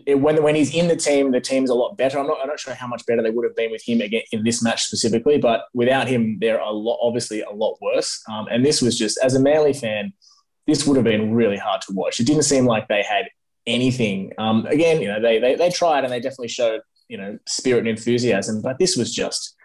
it, 0.06 0.20
when 0.20 0.42
when 0.44 0.56
he's 0.56 0.74
in 0.74 0.88
the 0.88 0.96
team, 0.96 1.32
the 1.32 1.40
team's 1.40 1.70
a 1.70 1.74
lot 1.74 1.98
better. 1.98 2.20
I'm 2.20 2.28
not 2.28 2.40
I'm 2.42 2.48
not 2.48 2.60
sure 2.60 2.74
how 2.74 2.88
much 2.88 3.06
better 3.06 3.22
they 3.22 3.30
would 3.30 3.46
have 3.46 3.56
been 3.56 3.72
with 3.72 3.88
him 3.88 4.02
again 4.02 4.24
in 4.32 4.44
this 4.44 4.62
match 4.62 4.84
specifically, 4.84 5.38
but 5.38 5.66
without 5.74 6.08
him, 6.08 6.38
they're 6.42 6.60
a 6.60 6.72
lot 6.72 7.00
obviously 7.02 7.42
a 7.42 7.52
lot 7.52 7.78
worse. 7.82 8.22
Um, 8.30 8.48
and 8.52 8.66
this 8.66 8.82
was 8.82 8.98
just 8.98 9.18
as 9.24 9.36
a 9.36 9.40
Manly 9.40 9.74
fan, 9.74 10.14
this 10.68 10.86
would 10.86 10.98
have 10.98 11.06
been 11.06 11.34
really 11.34 11.58
hard 11.58 11.82
to 11.82 11.94
watch. 11.94 12.20
It 12.20 12.28
didn't 12.28 12.44
seem 12.44 12.66
like 12.66 12.88
they 12.88 13.04
had 13.04 13.26
anything. 13.66 14.34
Um, 14.38 14.66
again, 14.66 15.02
you 15.02 15.08
know, 15.08 15.22
they, 15.22 15.40
they 15.40 15.56
they 15.56 15.70
tried 15.70 16.04
and 16.04 16.12
they 16.12 16.20
definitely 16.20 16.50
showed 16.50 16.82
you 17.08 17.18
know 17.18 17.38
spirit 17.48 17.80
and 17.80 17.88
enthusiasm, 17.88 18.62
but 18.62 18.78
this 18.80 18.98
was 18.98 19.14
just 19.14 19.56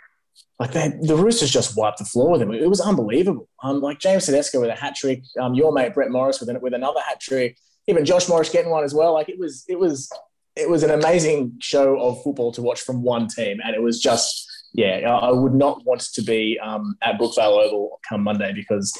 like 0.60 0.72
they, 0.72 0.92
the 1.00 1.16
Roosters 1.16 1.50
just 1.50 1.74
wiped 1.74 1.98
the 1.98 2.04
floor 2.04 2.32
with 2.32 2.40
them. 2.40 2.52
It 2.52 2.68
was 2.68 2.82
unbelievable. 2.82 3.48
Um, 3.62 3.80
like 3.80 3.98
James 3.98 4.26
Tedesco 4.26 4.60
with 4.60 4.68
a 4.68 4.74
hat 4.74 4.94
trick, 4.94 5.22
um, 5.40 5.54
your 5.54 5.72
mate 5.72 5.94
Brett 5.94 6.10
Morris 6.10 6.38
with 6.38 6.50
an, 6.50 6.60
with 6.60 6.74
another 6.74 7.00
hat 7.00 7.18
trick, 7.18 7.56
even 7.88 8.04
Josh 8.04 8.28
Morris 8.28 8.50
getting 8.50 8.70
one 8.70 8.84
as 8.84 8.92
well. 8.92 9.14
Like 9.14 9.30
it 9.30 9.38
was 9.38 9.64
it 9.68 9.78
was 9.78 10.10
it 10.56 10.68
was 10.68 10.82
an 10.82 10.90
amazing 10.90 11.56
show 11.60 11.98
of 11.98 12.22
football 12.22 12.52
to 12.52 12.60
watch 12.60 12.82
from 12.82 13.02
one 13.02 13.26
team, 13.26 13.58
and 13.64 13.74
it 13.74 13.80
was 13.80 14.00
just 14.00 14.46
yeah. 14.74 14.98
I 14.98 15.32
would 15.32 15.54
not 15.54 15.82
want 15.86 16.02
to 16.12 16.22
be 16.22 16.58
um, 16.62 16.94
at 17.02 17.18
Brookvale 17.18 17.64
Oval 17.64 17.98
come 18.06 18.22
Monday 18.22 18.52
because 18.52 18.92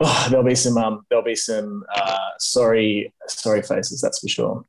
oh, 0.00 0.26
there'll 0.30 0.46
be 0.46 0.54
some 0.54 0.78
um, 0.78 1.04
there'll 1.10 1.24
be 1.24 1.34
some 1.34 1.82
uh, 1.96 2.28
sorry 2.38 3.12
sorry 3.26 3.62
faces. 3.62 4.00
That's 4.00 4.20
for 4.20 4.28
sure. 4.28 4.64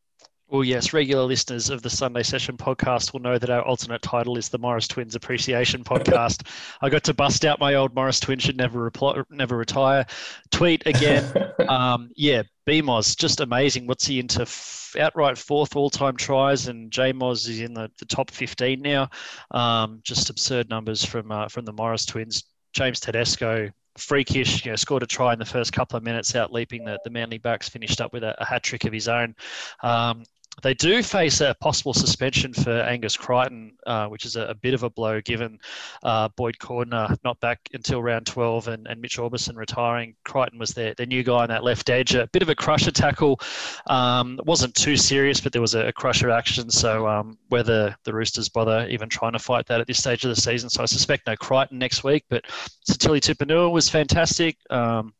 Well, 0.54 0.64
yes, 0.64 0.94
regular 0.94 1.24
listeners 1.24 1.72
of 1.72 1.82
the 1.82 1.90
Sunday 1.90 2.22
Session 2.22 2.58
podcast 2.58 3.12
will 3.12 3.22
know 3.22 3.40
that 3.40 3.50
our 3.50 3.64
alternate 3.64 4.04
title 4.04 4.38
is 4.38 4.50
the 4.50 4.60
Morris 4.60 4.88
Twins 4.88 5.16
Appreciation 5.16 5.84
Podcast. 5.84 6.48
I 6.80 6.90
got 6.90 7.04
to 7.06 7.14
bust 7.16 7.44
out 7.44 7.60
my 7.60 7.74
old 7.74 7.96
Morris 7.96 8.20
Twin 8.20 8.38
should 8.38 8.56
never 8.56 8.80
reply, 8.80 9.20
never 9.32 9.58
retire. 9.58 10.06
Tweet 10.52 10.86
again. 10.86 11.26
um, 11.68 12.12
yeah, 12.16 12.44
BMOS, 12.68 13.18
just 13.18 13.40
amazing. 13.40 13.88
What's 13.88 14.06
he 14.06 14.20
into? 14.20 14.44
F- 14.44 14.96
outright 15.00 15.40
fourth 15.40 15.76
all-time 15.76 16.18
tries, 16.18 16.68
and 16.68 16.92
JMOS 16.92 17.50
is 17.50 17.60
in 17.60 17.74
the, 17.74 17.90
the 17.98 18.06
top 18.06 18.30
15 18.30 18.80
now. 18.80 19.10
Um, 19.50 20.02
just 20.04 20.30
absurd 20.30 20.70
numbers 20.70 21.04
from 21.04 21.32
uh, 21.32 21.48
from 21.48 21.66
the 21.66 21.74
Morris 21.74 22.06
Twins. 22.06 22.44
James 22.74 23.00
Tedesco, 23.00 23.72
freakish, 23.98 24.64
you 24.66 24.72
know, 24.72 24.76
scored 24.76 25.02
a 25.02 25.08
try 25.08 25.34
in 25.34 25.40
the 25.40 25.46
first 25.46 25.74
couple 25.74 25.98
of 25.98 26.04
minutes 26.04 26.36
out 26.36 26.54
leaping 26.54 26.84
the, 26.86 27.00
the 27.04 27.10
Manly 27.10 27.40
backs, 27.40 27.70
finished 27.70 28.02
up 28.02 28.14
with 28.14 28.24
a, 28.24 28.40
a 28.40 28.46
hat 28.46 28.62
trick 28.62 28.86
of 28.86 28.94
his 28.94 29.08
own. 29.08 29.36
Um, 29.82 30.24
they 30.62 30.74
do 30.74 31.02
face 31.02 31.42
a 31.42 31.56
possible 31.60 31.94
suspension 31.94 32.54
for 32.54 32.72
Angus 32.72 33.18
Crichton, 33.18 33.74
uh, 33.88 34.08
which 34.08 34.26
is 34.26 34.36
a, 34.36 34.44
a, 34.44 34.54
bit 34.54 34.74
of 34.74 34.84
a 34.84 34.90
blow 34.90 35.20
given 35.20 35.60
uh, 36.04 36.30
Boyd 36.38 36.58
Cordner 36.60 37.18
not 37.24 37.40
back 37.40 37.60
until 37.74 38.04
round 38.04 38.28
12 38.28 38.68
and, 38.68 38.88
and 38.88 39.02
Mitch 39.02 39.18
Aubusson 39.18 39.56
retiring. 39.56 40.16
Crichton 40.24 40.60
was 40.60 40.72
their, 40.72 40.94
their 40.94 41.08
new 41.08 41.24
guy 41.24 41.44
on 41.44 41.50
that 41.50 41.64
left 41.64 41.90
edge. 41.90 42.14
A 42.14 42.28
bit 42.32 42.44
of 42.44 42.50
a 42.50 42.56
crusher 42.56 42.92
tackle. 42.92 43.40
Um, 43.88 44.40
wasn't 44.46 44.76
too 44.76 44.96
serious, 44.96 45.42
but 45.42 45.54
there 45.54 45.62
was 45.62 45.74
a, 45.74 45.88
a 45.88 45.94
crusher 45.94 46.30
action. 46.30 46.70
So 46.70 47.08
um, 47.08 47.38
whether 47.50 47.96
the 48.04 48.14
Roosters 48.14 48.50
bother 48.50 48.88
even 48.90 49.10
trying 49.10 49.34
to 49.34 49.40
fight 49.40 49.66
that 49.68 49.82
at 49.82 49.88
this 49.88 49.98
stage 49.98 50.24
of 50.24 50.30
the 50.30 50.40
season. 50.40 50.70
So 50.70 50.84
I 50.84 50.86
suspect 50.86 51.26
no 51.26 51.36
Crichton 51.36 51.80
next 51.80 52.04
week, 52.04 52.26
but 52.30 52.46
Sitili 52.90 53.20
Tupouniua 53.20 53.72
was 53.72 53.90
fantastic. 53.90 54.58
Um, 54.70 55.14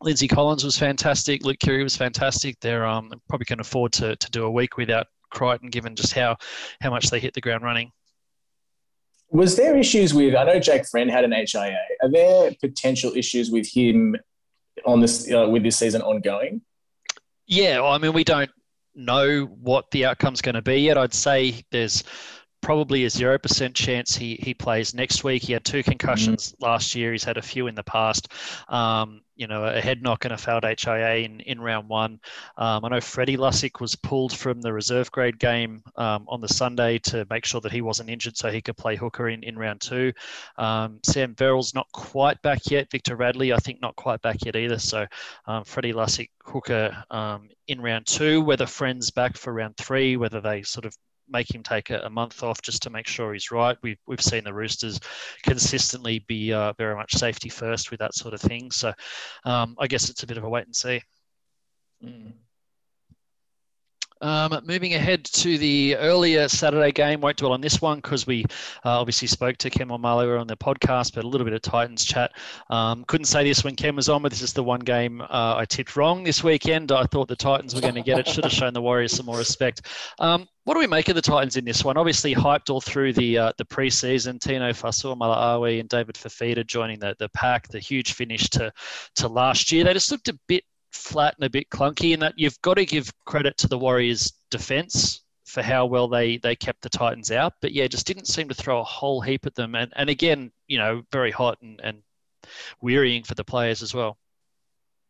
Lindsay 0.00 0.28
Collins 0.28 0.64
was 0.64 0.78
fantastic. 0.78 1.44
Luke 1.44 1.58
Keary 1.58 1.82
was 1.82 1.96
fantastic. 1.96 2.56
They're 2.60 2.86
um, 2.86 3.12
probably 3.28 3.46
can 3.46 3.60
afford 3.60 3.92
to, 3.94 4.16
to 4.16 4.30
do 4.30 4.44
a 4.44 4.50
week 4.50 4.76
without 4.76 5.06
Crichton, 5.30 5.70
given 5.70 5.96
just 5.96 6.12
how 6.12 6.36
how 6.80 6.90
much 6.90 7.10
they 7.10 7.20
hit 7.20 7.34
the 7.34 7.40
ground 7.40 7.64
running. 7.64 7.90
Was 9.30 9.56
there 9.56 9.76
issues 9.76 10.14
with? 10.14 10.34
I 10.34 10.44
know 10.44 10.58
Jake 10.58 10.86
Friend 10.86 11.10
had 11.10 11.24
an 11.24 11.32
HIA. 11.32 11.76
Are 12.02 12.10
there 12.10 12.52
potential 12.60 13.12
issues 13.14 13.50
with 13.50 13.66
him 13.66 14.16
on 14.86 15.00
this 15.00 15.30
uh, 15.32 15.48
with 15.48 15.62
this 15.62 15.76
season 15.76 16.02
ongoing? 16.02 16.62
Yeah, 17.46 17.80
well, 17.80 17.92
I 17.92 17.98
mean, 17.98 18.12
we 18.12 18.24
don't 18.24 18.50
know 18.94 19.44
what 19.44 19.90
the 19.90 20.04
outcome's 20.04 20.40
going 20.40 20.54
to 20.54 20.62
be 20.62 20.76
yet. 20.76 20.98
I'd 20.98 21.14
say 21.14 21.62
there's 21.70 22.04
probably 22.60 23.04
a 23.04 23.08
0% 23.08 23.74
chance 23.74 24.16
he, 24.16 24.38
he 24.42 24.54
plays 24.54 24.94
next 24.94 25.24
week. 25.24 25.42
He 25.42 25.52
had 25.52 25.64
two 25.64 25.82
concussions 25.82 26.52
mm-hmm. 26.52 26.64
last 26.64 26.94
year. 26.94 27.12
He's 27.12 27.24
had 27.24 27.36
a 27.36 27.42
few 27.42 27.66
in 27.66 27.74
the 27.74 27.82
past. 27.82 28.28
Um, 28.68 29.22
you 29.36 29.46
know, 29.46 29.64
a 29.64 29.80
head 29.80 30.02
knock 30.02 30.24
and 30.24 30.34
a 30.34 30.36
failed 30.36 30.64
HIA 30.64 31.18
in, 31.18 31.38
in 31.40 31.60
round 31.60 31.88
one. 31.88 32.18
Um, 32.56 32.84
I 32.84 32.88
know 32.88 33.00
Freddie 33.00 33.36
Lussick 33.36 33.80
was 33.80 33.94
pulled 33.94 34.36
from 34.36 34.60
the 34.60 34.72
reserve 34.72 35.12
grade 35.12 35.38
game 35.38 35.82
um, 35.96 36.24
on 36.28 36.40
the 36.40 36.48
Sunday 36.48 36.98
to 37.04 37.24
make 37.30 37.44
sure 37.44 37.60
that 37.60 37.70
he 37.70 37.80
wasn't 37.80 38.10
injured 38.10 38.36
so 38.36 38.50
he 38.50 38.60
could 38.60 38.76
play 38.76 38.96
hooker 38.96 39.28
in, 39.28 39.44
in 39.44 39.56
round 39.56 39.80
two. 39.80 40.12
Um, 40.56 40.98
Sam 41.04 41.36
Verrill's 41.36 41.72
not 41.72 41.86
quite 41.92 42.42
back 42.42 42.62
yet. 42.68 42.90
Victor 42.90 43.14
Radley, 43.14 43.52
I 43.52 43.58
think, 43.58 43.80
not 43.80 43.94
quite 43.94 44.20
back 44.22 44.44
yet 44.44 44.56
either. 44.56 44.78
So 44.78 45.06
um, 45.46 45.62
Freddie 45.62 45.92
Lussick, 45.92 46.30
hooker 46.42 47.04
um, 47.10 47.48
in 47.68 47.80
round 47.80 48.06
two. 48.06 48.40
Whether 48.40 48.66
Friends 48.66 49.10
back 49.10 49.36
for 49.36 49.52
round 49.52 49.76
three, 49.76 50.16
whether 50.16 50.40
they 50.40 50.62
sort 50.62 50.84
of 50.84 50.96
make 51.30 51.54
him 51.54 51.62
take 51.62 51.90
a, 51.90 52.00
a, 52.00 52.10
month 52.10 52.42
off 52.42 52.62
just 52.62 52.82
to 52.82 52.90
make 52.90 53.06
sure 53.06 53.32
he's 53.32 53.50
right. 53.50 53.76
We've, 53.82 53.98
we've 54.06 54.20
seen 54.20 54.44
the 54.44 54.52
Roosters 54.54 55.00
consistently 55.42 56.20
be 56.20 56.52
uh, 56.52 56.72
very 56.74 56.94
much 56.94 57.14
safety 57.14 57.48
first 57.48 57.90
with 57.90 58.00
that 58.00 58.14
sort 58.14 58.34
of 58.34 58.40
thing. 58.40 58.70
So 58.70 58.92
um, 59.44 59.76
I 59.78 59.86
guess 59.86 60.10
it's 60.10 60.22
a 60.22 60.26
bit 60.26 60.38
of 60.38 60.44
a 60.44 60.48
wait 60.48 60.66
and 60.66 60.76
see. 60.76 61.02
Mm. 62.04 62.32
Um, 64.20 64.60
moving 64.64 64.94
ahead 64.94 65.24
to 65.24 65.58
the 65.58 65.96
earlier 65.96 66.48
Saturday 66.48 66.92
game, 66.92 67.20
won't 67.20 67.36
dwell 67.36 67.52
on 67.52 67.60
this 67.60 67.80
one 67.80 67.98
because 67.98 68.26
we 68.26 68.44
uh, 68.84 69.00
obviously 69.00 69.28
spoke 69.28 69.56
to 69.58 69.70
Ken 69.70 69.88
Maumalo 69.88 70.40
on 70.40 70.46
the 70.46 70.56
podcast, 70.56 71.14
but 71.14 71.24
a 71.24 71.28
little 71.28 71.44
bit 71.44 71.54
of 71.54 71.62
Titans 71.62 72.04
chat. 72.04 72.32
Um, 72.70 73.04
couldn't 73.04 73.26
say 73.26 73.44
this 73.44 73.64
when 73.64 73.76
Ken 73.76 73.96
was 73.96 74.08
on, 74.08 74.22
but 74.22 74.30
this 74.30 74.42
is 74.42 74.52
the 74.52 74.62
one 74.62 74.80
game 74.80 75.20
uh, 75.20 75.54
I 75.56 75.64
tipped 75.64 75.96
wrong 75.96 76.24
this 76.24 76.42
weekend. 76.42 76.92
I 76.92 77.04
thought 77.04 77.28
the 77.28 77.36
Titans 77.36 77.74
were 77.74 77.80
going 77.80 77.94
to 77.94 78.02
get 78.02 78.18
it. 78.18 78.28
Should 78.28 78.44
have 78.44 78.52
shown 78.52 78.74
the 78.74 78.82
Warriors 78.82 79.12
some 79.12 79.26
more 79.26 79.38
respect. 79.38 79.82
Um, 80.18 80.48
what 80.64 80.74
do 80.74 80.80
we 80.80 80.86
make 80.86 81.08
of 81.08 81.14
the 81.14 81.22
Titans 81.22 81.56
in 81.56 81.64
this 81.64 81.82
one? 81.82 81.96
Obviously 81.96 82.34
hyped 82.34 82.68
all 82.68 82.80
through 82.80 83.14
the 83.14 83.38
uh, 83.38 83.52
the 83.56 83.64
preseason. 83.64 84.38
Tino 84.38 84.70
Fa'asuamaleaui 84.70 85.80
and 85.80 85.88
David 85.88 86.16
Fifita 86.16 86.66
joining 86.66 86.98
the, 86.98 87.16
the 87.18 87.30
pack. 87.30 87.68
The 87.68 87.78
huge 87.78 88.12
finish 88.12 88.50
to 88.50 88.70
to 89.16 89.28
last 89.28 89.72
year. 89.72 89.84
They 89.84 89.94
just 89.94 90.10
looked 90.10 90.28
a 90.28 90.38
bit 90.46 90.64
flat 90.92 91.34
and 91.36 91.44
a 91.44 91.50
bit 91.50 91.68
clunky 91.70 92.12
and 92.12 92.22
that 92.22 92.34
you've 92.36 92.60
got 92.62 92.74
to 92.74 92.86
give 92.86 93.12
credit 93.24 93.56
to 93.58 93.68
the 93.68 93.78
Warriors' 93.78 94.32
defense 94.50 95.22
for 95.44 95.62
how 95.62 95.86
well 95.86 96.08
they 96.08 96.36
they 96.36 96.54
kept 96.54 96.82
the 96.82 96.88
Titans 96.88 97.30
out. 97.30 97.54
But 97.60 97.72
yeah, 97.72 97.86
just 97.86 98.06
didn't 98.06 98.26
seem 98.26 98.48
to 98.48 98.54
throw 98.54 98.80
a 98.80 98.84
whole 98.84 99.20
heap 99.20 99.46
at 99.46 99.54
them. 99.54 99.74
And 99.74 99.92
and 99.96 100.10
again, 100.10 100.52
you 100.66 100.78
know, 100.78 101.02
very 101.10 101.30
hot 101.30 101.58
and, 101.62 101.80
and 101.82 102.02
wearying 102.80 103.24
for 103.24 103.34
the 103.34 103.44
players 103.44 103.82
as 103.82 103.94
well. 103.94 104.18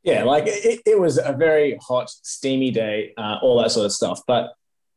Yeah, 0.04 0.24
like 0.24 0.44
it, 0.46 0.80
it 0.86 0.98
was 0.98 1.18
a 1.18 1.32
very 1.32 1.78
hot, 1.82 2.08
steamy 2.08 2.70
day, 2.70 3.12
uh, 3.18 3.38
all 3.42 3.60
that 3.60 3.72
sort 3.72 3.86
of 3.86 3.92
stuff. 3.92 4.20
But 4.26 4.54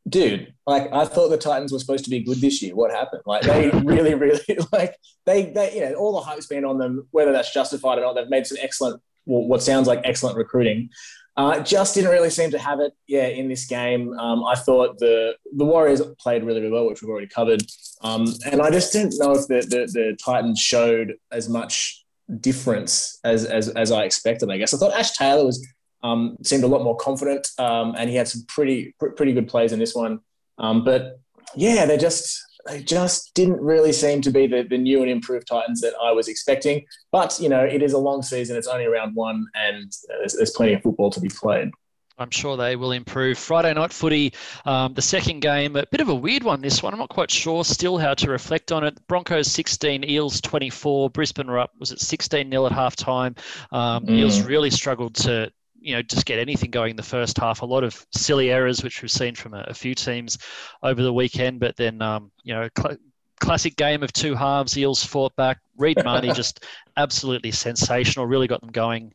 dude, 0.08 0.54
like 0.66 0.92
I 0.92 1.04
thought 1.04 1.28
the 1.28 1.38
Titans 1.38 1.72
were 1.72 1.78
supposed 1.80 2.04
to 2.04 2.10
be 2.10 2.20
good 2.20 2.40
this 2.40 2.62
year. 2.62 2.74
What 2.74 2.92
happened? 2.92 3.22
Like 3.26 3.42
they 3.42 3.70
really, 3.84 4.14
really 4.14 4.40
like 4.72 4.96
they 5.26 5.46
they 5.46 5.74
you 5.74 5.80
know 5.80 5.94
all 5.94 6.12
the 6.12 6.20
hype's 6.20 6.46
been 6.46 6.64
on 6.64 6.78
them, 6.78 7.08
whether 7.10 7.32
that's 7.32 7.52
justified 7.52 7.98
or 7.98 8.02
not. 8.02 8.14
They've 8.14 8.30
made 8.30 8.46
some 8.46 8.58
excellent 8.60 9.02
what 9.24 9.62
sounds 9.62 9.86
like 9.86 10.00
excellent 10.04 10.36
recruiting. 10.36 10.90
Uh, 11.34 11.60
just 11.60 11.94
didn't 11.94 12.10
really 12.10 12.28
seem 12.28 12.50
to 12.50 12.58
have 12.58 12.78
it, 12.80 12.92
yeah, 13.06 13.26
in 13.26 13.48
this 13.48 13.64
game. 13.64 14.12
Um, 14.18 14.44
I 14.44 14.54
thought 14.54 14.98
the 14.98 15.34
the 15.56 15.64
Warriors 15.64 16.02
played 16.18 16.44
really, 16.44 16.60
really 16.60 16.72
well, 16.72 16.86
which 16.86 17.00
we've 17.00 17.08
already 17.08 17.26
covered, 17.26 17.62
um, 18.02 18.26
and 18.44 18.60
I 18.60 18.70
just 18.70 18.92
didn't 18.92 19.14
know 19.18 19.32
if 19.32 19.46
the, 19.46 19.60
the, 19.60 19.90
the 19.90 20.18
Titans 20.22 20.60
showed 20.60 21.14
as 21.30 21.48
much 21.48 22.04
difference 22.40 23.18
as, 23.24 23.46
as 23.46 23.70
as 23.70 23.92
I 23.92 24.02
expected. 24.04 24.50
I 24.50 24.58
guess 24.58 24.74
I 24.74 24.76
thought 24.76 24.92
Ash 24.92 25.12
Taylor 25.12 25.46
was 25.46 25.66
um, 26.02 26.36
seemed 26.42 26.64
a 26.64 26.66
lot 26.66 26.82
more 26.82 26.96
confident, 26.96 27.48
um, 27.58 27.94
and 27.96 28.10
he 28.10 28.16
had 28.16 28.28
some 28.28 28.44
pretty 28.46 28.94
pretty 28.98 29.32
good 29.32 29.48
plays 29.48 29.72
in 29.72 29.78
this 29.78 29.94
one. 29.94 30.20
Um, 30.58 30.84
but 30.84 31.18
yeah, 31.56 31.86
they 31.86 31.96
just 31.96 32.42
they 32.66 32.82
just 32.82 33.34
didn't 33.34 33.60
really 33.60 33.92
seem 33.92 34.20
to 34.22 34.30
be 34.30 34.46
the, 34.46 34.62
the 34.62 34.78
new 34.78 35.02
and 35.02 35.10
improved 35.10 35.46
Titans 35.46 35.80
that 35.80 35.94
I 36.02 36.12
was 36.12 36.28
expecting. 36.28 36.84
But, 37.10 37.38
you 37.40 37.48
know, 37.48 37.64
it 37.64 37.82
is 37.82 37.92
a 37.92 37.98
long 37.98 38.22
season. 38.22 38.56
It's 38.56 38.68
only 38.68 38.86
round 38.86 39.14
one, 39.14 39.46
and 39.54 39.92
there's, 40.08 40.34
there's 40.34 40.50
plenty 40.50 40.74
of 40.74 40.82
football 40.82 41.10
to 41.10 41.20
be 41.20 41.28
played. 41.28 41.70
I'm 42.18 42.30
sure 42.30 42.56
they 42.56 42.76
will 42.76 42.92
improve. 42.92 43.38
Friday 43.38 43.72
night 43.74 43.92
footy, 43.92 44.34
um, 44.64 44.94
the 44.94 45.02
second 45.02 45.40
game, 45.40 45.76
a 45.76 45.86
bit 45.86 46.00
of 46.00 46.08
a 46.08 46.14
weird 46.14 46.42
one. 46.42 46.60
This 46.60 46.82
one, 46.82 46.92
I'm 46.92 46.98
not 46.98 47.08
quite 47.08 47.30
sure 47.30 47.64
still 47.64 47.98
how 47.98 48.14
to 48.14 48.30
reflect 48.30 48.70
on 48.70 48.84
it. 48.84 48.98
Broncos 49.08 49.50
16, 49.50 50.08
Eels 50.08 50.40
24. 50.40 51.10
Brisbane 51.10 51.48
were 51.48 51.58
up, 51.58 51.70
was 51.78 51.90
it 51.90 52.00
16 52.00 52.50
0 52.50 52.66
at 52.66 52.72
half 52.72 52.96
time? 52.96 53.34
Um, 53.72 54.06
mm. 54.06 54.18
Eels 54.18 54.42
really 54.42 54.70
struggled 54.70 55.14
to 55.16 55.50
you 55.82 55.94
know 55.94 56.02
just 56.02 56.26
get 56.26 56.38
anything 56.38 56.70
going 56.70 56.90
in 56.90 56.96
the 56.96 57.02
first 57.02 57.38
half. 57.38 57.62
A 57.62 57.66
lot 57.66 57.84
of 57.84 58.06
silly 58.12 58.50
errors, 58.50 58.82
which 58.82 59.02
we've 59.02 59.10
seen 59.10 59.34
from 59.34 59.54
a, 59.54 59.64
a 59.68 59.74
few 59.74 59.94
teams 59.94 60.38
over 60.82 61.02
the 61.02 61.12
weekend. 61.12 61.60
But 61.60 61.76
then 61.76 62.00
um, 62.02 62.30
you 62.42 62.54
know. 62.54 62.68
Cl- 62.78 62.96
classic 63.40 63.74
game 63.74 64.04
of 64.04 64.12
two 64.12 64.36
halves. 64.36 64.78
Eels 64.78 65.02
fought 65.02 65.34
back. 65.34 65.58
Reed 65.76 65.96
Mahoney 66.04 66.32
just 66.34 66.64
absolutely 66.96 67.50
sensational. 67.50 68.24
Really 68.24 68.46
got 68.46 68.60
them 68.60 68.70
going 68.70 69.12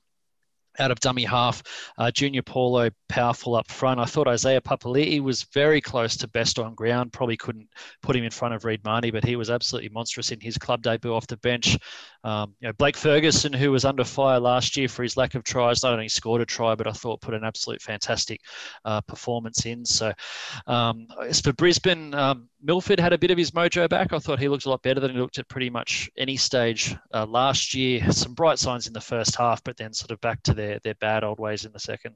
out 0.80 0.92
of 0.92 1.00
dummy 1.00 1.24
half. 1.24 1.64
Uh, 1.98 2.12
Junior 2.12 2.42
Paulo 2.42 2.90
powerful 3.10 3.56
up 3.56 3.70
front. 3.72 4.00
I 4.00 4.06
thought 4.06 4.28
Isaiah 4.28 4.62
Papali'i 4.62 5.22
was 5.22 5.44
very 5.54 5.82
close 5.82 6.18
to 6.18 6.28
best 6.28 6.60
on 6.60 6.76
ground. 6.76 7.14
Probably 7.14 7.38
couldn't 7.38 7.70
put 8.02 8.16
him 8.16 8.24
in 8.24 8.32
front 8.32 8.54
of 8.54 8.66
Reed 8.66 8.84
Mahoney, 8.84 9.12
but 9.12 9.24
he 9.24 9.36
was 9.36 9.50
absolutely 9.50 9.90
monstrous 9.90 10.32
in 10.32 10.40
his 10.40 10.58
club 10.58 10.82
debut 10.82 11.14
off 11.14 11.28
the 11.28 11.38
bench. 11.38 11.78
Um, 12.24 12.56
you 12.60 12.68
know, 12.68 12.74
Blake 12.74 12.98
Ferguson, 12.98 13.54
who 13.54 13.72
was 13.72 13.86
under 13.86 14.04
fire 14.04 14.40
last 14.40 14.76
year 14.76 14.90
for 14.90 15.04
his 15.04 15.16
lack 15.16 15.36
of 15.36 15.44
tries, 15.44 15.84
not 15.84 15.94
only 15.94 16.10
scored 16.10 16.42
a 16.42 16.46
try, 16.46 16.76
but 16.76 16.88
I 16.88 16.92
thought 16.92 17.22
put 17.22 17.34
an 17.34 17.44
absolute 17.44 17.82
fantastic 17.82 18.42
uh, 18.84 19.02
performance 19.02 19.66
in. 19.66 19.86
So, 19.86 20.12
um, 20.66 21.08
as 21.26 21.40
for 21.40 21.54
Brisbane, 21.54 22.14
um, 22.14 22.50
Milford 22.62 23.00
had 23.00 23.14
a 23.14 23.18
bit 23.18 23.32
of 23.32 23.38
his 23.38 23.52
mojo 23.52 23.88
back. 23.88 24.12
I 24.12 24.20
thought 24.20 24.40
he 24.40 24.50
looked 24.50 24.66
a 24.66 24.70
lot 24.70 24.82
better 24.82 25.00
than 25.00 25.12
he 25.12 25.20
looked 25.20 25.40
at 25.40 25.48
pretty 25.48 25.70
much 25.70 26.10
any 26.18 26.36
stage 26.36 26.96
uh, 27.14 27.26
last 27.26 27.74
year. 27.74 28.12
Some 28.12 28.34
bright 28.34 28.60
signs 28.60 28.88
in 28.88 28.94
the 28.94 29.00
first 29.00 29.36
half, 29.36 29.64
but 29.64 29.78
then 29.78 29.94
sort 29.94 30.12
of 30.12 30.20
back 30.20 30.44
to 30.44 30.54
their 30.54 30.67
their 30.84 30.96
bad 30.96 31.24
old 31.24 31.40
ways 31.40 31.66
in 31.66 31.72
the 31.72 31.80
second. 31.80 32.16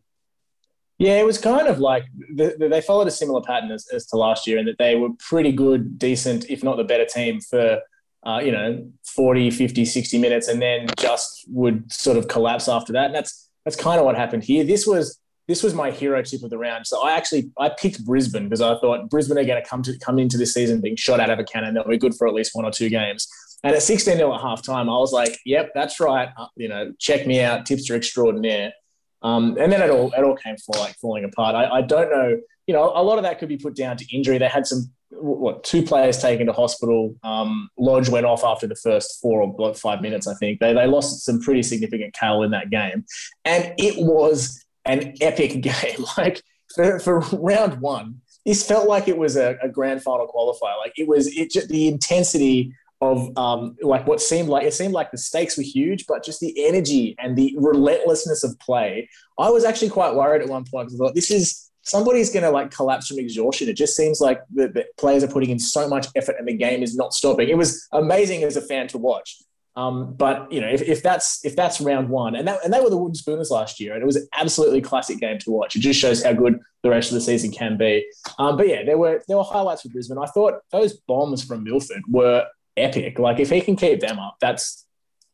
Yeah, 0.98 1.20
it 1.20 1.26
was 1.26 1.40
kind 1.40 1.68
of 1.68 1.80
like 1.80 2.06
the, 2.36 2.56
the, 2.60 2.70
they 2.70 2.80
followed 2.80 3.08
a 3.08 3.12
similar 3.12 3.42
pattern 3.42 3.72
as, 3.72 3.88
as 3.92 4.06
to 4.08 4.18
last 4.18 4.46
year 4.46 4.60
in 4.60 4.66
that 4.66 4.78
they 4.78 4.96
were 4.96 5.10
pretty 5.18 5.52
good, 5.52 5.98
decent, 5.98 6.48
if 6.48 6.64
not 6.64 6.78
the 6.78 6.84
better 6.84 7.06
team 7.06 7.42
for, 7.42 7.80
uh, 8.24 8.40
you 8.44 8.52
know, 8.52 8.88
40, 9.16 9.50
50, 9.50 9.84
60 9.84 10.20
minutes 10.20 10.48
and 10.48 10.62
then 10.62 10.86
just 11.00 11.46
would 11.48 11.92
sort 11.92 12.18
of 12.18 12.28
collapse 12.28 12.70
after 12.70 12.94
that. 12.94 13.06
And 13.06 13.16
that's, 13.16 13.50
that's 13.66 13.76
kind 13.76 14.00
of 14.00 14.06
what 14.06 14.16
happened 14.16 14.44
here. 14.44 14.64
This 14.64 14.86
was, 14.86 15.20
this 15.48 15.64
was 15.64 15.74
my 15.74 15.92
hero 15.92 16.22
tip 16.22 16.44
of 16.44 16.50
the 16.50 16.58
round. 16.58 16.88
So 16.88 17.04
I 17.04 17.16
actually, 17.16 17.52
I 17.60 17.70
picked 17.70 18.06
Brisbane 18.06 18.46
because 18.46 18.62
I 18.62 18.78
thought 18.80 19.10
Brisbane 19.10 19.38
are 19.38 19.44
going 19.44 19.62
to 19.62 19.68
come 19.68 19.82
to 19.84 19.98
come 20.00 20.20
into 20.20 20.38
this 20.38 20.54
season 20.54 20.82
being 20.82 20.96
shot 20.96 21.20
out 21.20 21.30
of 21.30 21.40
a 21.40 21.44
cannon. 21.44 21.74
They'll 21.74 21.88
be 21.88 21.98
good 21.98 22.16
for 22.16 22.28
at 22.28 22.34
least 22.34 22.52
one 22.54 22.66
or 22.66 22.72
two 22.72 22.90
games. 22.90 23.28
And 23.64 23.76
at 23.76 23.84
16 23.84 24.16
0 24.16 24.34
at 24.34 24.42
half 24.42 24.64
time, 24.64 24.90
I 24.90 24.98
was 24.98 25.12
like, 25.12 25.38
yep, 25.46 25.72
that's 25.76 26.00
right. 26.00 26.30
Uh, 26.38 26.48
you 26.56 26.68
know, 26.68 26.94
check 27.00 27.28
me 27.28 27.42
out. 27.42 27.66
Tipster 27.66 27.96
extraordinaire. 27.96 28.74
Um, 29.22 29.56
and 29.60 29.72
then 29.72 29.82
it 29.82 29.90
all 29.92 30.12
it 30.12 30.24
all 30.24 30.36
came 30.36 30.58
for 30.58 30.80
like 30.80 30.96
falling 30.96 31.26
apart. 31.26 31.56
I, 31.56 31.70
I 31.70 31.82
don't 31.82 32.10
know. 32.10 32.40
You 32.68 32.74
know, 32.74 32.92
a 32.96 33.04
lot 33.04 33.18
of 33.18 33.24
that 33.24 33.40
could 33.40 33.50
be 33.50 33.58
put 33.58 33.76
down 33.76 33.98
to 33.98 34.16
injury. 34.16 34.38
They 34.38 34.48
had 34.48 34.66
some 34.66 34.92
what 35.12 35.64
two 35.64 35.84
players 35.84 36.18
taken 36.20 36.48
to 36.48 36.54
hospital. 36.54 37.16
Um, 37.24 37.70
Lodge 37.78 38.10
went 38.10 38.26
off 38.26 38.44
after 38.44 38.66
the 38.66 38.76
first 38.76 39.22
four 39.22 39.42
or 39.42 39.76
five 39.76 40.02
minutes. 40.02 40.28
I 40.28 40.34
think 40.36 40.60
they 40.60 40.74
they 40.74 40.88
lost 40.88 41.24
some 41.24 41.40
pretty 41.40 41.62
significant 41.64 42.14
cal 42.14 42.42
in 42.44 42.52
that 42.52 42.70
game, 42.72 43.06
and 43.46 43.74
it 43.78 43.96
was 43.98 44.66
an 44.86 45.16
epic 45.22 45.62
game. 45.62 46.06
like 46.18 46.42
for, 46.76 47.00
for 47.00 47.20
round 47.34 47.82
one, 47.82 48.22
this 48.46 48.66
felt 48.66 48.88
like 48.88 49.08
it 49.08 49.18
was 49.18 49.36
a, 49.36 49.58
a 49.62 49.70
grand 49.70 50.02
final 50.02 50.28
qualifier. 50.28 50.78
Like 50.78 50.94
it 50.98 51.08
was 51.08 51.28
it 51.28 51.52
just 51.52 51.70
the 51.70 51.88
intensity 51.88 52.74
of 53.02 53.36
um, 53.36 53.76
like 53.82 54.06
what 54.06 54.22
seemed 54.22 54.48
like 54.48 54.66
it 54.66 54.74
seemed 54.74 54.94
like 54.94 55.12
the 55.12 55.18
stakes 55.18 55.58
were 55.58 55.64
huge, 55.64 56.06
but 56.08 56.24
just 56.24 56.40
the 56.40 56.68
energy 56.68 57.16
and 57.20 57.36
the 57.36 57.56
relentlessness 57.58 58.44
of 58.44 58.58
play. 58.60 59.10
I 59.40 59.50
was 59.50 59.64
actually 59.64 59.90
quite 59.90 60.14
worried 60.16 60.42
at 60.42 60.50
one 60.50 60.66
point 60.66 60.88
because 60.88 61.02
I 61.02 61.06
thought 61.06 61.16
this 61.16 61.32
is 61.32 61.72
somebody's 61.84 62.32
going 62.32 62.44
to 62.44 62.52
like 62.52 62.72
collapse 62.72 63.08
from 63.08 63.20
exhaustion. 63.20 63.70
It 63.70 63.76
just 63.76 63.96
seems 63.96 64.22
like 64.22 64.42
the, 64.54 64.68
the, 64.68 64.86
players 64.98 65.24
are 65.24 65.28
putting 65.28 65.50
in 65.50 65.58
so 65.58 65.88
much 65.88 66.08
effort 66.16 66.36
and 66.38 66.48
the 66.48 66.54
game 66.54 66.84
is 66.84 66.96
not 66.96 67.14
stopping. 67.14 67.50
It 67.50 67.58
was 67.58 67.88
amazing 67.92 68.44
as 68.44 68.56
a 68.56 68.62
fan 68.62 68.88
to 68.90 69.00
watch. 69.00 69.42
Um, 69.76 70.14
but 70.16 70.52
you 70.52 70.60
know, 70.60 70.68
if, 70.68 70.82
if 70.82 71.02
that's 71.02 71.44
if 71.46 71.56
that's 71.56 71.80
round 71.80 72.10
one, 72.10 72.36
and 72.36 72.48
that, 72.48 72.60
and 72.64 72.74
they 72.74 72.82
were 72.82 72.90
the 72.90 72.98
wooden 72.98 73.16
spooners 73.16 73.50
last 73.50 73.80
year, 73.80 73.94
and 73.94 74.02
it 74.02 74.06
was 74.06 74.18
an 74.18 74.28
absolutely 74.38 74.82
classic 74.82 75.20
game 75.20 75.40
to 75.40 75.52
watch. 75.52 75.76
It 75.76 75.80
just 75.80 76.00
shows 76.00 76.24
how 76.24 76.34
good 76.34 76.60
the 76.84 76.90
rest 76.90 77.10
of 77.10 77.16
the 77.16 77.22
season 77.22 77.52
can 77.52 77.78
be. 77.78 78.06
Um, 78.38 78.58
but 78.58 78.68
yeah, 78.68 78.84
there 78.84 78.98
were 78.98 79.24
there 79.28 79.38
were 79.38 79.44
highlights 79.44 79.84
for 79.84 79.90
Brisbane. 79.90 80.18
I 80.18 80.26
thought 80.26 80.56
those 80.72 80.98
bombs 81.08 81.44
from 81.44 81.64
Milford 81.64 82.04
were 82.10 82.46
epic. 82.76 83.18
Like 83.18 83.40
if 83.40 83.50
he 83.50 83.62
can 83.62 83.78
keep 83.78 84.02
them 84.02 84.20
up, 84.20 84.36
that's 84.42 84.86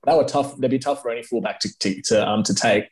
that 0.06 0.16
were 0.16 0.24
tough. 0.24 0.56
They'd 0.58 0.70
be 0.70 0.80
tough 0.80 1.02
for 1.02 1.10
any 1.10 1.24
fullback 1.24 1.60
to 1.62 1.80
to, 1.80 2.02
to 2.04 2.28
um 2.28 2.44
to 2.44 2.54
take. 2.54 2.86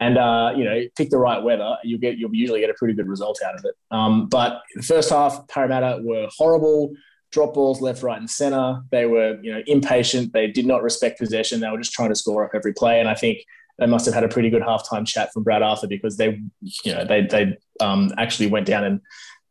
And 0.00 0.16
uh, 0.16 0.52
you 0.56 0.64
know, 0.64 0.82
pick 0.96 1.10
the 1.10 1.18
right 1.18 1.42
weather, 1.42 1.76
you'll 1.84 2.00
get 2.00 2.18
you'll 2.18 2.34
usually 2.34 2.60
get 2.60 2.70
a 2.70 2.74
pretty 2.74 2.94
good 2.94 3.08
result 3.08 3.40
out 3.44 3.54
of 3.54 3.64
it. 3.64 3.74
Um, 3.90 4.26
but 4.28 4.62
the 4.74 4.82
first 4.82 5.10
half, 5.10 5.46
Parramatta 5.48 6.00
were 6.02 6.28
horrible. 6.36 6.92
Drop 7.30 7.54
balls 7.54 7.80
left, 7.80 8.02
right, 8.02 8.18
and 8.18 8.28
centre. 8.28 8.80
They 8.90 9.06
were 9.06 9.38
you 9.42 9.52
know 9.52 9.62
impatient. 9.66 10.32
They 10.32 10.46
did 10.46 10.66
not 10.66 10.82
respect 10.82 11.18
possession. 11.18 11.60
They 11.60 11.68
were 11.68 11.78
just 11.78 11.92
trying 11.92 12.08
to 12.08 12.14
score 12.14 12.44
up 12.44 12.52
every 12.54 12.72
play. 12.72 13.00
And 13.00 13.08
I 13.08 13.14
think 13.14 13.38
they 13.78 13.86
must 13.86 14.06
have 14.06 14.14
had 14.14 14.24
a 14.24 14.28
pretty 14.28 14.50
good 14.50 14.62
halftime 14.62 15.06
chat 15.06 15.32
from 15.32 15.42
Brad 15.42 15.62
Arthur 15.62 15.86
because 15.86 16.16
they, 16.16 16.40
you 16.84 16.94
know, 16.94 17.04
they 17.04 17.22
they 17.22 17.56
um, 17.80 18.12
actually 18.18 18.48
went 18.48 18.66
down 18.66 18.84
and 18.84 19.00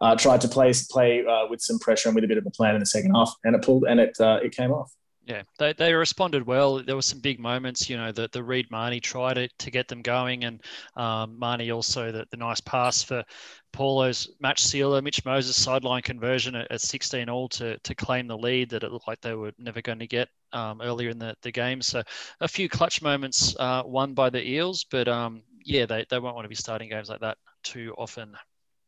uh, 0.02 0.16
tried 0.16 0.42
to 0.42 0.48
play 0.48 0.74
play 0.90 1.26
uh, 1.26 1.48
with 1.50 1.62
some 1.62 1.80
pressure 1.80 2.10
and 2.10 2.16
with 2.16 2.24
a 2.24 2.28
bit 2.28 2.38
of 2.38 2.46
a 2.46 2.52
plan 2.52 2.76
in 2.76 2.80
the 2.80 2.86
second 2.86 3.14
half, 3.14 3.34
and 3.44 3.56
it 3.56 3.62
pulled 3.62 3.86
and 3.86 4.00
it 4.00 4.20
uh, 4.20 4.40
it 4.44 4.56
came 4.56 4.72
off. 4.72 4.92
Yeah, 5.28 5.42
they, 5.60 5.74
they 5.74 5.94
responded 5.94 6.48
well. 6.48 6.82
There 6.82 6.96
were 6.96 7.02
some 7.02 7.20
big 7.20 7.38
moments, 7.38 7.90
you 7.90 7.98
know, 7.98 8.14
the, 8.14 8.30
the 8.32 8.42
Reed 8.42 8.72
Mahoney 8.72 9.02
tried 9.02 9.34
to, 9.34 9.50
to 9.60 9.70
get 9.70 9.90
them 9.90 10.02
going, 10.02 10.46
and 10.46 10.62
um, 10.96 11.38
Mahoney 11.38 11.70
also 11.70 12.14
the, 12.14 12.26
the 12.32 12.38
nice 12.38 12.62
pass 12.62 13.04
for 13.04 13.26
Paulo's 13.74 14.30
match 14.40 14.62
sealer, 14.62 15.02
Mitch 15.02 15.26
Moses 15.26 15.62
sideline 15.62 16.02
conversion 16.02 16.56
at, 16.56 16.72
at 16.72 16.80
16 16.80 17.28
all 17.28 17.50
to, 17.50 17.78
to 17.80 17.94
claim 17.94 18.28
the 18.28 18.38
lead 18.38 18.70
that 18.70 18.84
it 18.84 18.92
looked 18.94 19.10
like 19.10 19.20
they 19.20 19.34
were 19.34 19.52
never 19.60 19.82
going 19.82 20.00
to 20.00 20.08
get 20.08 20.30
um, 20.54 20.80
earlier 20.82 21.10
in 21.10 21.20
the, 21.20 21.36
the 21.42 21.52
game. 21.52 21.82
So 21.82 22.02
a 22.40 22.48
few 22.48 22.70
clutch 22.70 23.02
moments 23.02 23.54
uh, 23.60 23.84
won 23.86 24.14
by 24.14 24.30
the 24.30 24.42
Eels, 24.42 24.86
but 24.90 25.10
um, 25.10 25.44
yeah, 25.66 25.86
they, 25.86 26.06
they 26.10 26.20
won't 26.20 26.36
want 26.36 26.46
to 26.46 26.50
be 26.50 26.56
starting 26.56 26.88
games 26.88 27.10
like 27.10 27.20
that 27.20 27.38
too 27.64 27.94
often. 27.98 28.34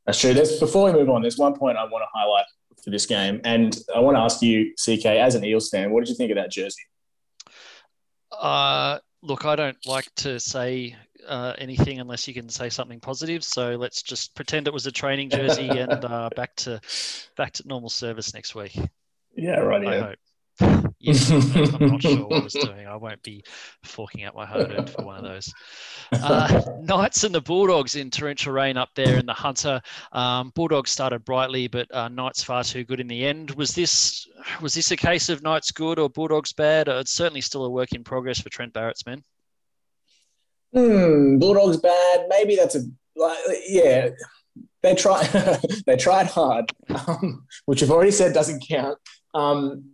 That's 0.05 0.21
true. 0.21 0.33
There's, 0.33 0.57
before 0.57 0.85
we 0.85 0.93
move 0.93 1.09
on, 1.09 1.21
there's 1.21 1.37
one 1.37 1.53
point 1.53 1.77
I 1.77 1.83
want 1.83 2.01
to 2.01 2.17
highlight 2.17 2.45
for 2.83 2.89
this 2.89 3.05
game, 3.05 3.41
and 3.43 3.77
I 3.95 3.99
want 3.99 4.15
to 4.17 4.21
ask 4.21 4.41
you, 4.41 4.73
CK, 4.75 5.05
as 5.05 5.35
an 5.35 5.43
Eels 5.45 5.69
fan, 5.69 5.91
what 5.91 6.01
did 6.01 6.09
you 6.09 6.15
think 6.15 6.31
of 6.31 6.37
that 6.37 6.51
jersey? 6.51 6.81
Uh, 8.31 8.99
look, 9.21 9.45
I 9.45 9.55
don't 9.55 9.77
like 9.85 10.13
to 10.17 10.39
say 10.39 10.95
uh, 11.27 11.53
anything 11.57 11.99
unless 11.99 12.27
you 12.27 12.33
can 12.33 12.49
say 12.49 12.69
something 12.69 12.99
positive. 12.99 13.43
So 13.43 13.75
let's 13.75 14.01
just 14.01 14.35
pretend 14.35 14.67
it 14.67 14.73
was 14.73 14.87
a 14.87 14.91
training 14.91 15.29
jersey 15.29 15.67
and 15.69 16.03
uh, 16.05 16.29
back 16.35 16.55
to 16.57 16.79
back 17.37 17.53
to 17.53 17.67
normal 17.67 17.89
service 17.89 18.33
next 18.33 18.55
week. 18.55 18.77
Yeah, 19.35 19.59
right. 19.59 19.87
I 19.87 19.95
yeah. 19.95 20.13
hope 20.59 20.88
yes, 20.99 21.29
I'm 21.31 21.87
not 21.87 22.01
sure 22.01 22.27
what 22.27 22.41
I 22.41 22.43
was 22.43 22.53
doing. 22.53 22.87
I 22.87 22.95
won't 22.95 23.21
be 23.23 23.43
forking 23.83 24.23
out 24.23 24.35
my 24.35 24.45
hard 24.45 24.71
earned 24.71 24.89
for 24.89 25.05
one 25.05 25.17
of 25.17 25.23
those. 25.23 25.53
Uh, 26.11 26.61
Knights 26.81 27.23
and 27.23 27.33
the 27.33 27.41
Bulldogs 27.41 27.95
in 27.95 28.11
torrential 28.11 28.53
rain 28.53 28.77
up 28.77 28.89
there 28.95 29.17
in 29.17 29.25
the 29.25 29.33
Hunter. 29.33 29.81
Um, 30.11 30.51
Bulldogs 30.55 30.91
started 30.91 31.25
brightly, 31.25 31.67
but 31.67 31.93
uh, 31.93 32.07
Knights 32.09 32.43
far 32.43 32.63
too 32.63 32.83
good 32.83 32.99
in 32.99 33.07
the 33.07 33.25
end. 33.25 33.51
Was 33.51 33.73
this 33.73 34.27
was 34.61 34.73
this 34.73 34.91
a 34.91 34.97
case 34.97 35.29
of 35.29 35.43
Knights 35.43 35.71
good 35.71 35.99
or 35.99 36.09
Bulldogs 36.09 36.53
bad? 36.53 36.89
Uh, 36.89 36.97
it's 36.97 37.11
certainly 37.11 37.41
still 37.41 37.65
a 37.65 37.69
work 37.69 37.93
in 37.93 38.03
progress 38.03 38.39
for 38.39 38.49
Trent 38.49 38.73
Barrett's 38.73 39.05
men. 39.05 39.23
Hmm, 40.73 41.39
Bulldogs 41.39 41.77
bad. 41.77 42.25
Maybe 42.29 42.55
that's 42.55 42.75
a 42.75 42.81
like, 43.15 43.37
yeah. 43.67 44.09
They 44.81 44.95
tried. 44.95 45.25
they 45.85 45.97
tried 45.97 46.27
hard, 46.27 46.71
um, 46.89 47.45
which 47.65 47.83
I've 47.83 47.91
already 47.91 48.11
said 48.11 48.33
doesn't 48.33 48.65
count. 48.67 48.97
Um, 49.33 49.91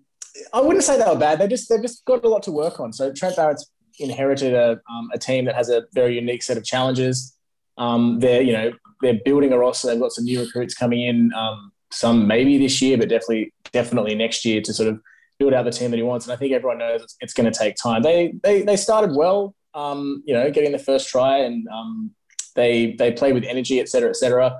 I 0.54 0.62
wouldn't 0.62 0.84
say 0.84 0.98
they 0.98 1.06
were 1.06 1.18
bad. 1.18 1.40
They 1.40 1.48
just 1.48 1.70
they've 1.70 1.82
just 1.82 2.06
got 2.06 2.24
a 2.24 2.30
lot 2.30 2.44
to 2.44 2.52
work 2.52 2.80
on. 2.80 2.94
So 2.94 3.12
Trent 3.12 3.36
Barrett's 3.36 3.70
inherited 4.00 4.54
a, 4.54 4.80
um, 4.92 5.10
a 5.14 5.18
team 5.18 5.46
that 5.46 5.56
has 5.56 5.70
a 5.70 5.86
very 5.94 6.16
unique 6.16 6.44
set 6.44 6.58
of 6.58 6.66
challenges. 6.66 7.38
Um, 7.78 8.20
they're 8.20 8.42
you 8.42 8.54
know 8.54 8.72
they're 9.02 9.20
building 9.24 9.54
a 9.54 9.58
roster. 9.58 9.88
They've 9.88 10.00
got 10.00 10.12
some 10.12 10.26
new 10.26 10.42
recruits 10.42 10.74
coming 10.74 11.02
in. 11.02 11.34
Um, 11.34 11.72
some 11.92 12.28
maybe 12.28 12.58
this 12.58 12.82
year, 12.82 12.98
but 12.98 13.10
definitely 13.10 13.54
definitely 13.72 14.16
next 14.16 14.46
year 14.46 14.62
to 14.62 14.74
sort 14.74 14.90
of 14.90 15.00
build 15.40 15.54
out 15.54 15.66
the 15.66 15.72
team 15.72 15.92
that 15.92 15.98
he 15.98 16.04
wants. 16.04 16.26
And 16.26 16.34
I 16.34 16.36
think 16.36 16.54
everyone 16.54 16.80
knows 16.80 17.02
it's, 17.02 17.16
it's 17.22 17.34
going 17.34 17.52
to 17.52 17.58
take 17.58 17.76
time. 17.76 18.02
They 18.02 18.34
they 18.44 18.62
they 18.62 18.78
started 18.78 19.16
well. 19.16 19.56
Um, 19.74 20.24
you 20.26 20.34
know, 20.34 20.50
getting 20.52 20.72
the 20.72 20.80
first 20.80 21.10
try 21.10 21.40
and 21.40 21.68
um, 21.68 22.12
they 22.56 22.96
they 22.98 23.12
played 23.12 23.34
with 23.34 23.44
energy, 23.44 23.80
et 23.80 23.90
cetera, 23.90 24.10
et 24.10 24.16
cetera. 24.16 24.58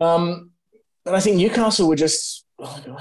Um, 0.00 0.50
but 1.04 1.14
I 1.14 1.20
think 1.20 1.36
Newcastle 1.36 1.88
were 1.88 1.96
just 1.96 2.41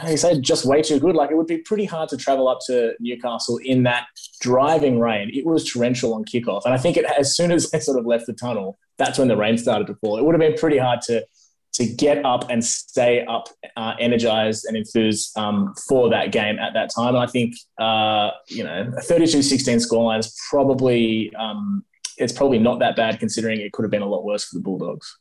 you 0.07 0.17
say, 0.17 0.39
just 0.39 0.65
way 0.65 0.81
too 0.81 0.99
good. 0.99 1.15
Like 1.15 1.31
it 1.31 1.37
would 1.37 1.47
be 1.47 1.59
pretty 1.59 1.85
hard 1.85 2.09
to 2.09 2.17
travel 2.17 2.47
up 2.47 2.59
to 2.67 2.93
Newcastle 2.99 3.59
in 3.63 3.83
that 3.83 4.07
driving 4.39 4.99
rain. 4.99 5.29
It 5.33 5.45
was 5.45 5.69
torrential 5.69 6.13
on 6.13 6.25
kickoff, 6.25 6.65
and 6.65 6.73
I 6.73 6.77
think 6.77 6.97
it, 6.97 7.05
as 7.05 7.35
soon 7.35 7.51
as 7.51 7.69
they 7.69 7.79
sort 7.79 7.99
of 7.99 8.05
left 8.05 8.25
the 8.27 8.33
tunnel, 8.33 8.79
that's 8.97 9.19
when 9.19 9.27
the 9.27 9.37
rain 9.37 9.57
started 9.57 9.87
to 9.87 9.95
fall. 9.95 10.17
It 10.17 10.25
would 10.25 10.33
have 10.33 10.39
been 10.39 10.57
pretty 10.57 10.77
hard 10.77 11.01
to 11.03 11.25
to 11.73 11.85
get 11.85 12.25
up 12.25 12.49
and 12.49 12.63
stay 12.65 13.25
up, 13.25 13.47
uh, 13.77 13.93
energized 13.97 14.65
and 14.65 14.75
enthused 14.75 15.37
um, 15.37 15.73
for 15.87 16.09
that 16.09 16.33
game 16.33 16.59
at 16.59 16.73
that 16.73 16.89
time. 16.93 17.15
And 17.15 17.23
I 17.23 17.27
think 17.27 17.55
uh, 17.79 18.31
you 18.49 18.63
know, 18.63 18.91
a 18.97 19.01
32-16 19.01 19.87
scoreline 19.87 20.19
is 20.19 20.37
probably 20.49 21.33
um, 21.35 21.85
it's 22.17 22.33
probably 22.33 22.59
not 22.59 22.79
that 22.79 22.95
bad 22.95 23.19
considering 23.19 23.61
it 23.61 23.71
could 23.71 23.83
have 23.83 23.91
been 23.91 24.01
a 24.01 24.07
lot 24.07 24.25
worse 24.25 24.45
for 24.45 24.55
the 24.55 24.61
Bulldogs 24.61 25.17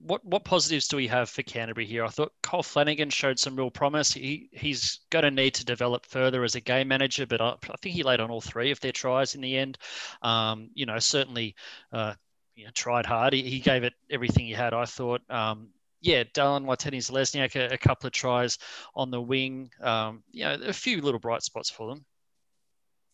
what 0.00 0.24
what 0.24 0.44
positives 0.44 0.86
do 0.88 0.96
we 0.96 1.08
have 1.08 1.28
for 1.28 1.42
Canterbury 1.42 1.86
here? 1.86 2.04
I 2.04 2.08
thought 2.08 2.32
Kyle 2.42 2.62
Flanagan 2.62 3.10
showed 3.10 3.38
some 3.38 3.56
real 3.56 3.70
promise. 3.70 4.12
He 4.12 4.48
he's 4.52 5.00
going 5.10 5.24
to 5.24 5.30
need 5.30 5.54
to 5.54 5.64
develop 5.64 6.06
further 6.06 6.44
as 6.44 6.54
a 6.54 6.60
game 6.60 6.88
manager, 6.88 7.26
but 7.26 7.40
I, 7.40 7.50
I 7.50 7.76
think 7.82 7.94
he 7.94 8.02
laid 8.02 8.20
on 8.20 8.30
all 8.30 8.40
three 8.40 8.70
of 8.70 8.80
their 8.80 8.92
tries 8.92 9.34
in 9.34 9.40
the 9.40 9.56
end. 9.56 9.78
Um, 10.22 10.70
you 10.74 10.86
know, 10.86 10.98
certainly, 10.98 11.56
uh, 11.92 12.14
you 12.54 12.64
know, 12.64 12.70
tried 12.74 13.06
hard. 13.06 13.32
He, 13.32 13.42
he, 13.42 13.58
gave 13.58 13.82
it 13.82 13.94
everything 14.10 14.46
he 14.46 14.52
had. 14.52 14.72
I 14.72 14.84
thought. 14.84 15.22
Um, 15.30 15.70
yeah, 16.00 16.22
Dallin 16.22 16.64
Watene-Zelezniak, 16.66 17.56
a, 17.56 17.74
a, 17.74 17.78
couple 17.78 18.06
of 18.06 18.12
tries 18.12 18.58
on 18.94 19.10
the 19.10 19.20
wing. 19.20 19.70
Um, 19.80 20.22
you 20.30 20.44
know, 20.44 20.54
a 20.54 20.72
few 20.72 21.00
little 21.00 21.18
bright 21.18 21.42
spots 21.42 21.70
for 21.70 21.88
them. 21.88 22.04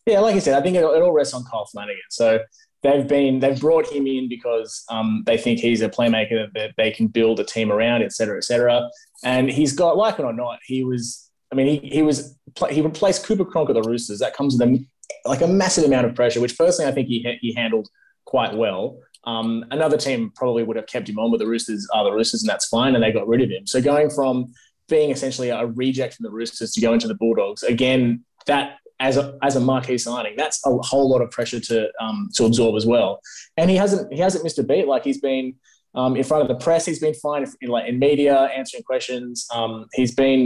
Yeah, 0.05 0.19
like 0.19 0.35
I 0.35 0.39
said, 0.39 0.57
I 0.59 0.61
think 0.61 0.75
it, 0.75 0.83
it 0.83 1.01
all 1.01 1.11
rests 1.11 1.33
on 1.33 1.43
Kyle 1.49 1.65
Flanagan. 1.65 2.01
So 2.09 2.39
they've 2.81 3.07
been 3.07 3.39
they've 3.39 3.59
brought 3.59 3.87
him 3.91 4.05
in 4.05 4.27
because 4.27 4.83
um, 4.89 5.23
they 5.25 5.37
think 5.37 5.59
he's 5.59 5.81
a 5.81 5.89
playmaker 5.89 6.51
that 6.53 6.71
they 6.75 6.91
can 6.91 7.07
build 7.07 7.39
a 7.39 7.43
team 7.43 7.71
around, 7.71 8.01
et 8.03 8.11
cetera, 8.11 8.37
et 8.37 8.43
cetera. 8.43 8.89
And 9.23 9.49
he's 9.49 9.73
got, 9.73 9.95
like 9.95 10.19
it 10.19 10.25
or 10.25 10.33
not, 10.33 10.59
he 10.65 10.83
was. 10.83 11.29
I 11.51 11.55
mean, 11.55 11.67
he, 11.67 11.87
he 11.87 12.01
was 12.01 12.37
he 12.69 12.81
replaced 12.81 13.25
Cooper 13.25 13.45
Cronk 13.45 13.69
at 13.69 13.75
the 13.75 13.83
Roosters. 13.83 14.19
That 14.19 14.35
comes 14.35 14.57
with 14.57 14.67
a, 14.67 14.85
like 15.25 15.41
a 15.41 15.47
massive 15.47 15.83
amount 15.83 16.07
of 16.07 16.15
pressure, 16.15 16.41
which 16.41 16.57
personally 16.57 16.91
I 16.91 16.93
think 16.93 17.07
he 17.07 17.37
he 17.41 17.53
handled 17.53 17.87
quite 18.25 18.53
well. 18.55 18.97
Um, 19.25 19.63
another 19.71 19.95
team 19.95 20.31
probably 20.35 20.63
would 20.63 20.75
have 20.75 20.87
kept 20.87 21.07
him 21.07 21.17
on, 21.19 21.31
but 21.31 21.37
the 21.37 21.47
Roosters 21.47 21.87
are 21.93 22.03
the 22.03 22.11
Roosters, 22.11 22.41
and 22.41 22.49
that's 22.49 22.67
fine. 22.67 22.95
And 22.95 23.03
they 23.03 23.11
got 23.11 23.27
rid 23.27 23.41
of 23.41 23.49
him. 23.49 23.65
So 23.65 23.81
going 23.81 24.09
from 24.09 24.51
being 24.89 25.11
essentially 25.11 25.49
a 25.49 25.65
reject 25.65 26.15
from 26.15 26.23
the 26.23 26.31
Roosters 26.31 26.71
to 26.71 26.81
go 26.81 26.91
into 26.91 27.07
the 27.07 27.15
Bulldogs 27.15 27.63
again, 27.63 28.25
that 28.47 28.79
as 28.99 29.17
a, 29.17 29.37
as 29.41 29.55
a 29.55 29.59
marquee 29.59 29.97
signing. 29.97 30.35
That's 30.35 30.59
a 30.65 30.69
whole 30.77 31.09
lot 31.09 31.21
of 31.21 31.31
pressure 31.31 31.59
to 31.59 31.89
um, 31.99 32.29
to 32.35 32.45
absorb 32.45 32.75
as 32.75 32.85
well. 32.85 33.19
And 33.57 33.69
he 33.69 33.75
hasn't 33.75 34.13
he 34.13 34.19
hasn't 34.19 34.43
missed 34.43 34.59
a 34.59 34.63
beat. 34.63 34.87
Like 34.87 35.03
he's 35.03 35.19
been 35.19 35.55
Um, 35.95 36.15
in 36.15 36.23
front 36.23 36.41
of 36.41 36.49
the 36.49 36.63
press, 36.65 36.87
he's 36.89 36.99
been 36.99 37.13
fine. 37.13 37.45
In, 37.61 37.69
like 37.69 37.85
in 37.87 37.99
media, 37.99 38.35
answering 38.59 38.83
questions, 38.83 39.45
um, 39.53 39.85
he's 39.93 40.13
been, 40.15 40.41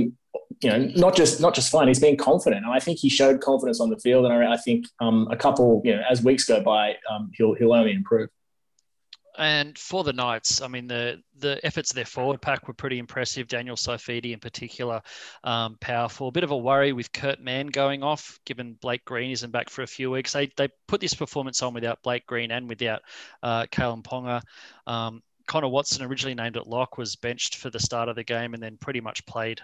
you 0.61 0.69
know, 0.69 0.79
not 0.95 1.15
just 1.15 1.39
not 1.39 1.55
just 1.55 1.71
fine. 1.71 1.87
He's 1.87 2.01
been 2.07 2.17
confident, 2.17 2.65
and 2.65 2.73
I 2.77 2.81
think 2.85 2.99
he 2.99 3.09
showed 3.09 3.39
confidence 3.39 3.79
on 3.79 3.89
the 3.89 3.99
field. 4.05 4.25
And 4.25 4.33
I, 4.33 4.53
I 4.55 4.57
think 4.65 4.81
um, 4.99 5.27
a 5.31 5.37
couple, 5.37 5.81
you 5.85 5.93
know, 5.95 6.03
as 6.11 6.21
weeks 6.21 6.43
go 6.43 6.59
by, 6.61 6.83
um, 7.09 7.31
he'll 7.35 7.53
he'll 7.57 7.71
only 7.71 7.93
improve. 7.93 8.29
And 9.37 9.77
for 9.77 10.03
the 10.03 10.13
Knights, 10.13 10.61
I 10.61 10.67
mean, 10.67 10.87
the 10.87 11.21
the 11.37 11.59
efforts 11.63 11.91
of 11.91 11.95
their 11.95 12.05
forward 12.05 12.41
pack 12.41 12.67
were 12.67 12.73
pretty 12.73 12.97
impressive. 12.97 13.47
Daniel 13.47 13.75
Saifiti, 13.75 14.33
in 14.33 14.39
particular, 14.39 15.01
um, 15.43 15.77
powerful. 15.79 16.29
A 16.29 16.31
bit 16.31 16.43
of 16.43 16.49
a 16.49 16.57
worry 16.57 16.91
with 16.91 17.11
Kurt 17.11 17.39
Mann 17.39 17.67
going 17.67 18.01
off, 18.01 18.39
given 18.45 18.73
Blake 18.81 19.05
Green 19.05 19.29
isn't 19.29 19.51
back 19.51 19.69
for 19.69 19.83
a 19.83 19.87
few 19.87 20.09
weeks. 20.09 20.33
They, 20.33 20.49
they 20.57 20.69
put 20.87 21.01
this 21.01 21.13
performance 21.13 21.61
on 21.61 21.75
without 21.75 22.01
Blake 22.01 22.25
Green 22.25 22.49
and 22.49 22.67
without 22.67 23.01
uh, 23.43 23.67
Kalyn 23.71 24.03
Ponga. 24.03 24.41
Um, 24.87 25.21
Connor 25.47 25.69
Watson, 25.69 26.03
originally 26.03 26.35
named 26.35 26.57
at 26.57 26.67
lock, 26.67 26.97
was 26.97 27.15
benched 27.15 27.57
for 27.57 27.69
the 27.69 27.79
start 27.79 28.09
of 28.09 28.15
the 28.15 28.23
game 28.23 28.55
and 28.55 28.61
then 28.61 28.77
pretty 28.77 29.01
much 29.01 29.25
played 29.27 29.61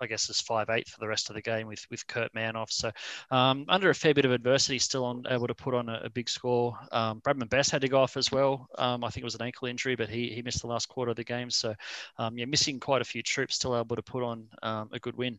I 0.00 0.06
guess 0.06 0.28
is 0.28 0.40
five 0.40 0.68
eight 0.70 0.88
for 0.88 1.00
the 1.00 1.08
rest 1.08 1.30
of 1.30 1.34
the 1.34 1.42
game 1.42 1.66
with 1.66 1.86
with 1.90 2.06
Kurt 2.06 2.34
Mann 2.34 2.56
off. 2.56 2.70
So 2.70 2.90
um, 3.30 3.64
under 3.68 3.90
a 3.90 3.94
fair 3.94 4.14
bit 4.14 4.24
of 4.24 4.32
adversity, 4.32 4.78
still 4.78 5.04
on 5.04 5.24
able 5.28 5.46
to 5.46 5.54
put 5.54 5.74
on 5.74 5.88
a, 5.88 6.02
a 6.04 6.10
big 6.10 6.28
score. 6.28 6.78
Um, 6.92 7.20
Bradman 7.20 7.48
Best 7.48 7.70
had 7.70 7.80
to 7.82 7.88
go 7.88 8.00
off 8.00 8.16
as 8.16 8.30
well. 8.30 8.68
Um, 8.78 9.04
I 9.04 9.10
think 9.10 9.22
it 9.22 9.24
was 9.24 9.34
an 9.34 9.42
ankle 9.42 9.68
injury, 9.68 9.96
but 9.96 10.08
he 10.08 10.28
he 10.30 10.42
missed 10.42 10.60
the 10.60 10.66
last 10.66 10.88
quarter 10.88 11.10
of 11.10 11.16
the 11.16 11.24
game. 11.24 11.50
So 11.50 11.74
um, 12.18 12.36
yeah, 12.38 12.44
missing 12.44 12.80
quite 12.80 13.02
a 13.02 13.04
few 13.04 13.22
troops, 13.22 13.56
still 13.56 13.78
able 13.78 13.96
to 13.96 14.02
put 14.02 14.22
on 14.22 14.48
um, 14.62 14.90
a 14.92 14.98
good 14.98 15.16
win. 15.16 15.38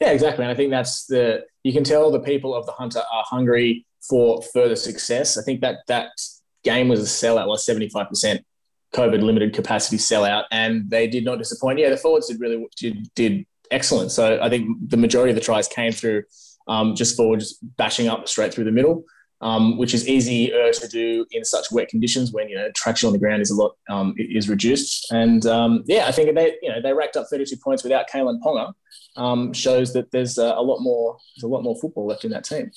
Yeah, 0.00 0.10
exactly. 0.10 0.44
And 0.44 0.50
I 0.50 0.54
think 0.54 0.70
that's 0.70 1.06
the 1.06 1.44
you 1.62 1.72
can 1.72 1.84
tell 1.84 2.10
the 2.10 2.20
people 2.20 2.54
of 2.54 2.66
the 2.66 2.72
Hunter 2.72 3.00
are 3.00 3.24
hungry 3.26 3.86
for 4.08 4.42
further 4.42 4.76
success. 4.76 5.38
I 5.38 5.42
think 5.42 5.60
that 5.60 5.78
that 5.86 6.10
game 6.64 6.88
was 6.88 7.00
a 7.00 7.04
sellout, 7.04 7.46
was 7.46 7.64
seventy 7.64 7.88
five 7.88 8.08
percent 8.08 8.44
COVID 8.94 9.22
limited 9.22 9.54
capacity 9.54 9.96
sellout, 9.96 10.44
and 10.50 10.88
they 10.90 11.06
did 11.06 11.24
not 11.24 11.38
disappoint. 11.38 11.78
Yeah, 11.78 11.90
the 11.90 11.96
forwards 11.96 12.28
did 12.28 12.40
really 12.40 12.66
did, 12.76 13.08
did 13.14 13.46
excellent. 13.70 14.12
So 14.12 14.38
I 14.40 14.48
think 14.48 14.68
the 14.88 14.96
majority 14.96 15.30
of 15.30 15.34
the 15.34 15.40
tries 15.40 15.66
came 15.66 15.92
through 15.92 16.24
um, 16.68 16.94
just 16.94 17.16
forwards 17.16 17.58
bashing 17.76 18.08
up 18.08 18.28
straight 18.28 18.52
through 18.52 18.64
the 18.64 18.70
middle, 18.70 19.04
um, 19.40 19.78
which 19.78 19.94
is 19.94 20.06
easier 20.06 20.72
to 20.72 20.88
do 20.88 21.26
in 21.32 21.44
such 21.44 21.72
wet 21.72 21.88
conditions 21.88 22.32
when 22.32 22.48
you 22.48 22.56
know 22.56 22.70
traction 22.76 23.06
on 23.06 23.12
the 23.12 23.18
ground 23.18 23.42
is 23.42 23.50
a 23.50 23.54
lot 23.54 23.72
um, 23.88 24.14
is 24.16 24.48
reduced. 24.48 25.10
And 25.10 25.44
um, 25.46 25.84
yeah, 25.86 26.06
I 26.06 26.12
think 26.12 26.34
they 26.34 26.56
you 26.62 26.68
know 26.68 26.80
they 26.80 26.92
racked 26.92 27.16
up 27.16 27.26
32 27.30 27.56
points 27.64 27.82
without 27.82 28.08
Kalyn 28.08 28.40
Ponga. 28.42 28.72
Um, 29.14 29.52
shows 29.52 29.92
that 29.92 30.10
there's 30.10 30.38
a 30.38 30.54
lot 30.54 30.80
more 30.80 31.18
there's 31.36 31.42
a 31.44 31.48
lot 31.48 31.62
more 31.62 31.76
football 31.78 32.06
left 32.06 32.24
in 32.24 32.30
that 32.30 32.44
team 32.44 32.70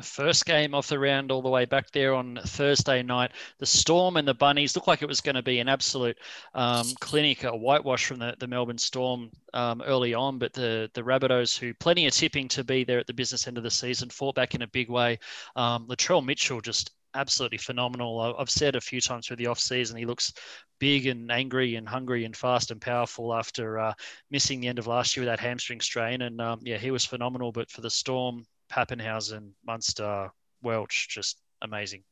first 0.00 0.46
game 0.46 0.74
of 0.74 0.86
the 0.88 0.98
round 0.98 1.30
all 1.30 1.42
the 1.42 1.48
way 1.48 1.64
back 1.64 1.90
there 1.90 2.14
on 2.14 2.38
Thursday 2.44 3.02
night. 3.02 3.32
The 3.58 3.66
Storm 3.66 4.16
and 4.16 4.26
the 4.26 4.34
Bunnies 4.34 4.74
looked 4.74 4.88
like 4.88 5.02
it 5.02 5.08
was 5.08 5.20
going 5.20 5.34
to 5.34 5.42
be 5.42 5.58
an 5.58 5.68
absolute 5.68 6.16
um, 6.54 6.86
clinic, 7.00 7.44
a 7.44 7.54
whitewash 7.54 8.06
from 8.06 8.18
the, 8.18 8.34
the 8.38 8.46
Melbourne 8.46 8.78
Storm 8.78 9.30
um, 9.52 9.82
early 9.82 10.14
on, 10.14 10.38
but 10.38 10.52
the, 10.52 10.90
the 10.94 11.02
Rabbitohs, 11.02 11.58
who 11.58 11.74
plenty 11.74 12.06
of 12.06 12.14
tipping 12.14 12.48
to 12.48 12.64
be 12.64 12.84
there 12.84 12.98
at 12.98 13.06
the 13.06 13.14
business 13.14 13.46
end 13.46 13.58
of 13.58 13.64
the 13.64 13.70
season, 13.70 14.08
fought 14.08 14.34
back 14.34 14.54
in 14.54 14.62
a 14.62 14.68
big 14.68 14.88
way. 14.88 15.18
Um, 15.56 15.86
Latrell 15.88 16.24
Mitchell 16.24 16.60
just 16.60 16.92
absolutely 17.14 17.58
phenomenal. 17.58 18.36
I've 18.38 18.50
said 18.50 18.76
a 18.76 18.80
few 18.80 19.00
times 19.00 19.26
through 19.26 19.36
the 19.36 19.46
off 19.46 19.60
season, 19.60 19.96
he 19.96 20.06
looks 20.06 20.32
big 20.78 21.06
and 21.06 21.30
angry 21.30 21.76
and 21.76 21.88
hungry 21.88 22.24
and 22.24 22.36
fast 22.36 22.70
and 22.70 22.80
powerful 22.80 23.34
after 23.34 23.78
uh, 23.78 23.92
missing 24.30 24.60
the 24.60 24.68
end 24.68 24.78
of 24.78 24.86
last 24.86 25.16
year 25.16 25.22
with 25.22 25.32
that 25.32 25.40
hamstring 25.40 25.80
strain. 25.80 26.22
And 26.22 26.40
um, 26.40 26.60
yeah, 26.62 26.78
he 26.78 26.90
was 26.90 27.04
phenomenal. 27.04 27.52
But 27.52 27.70
for 27.70 27.82
the 27.82 27.90
Storm, 27.90 28.46
Papenhuyzen, 28.72 29.50
Munster, 29.66 30.30
Welch, 30.62 31.08
just 31.08 31.38
amazing. 31.60 32.02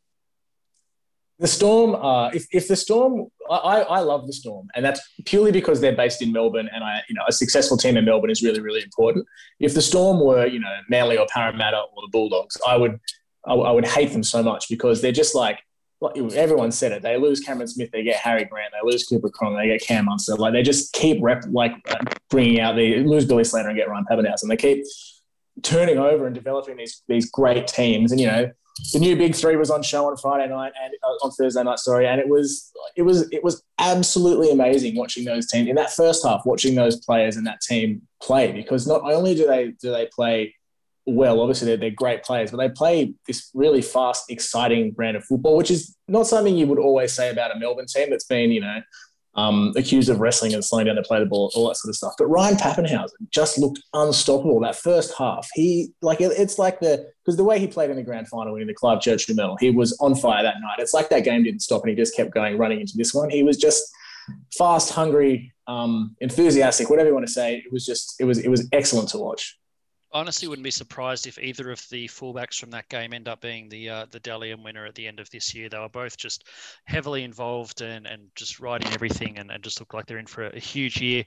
The 1.39 1.47
Storm, 1.47 1.95
uh, 1.95 2.29
if, 2.35 2.47
if 2.53 2.69
the 2.69 2.77
Storm, 2.77 3.29
I, 3.51 3.81
I 3.81 4.01
love 4.01 4.27
the 4.27 4.33
Storm, 4.33 4.69
and 4.75 4.85
that's 4.85 5.01
purely 5.25 5.53
because 5.53 5.81
they're 5.81 5.97
based 5.97 6.21
in 6.21 6.33
Melbourne, 6.33 6.69
and 6.71 6.85
I, 6.85 7.01
you 7.09 7.15
know, 7.15 7.23
a 7.27 7.33
successful 7.33 7.79
team 7.79 7.97
in 7.97 8.05
Melbourne 8.05 8.29
is 8.29 8.43
really, 8.43 8.61
really 8.61 8.83
important. 8.83 9.27
If 9.59 9.73
the 9.73 9.81
Storm 9.81 10.21
were, 10.21 10.47
you 10.47 10.61
know, 10.61 10.77
Manly 10.91 11.17
or 11.17 11.27
Parramatta 11.33 11.79
or 11.79 12.03
the 12.03 12.11
Bulldogs, 12.13 12.59
I 12.69 12.77
would, 12.77 13.01
I, 13.47 13.55
I 13.55 13.71
would 13.71 13.87
hate 13.87 14.13
them 14.13 14.23
so 14.23 14.43
much 14.43 14.69
because 14.69 15.01
they're 15.01 15.13
just 15.13 15.35
like, 15.35 15.61
like 16.03 16.19
everyone 16.35 16.73
said 16.73 16.93
it. 16.93 17.03
They 17.03 17.17
lose 17.17 17.41
Cameron 17.41 17.69
Smith, 17.69 17.91
they 17.91 18.03
get 18.03 18.17
Harry 18.17 18.45
Grant, 18.45 18.73
they 18.73 18.87
lose 18.87 19.05
Cooper 19.07 19.31
Cronk, 19.31 19.57
they 19.57 19.69
get 19.69 19.81
Cam 19.81 20.07
Munster. 20.07 20.35
Like 20.35 20.53
they 20.53 20.63
just 20.63 20.93
keep 20.93 21.23
rep, 21.23 21.45
like 21.51 21.73
bringing 22.29 22.61
out 22.61 22.77
the 22.77 22.99
lose 22.99 23.25
Billy 23.25 23.45
Slater 23.45 23.69
and 23.69 23.79
get 23.79 23.89
Ryan 23.89 24.05
Papenhuyzen. 24.11 24.49
They 24.49 24.57
keep 24.57 24.85
turning 25.63 25.99
over 25.99 26.27
and 26.27 26.35
developing 26.35 26.77
these 26.77 27.03
these 27.09 27.31
great 27.31 27.67
teams. 27.67 28.13
And 28.13 28.21
you 28.21 28.27
know, 28.27 28.51
the 28.93 28.99
new 28.99 29.17
big 29.17 29.35
three 29.35 29.57
was 29.57 29.71
on 29.71 29.83
show 29.83 30.07
on 30.07 30.17
Friday 30.17 30.49
night 30.49 30.73
and 30.83 30.93
uh, 31.03 31.25
on 31.25 31.31
Thursday 31.33 31.63
night, 31.63 31.79
sorry, 31.79 32.07
and 32.07 32.21
it 32.21 32.29
was 32.29 32.73
it 32.97 33.03
was 33.03 33.31
it 33.31 33.45
was 33.45 33.63
absolutely 33.79 34.51
amazing 34.51 34.97
watching 34.97 35.25
those 35.25 35.47
teams 35.47 35.69
in 35.69 35.77
that 35.77 35.93
first 35.93 36.25
half, 36.25 36.43
watching 36.45 36.75
those 36.75 36.97
players 36.97 37.37
and 37.37 37.47
that 37.47 37.61
team 37.61 38.03
play 38.23 38.53
because 38.53 38.87
not 38.87 39.03
only 39.05 39.35
do 39.35 39.47
they 39.47 39.69
do 39.81 39.91
they 39.91 40.07
play 40.07 40.55
well, 41.07 41.41
obviously 41.41 41.67
they're, 41.67 41.77
they're 41.77 41.91
great 41.91 42.23
players, 42.23 42.51
but 42.51 42.59
they 42.59 42.69
play 42.69 43.15
this 43.27 43.51
really 43.55 43.83
fast, 43.83 44.31
exciting 44.31 44.93
brand 44.93 45.17
of 45.17 45.25
football, 45.25 45.57
which 45.57 45.71
is 45.71 45.97
not 46.09 46.27
something 46.27 46.57
you 46.57 46.67
would 46.67 46.79
always 46.79 47.13
say 47.13 47.31
about 47.31 47.55
a 47.55 47.59
Melbourne 47.59 47.87
team 47.87 48.11
that's 48.11 48.25
been, 48.25 48.53
you 48.53 48.61
know, 48.61 48.81
um, 49.35 49.73
accused 49.77 50.09
of 50.09 50.21
wrestling 50.21 50.55
and 50.55 50.65
slowing 50.65 50.87
down 50.87 50.97
to 50.97 51.03
play 51.03 51.21
the 51.21 51.27
ball, 51.27 51.53
all 51.55 51.69
that 51.69 51.77
sort 51.77 51.91
of 51.91 51.97
stuff. 51.97 52.15
But 52.19 52.27
Ryan 52.27 52.57
Papenhuyzen 52.57 53.31
just 53.31 53.59
looked 53.59 53.81
unstoppable 53.95 54.61
that 54.61 54.77
first 54.77 55.15
half. 55.17 55.49
He 55.55 55.93
like 56.03 56.21
it, 56.21 56.33
it's 56.37 56.59
like 56.59 56.81
the 56.81 57.11
because 57.25 57.37
the 57.37 57.45
way 57.45 57.59
he 57.59 57.67
played 57.67 57.91
in 57.91 57.97
the 57.97 58.03
grand 58.03 58.29
final 58.29 58.57
in 58.57 58.67
the 58.67 58.75
Clive 58.75 59.01
Churchill 59.01 59.37
medal, 59.37 59.57
he 59.61 59.71
was 59.71 59.97
on 60.01 60.15
fire 60.15 60.43
that 60.43 60.57
night. 60.61 60.79
It's 60.79 60.95
like 60.95 61.11
that 61.11 61.25
game 61.25 61.45
didn't 61.45 61.61
stop 61.61 61.83
and 61.83 61.91
he 61.91 61.97
just 61.97 62.17
kept 62.17 62.33
going, 62.33 62.59
running 62.59 62.81
into 62.81 62.95
this 62.97 63.15
one. 63.15 63.31
He 63.31 63.43
was 63.43 63.57
just 63.57 63.85
fast, 64.57 64.93
hungry, 64.93 65.53
um, 65.67 66.17
enthusiastic, 66.21 66.91
whatever 66.91 67.09
you 67.09 67.15
want 67.15 67.27
to 67.27 67.33
say. 67.33 67.57
It 67.57 67.73
was 67.73 67.87
just 67.87 68.17
it 68.19 68.25
was 68.25 68.39
it 68.39 68.49
was 68.49 68.69
excellent 68.73 69.09
to 69.11 69.19
watch 69.19 69.60
honestly 70.13 70.49
wouldn't 70.49 70.65
be 70.65 70.71
surprised 70.71 71.27
if 71.27 71.39
either 71.39 71.71
of 71.71 71.87
the 71.91 72.09
fullbacks 72.09 72.59
from 72.59 72.71
that 72.71 72.89
game 72.89 73.13
end 73.13 73.29
up 73.29 73.41
being 73.41 73.69
the 73.69 73.89
uh, 73.89 74.07
the 74.11 74.21
Dally 74.21 74.53
M 74.53 74.63
winner 74.63 74.87
at 74.87 74.95
the 74.95 75.07
end 75.07 75.21
of 75.21 75.31
this 75.31 75.55
year. 75.55 75.69
They 75.69 75.79
were 75.79 75.89
both 75.89 76.17
just 76.17 76.45
heavily 76.85 77.25
involved 77.25 77.81
and, 77.81 78.07
and 78.07 78.29
just 78.35 78.61
riding 78.61 78.93
everything 78.93 79.39
and, 79.39 79.51
and 79.51 79.63
just 79.63 79.81
look 79.81 79.95
like 79.95 80.07
they're 80.07 80.19
in 80.19 80.27
for 80.27 80.47
a, 80.47 80.57
a 80.57 80.59
huge 80.61 81.01
year. 81.01 81.25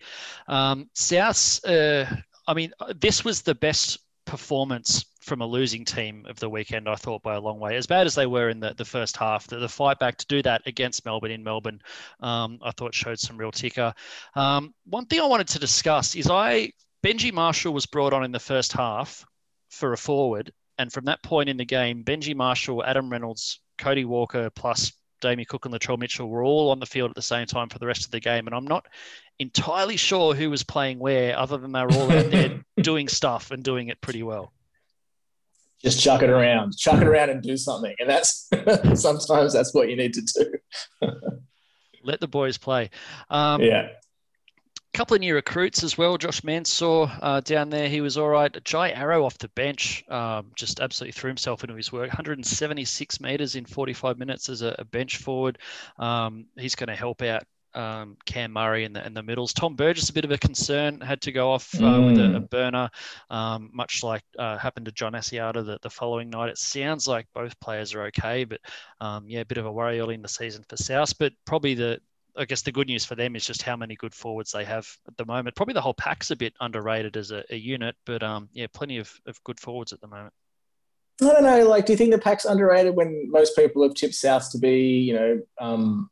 Um, 0.48 0.90
South, 0.94 1.64
uh, 1.66 2.06
I 2.48 2.54
mean, 2.54 2.72
uh, 2.80 2.94
this 3.00 3.24
was 3.24 3.42
the 3.42 3.56
best 3.56 4.00
performance 4.26 5.06
from 5.22 5.42
a 5.42 5.46
losing 5.46 5.86
team 5.86 6.26
of 6.28 6.40
the 6.40 6.50
weekend, 6.50 6.90
I 6.90 6.96
thought, 6.96 7.24
by 7.24 7.36
a 7.36 7.40
long 7.40 7.60
way. 7.60 7.78
As 7.78 7.88
bad 7.88 8.08
as 8.08 8.16
they 8.16 8.26
were 8.26 8.50
in 8.50 8.60
the, 8.60 8.74
the 8.74 8.86
first 8.86 9.16
half, 9.16 9.48
the, 9.48 9.58
the 9.58 9.70
fight 9.70 10.00
back 10.00 10.18
to 10.18 10.28
do 10.28 10.42
that 10.42 10.62
against 10.66 11.06
Melbourne 11.06 11.32
in 11.32 11.44
Melbourne, 11.44 11.82
um, 12.20 12.60
I 12.62 12.72
thought 12.72 12.94
showed 12.94 13.20
some 13.20 13.38
real 13.38 13.52
ticker. 13.52 13.94
Um, 14.36 14.74
one 14.86 15.06
thing 15.06 15.22
I 15.22 15.26
wanted 15.26 15.48
to 15.50 15.60
discuss 15.60 16.16
is 16.16 16.30
I 16.30 16.74
Benji 17.04 17.34
Marshall 17.34 17.74
was 17.74 17.86
brought 17.86 18.14
on 18.14 18.24
in 18.24 18.32
the 18.32 18.40
first 18.40 18.72
half 18.72 19.26
for 19.70 19.92
a 19.92 19.98
forward, 19.98 20.54
and 20.78 20.92
from 20.92 21.06
that 21.06 21.22
point 21.22 21.50
in 21.50 21.58
the 21.58 21.66
game, 21.66 22.04
Benji 22.04 22.34
Marshall, 22.34 22.84
Adam 22.84 23.12
Reynolds, 23.12 23.60
Cody 23.78 24.06
Walker, 24.06 24.50
plus 24.50 24.94
Damien 25.20 25.46
Cook 25.50 25.66
and 25.66 25.74
Latrell 25.74 25.98
Mitchell 25.98 26.30
were 26.30 26.44
all 26.44 26.72
on 26.72 26.80
the 26.80 26.86
field 26.86 27.10
at 27.10 27.16
the 27.16 27.22
same 27.22 27.46
time 27.46 27.70
for 27.70 27.80
the 27.80 27.88
rest 27.88 28.06
of 28.06 28.12
the 28.12 28.20
game. 28.20 28.48
And 28.48 28.56
I'm 28.56 28.66
not 28.66 28.86
entirely 29.40 29.98
sure 29.98 30.34
who 30.34 30.50
was 30.50 30.64
playing 30.64 31.00
where, 31.00 31.38
other 31.38 31.58
than 31.58 31.72
they 31.72 31.82
were 31.82 31.94
all 31.94 32.12
out 32.12 32.32
there 32.32 32.64
doing 32.82 33.08
stuff 33.08 33.52
and 33.52 33.64
doing 33.64 33.90
it 33.90 34.00
pretty 34.02 34.24
well. 34.24 34.54
Just 35.82 36.02
chuck 36.02 36.22
it 36.22 36.30
around, 36.30 36.78
chuck 36.78 37.02
it 37.02 37.08
around 37.08 37.30
and 37.30 37.42
do 37.42 37.58
something. 37.58 37.94
And 38.00 38.10
that's 38.10 38.50
sometimes 38.96 39.54
that's 39.54 39.74
what 39.74 39.90
you 39.90 39.98
need 39.98 40.14
to 40.14 40.22
do. 40.22 41.10
Let 42.04 42.22
the 42.22 42.28
boys 42.28 42.58
play. 42.58 42.90
Um, 43.30 43.62
yeah 43.62 43.90
couple 44.94 45.16
of 45.16 45.22
new 45.22 45.34
recruits 45.34 45.84
as 45.84 45.98
well. 45.98 46.18
Josh 46.18 46.44
Mansour 46.44 47.12
uh, 47.22 47.42
down 47.42 47.70
there, 47.70 47.90
he 47.90 48.02
was 48.02 48.18
all 48.18 48.30
right. 48.30 48.64
Jai 48.64 48.92
Arrow 48.92 49.26
off 49.26 49.38
the 49.40 49.48
bench, 49.50 50.04
um, 50.10 50.52
just 50.56 50.80
absolutely 50.80 51.14
threw 51.14 51.30
himself 51.30 51.64
into 51.64 51.76
his 51.76 51.92
work. 51.92 52.10
176 52.10 53.20
meters 53.20 53.56
in 53.56 53.66
45 53.66 54.20
minutes 54.20 54.50
as 54.50 54.62
a, 54.62 54.76
a 54.78 54.86
bench 54.86 55.18
forward. 55.18 55.58
Um, 55.98 56.46
he's 56.58 56.76
going 56.76 56.90
to 56.90 56.96
help 56.96 57.22
out 57.24 57.44
um, 57.76 58.18
Cam 58.26 58.54
Murray 58.54 58.84
in 58.84 58.94
the, 58.94 59.06
in 59.06 59.14
the 59.14 59.24
middles. 59.24 59.54
Tom 59.54 59.76
Burgess, 59.76 60.10
a 60.10 60.14
bit 60.14 60.26
of 60.26 60.32
a 60.32 60.38
concern, 60.38 61.02
had 61.02 61.22
to 61.22 61.32
go 61.32 61.52
off 61.52 61.74
uh, 61.76 61.80
mm. 61.80 62.06
with 62.06 62.20
a, 62.20 62.38
a 62.38 62.40
burner, 62.40 62.90
um, 63.30 63.72
much 63.74 64.04
like 64.04 64.24
uh, 64.38 64.58
happened 64.58 64.86
to 64.86 64.92
John 64.92 65.14
Asiata 65.14 65.66
the, 65.66 65.80
the 65.82 65.90
following 65.90 66.30
night. 66.30 66.50
It 66.50 66.58
sounds 66.58 67.08
like 67.08 67.26
both 67.34 67.60
players 67.60 67.94
are 67.94 68.04
okay, 68.04 68.44
but 68.44 68.60
um, 69.02 69.26
yeah, 69.28 69.42
a 69.42 69.46
bit 69.46 69.58
of 69.58 69.66
a 69.66 69.72
worry 69.72 70.00
early 70.00 70.16
in 70.16 70.22
the 70.22 70.28
season 70.28 70.64
for 70.70 70.78
South. 70.78 71.18
But 71.18 71.34
probably 71.46 71.74
the 71.74 72.00
I 72.36 72.46
guess 72.46 72.62
the 72.62 72.72
good 72.72 72.88
news 72.88 73.06
for 73.06 73.16
them 73.16 73.36
is 73.36 73.46
just 73.46 73.62
how 73.62 73.76
many 73.76 73.96
good 73.96 74.14
forwards 74.14 74.52
they 74.52 74.66
have 74.66 74.88
at 75.08 75.16
the 75.18 75.26
moment. 75.26 75.56
Probably 75.56 75.74
the 75.74 75.82
whole 75.82 75.94
pack's 75.94 76.32
a 76.32 76.36
bit 76.36 76.54
underrated 76.60 77.16
as 77.18 77.32
a, 77.32 77.44
a 77.50 77.56
unit, 77.56 77.96
but 78.06 78.24
um, 78.24 78.50
yeah, 78.54 78.68
plenty 78.74 78.98
of, 78.98 79.12
of 79.26 79.44
good 79.44 79.60
forwards 79.60 79.94
at 79.94 80.02
the 80.02 80.08
moment. 80.08 80.34
I 81.22 81.26
don't 81.26 81.44
know. 81.44 81.68
Like, 81.68 81.86
do 81.86 81.94
you 81.94 81.98
think 81.98 82.12
the 82.12 82.18
pack's 82.18 82.46
underrated 82.46 82.96
when 82.96 83.30
most 83.30 83.56
people 83.56 83.84
have 83.84 83.94
tipped 83.94 84.16
South 84.16 84.52
to 84.52 84.58
be, 84.58 85.00
you 85.00 85.14
know, 85.14 85.42
um, 85.60 86.10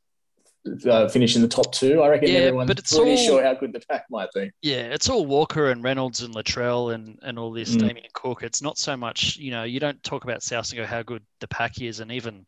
uh, 0.88 1.08
finish 1.10 1.36
in 1.36 1.42
the 1.42 1.48
top 1.48 1.72
two. 1.74 2.02
I 2.02 2.10
reckon 2.10 2.30
Yeah, 2.30 2.36
everyone's 2.40 2.68
but 2.68 2.80
it's 2.80 2.96
pretty 2.96 3.12
all- 3.12 3.18
sure 3.26 3.44
how 3.44 3.54
good 3.56 3.74
the 3.74 3.80
pack 3.80 4.06
might 4.10 4.30
be. 4.34 4.52
Yeah, 4.62 4.84
it's 4.94 5.10
all 5.10 5.26
Walker 5.26 5.72
and 5.72 5.84
Reynolds 5.84 6.22
and 6.22 6.34
Latrell 6.36 6.94
and, 6.94 7.18
and 7.24 7.40
all 7.40 7.52
this 7.52 7.76
Mm. 7.76 7.80
Damien 7.80 8.08
Cook. 8.14 8.44
It's 8.44 8.62
not 8.62 8.78
so 8.78 8.96
much, 8.96 9.38
you 9.38 9.52
know, 9.52 9.64
you 9.64 9.80
don't 9.80 10.02
talk 10.04 10.24
about 10.24 10.44
South 10.44 10.70
and 10.70 10.78
go 10.78 10.86
how 10.86 11.02
good 11.04 11.24
the 11.40 11.48
pack 11.48 11.82
is, 11.82 12.00
and 12.00 12.12
even 12.12 12.46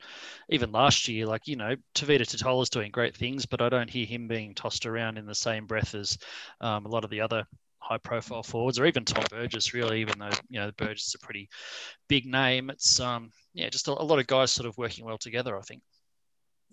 even 0.50 0.72
last 0.72 1.08
year, 1.08 1.26
like 1.26 1.48
you 1.48 1.56
know, 1.56 1.76
Tevita 1.96 2.22
Tatola's 2.22 2.70
doing 2.70 2.92
great 2.92 3.16
things, 3.18 3.46
but 3.46 3.62
I 3.62 3.70
don't 3.70 3.90
hear 3.90 4.06
him 4.06 4.28
being 4.28 4.54
tossed 4.54 4.86
around 4.86 5.18
in 5.18 5.26
the 5.26 5.36
same 5.36 5.66
breath 5.66 5.96
as 5.96 6.18
um, 6.62 6.86
a 6.86 6.90
lot 6.90 7.04
of 7.04 7.10
the 7.10 7.22
other 7.22 7.46
high 7.80 7.98
profile 7.98 8.44
forwards, 8.44 8.80
or 8.80 8.86
even 8.86 9.04
Tom 9.04 9.26
Burgess, 9.30 9.74
really, 9.74 10.00
even 10.02 10.18
though 10.20 10.30
you 10.50 10.60
know 10.60 10.72
Burgess 10.78 11.08
is 11.08 11.16
a 11.16 11.26
pretty 11.26 11.50
big 12.08 12.26
name. 12.26 12.70
It's 12.70 13.00
um 13.00 13.32
yeah, 13.56 13.70
just 13.70 13.88
a, 13.88 13.92
a 13.92 14.04
lot 14.04 14.20
of 14.20 14.28
guys 14.28 14.52
sort 14.52 14.68
of 14.68 14.78
working 14.78 15.04
well 15.06 15.18
together. 15.18 15.58
I 15.58 15.62
think. 15.62 15.82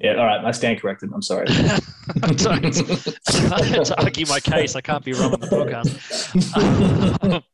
Yeah, 0.01 0.15
all 0.15 0.25
right, 0.25 0.43
I 0.43 0.51
stand 0.53 0.81
corrected. 0.81 1.11
I'm 1.13 1.21
sorry. 1.21 1.45
don't, 2.37 2.63
to 2.73 3.95
argue 3.99 4.25
my 4.27 4.41
case, 4.41 4.75
I 4.75 4.81
can't 4.81 5.05
be 5.05 5.13
wrong 5.13 5.35
on 5.35 5.41
the 5.41 5.47
podcast. 5.47 7.45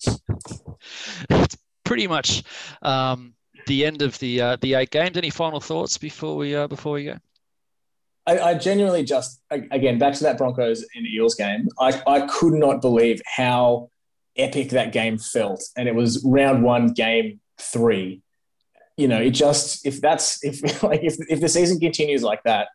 it's 1.28 1.56
pretty 1.84 2.06
much 2.06 2.44
um, 2.82 3.34
the 3.66 3.84
end 3.84 4.00
of 4.00 4.16
the 4.20 4.40
uh, 4.40 4.56
the 4.60 4.74
eight 4.74 4.90
games. 4.90 5.16
Any 5.16 5.30
final 5.30 5.58
thoughts 5.58 5.98
before 5.98 6.36
we 6.36 6.54
uh, 6.54 6.68
before 6.68 6.92
we 6.92 7.04
go? 7.06 7.18
I, 8.28 8.38
I 8.38 8.54
genuinely 8.54 9.02
just 9.02 9.40
again 9.50 9.98
back 9.98 10.14
to 10.14 10.22
that 10.24 10.38
Broncos 10.38 10.84
and 10.94 11.04
Eels 11.06 11.34
game. 11.34 11.68
I, 11.80 12.00
I 12.06 12.26
could 12.28 12.54
not 12.54 12.80
believe 12.80 13.20
how 13.26 13.90
epic 14.36 14.70
that 14.70 14.92
game 14.92 15.18
felt, 15.18 15.64
and 15.76 15.88
it 15.88 15.96
was 15.96 16.24
round 16.24 16.62
one, 16.62 16.92
game 16.92 17.40
three. 17.60 18.22
You 18.96 19.08
know, 19.08 19.20
it 19.20 19.30
just 19.30 19.86
if 19.86 20.00
that's 20.00 20.42
if 20.44 20.82
like 20.82 21.02
if 21.02 21.16
if 21.28 21.40
the 21.40 21.48
season 21.48 21.78
continues 21.78 22.22
like 22.22 22.42
that, 22.44 22.68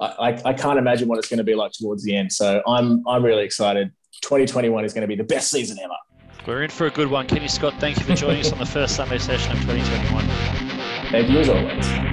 I 0.00 0.40
I, 0.44 0.52
can't 0.52 0.78
imagine 0.78 1.08
what 1.08 1.18
it's 1.18 1.28
going 1.28 1.38
to 1.38 1.44
be 1.44 1.54
like 1.54 1.72
towards 1.72 2.04
the 2.04 2.16
end. 2.16 2.32
So 2.32 2.62
I'm 2.66 3.02
I'm 3.06 3.24
really 3.24 3.44
excited. 3.44 3.92
2021 4.22 4.84
is 4.84 4.92
going 4.92 5.02
to 5.02 5.08
be 5.08 5.16
the 5.16 5.24
best 5.24 5.50
season 5.50 5.78
ever. 5.82 5.94
We're 6.46 6.62
in 6.62 6.70
for 6.70 6.86
a 6.86 6.90
good 6.90 7.10
one. 7.10 7.26
Kenny 7.26 7.48
Scott, 7.48 7.74
thank 7.80 7.98
you 7.98 8.04
for 8.04 8.14
joining 8.14 8.40
us 8.40 8.52
on 8.52 8.58
the 8.58 8.66
first 8.66 8.96
Sunday 8.96 9.18
session 9.18 9.52
of 9.52 9.58
2021. 9.62 10.26
Thank 11.10 11.30
you 11.30 11.38
as 11.38 11.48
always. 11.48 12.03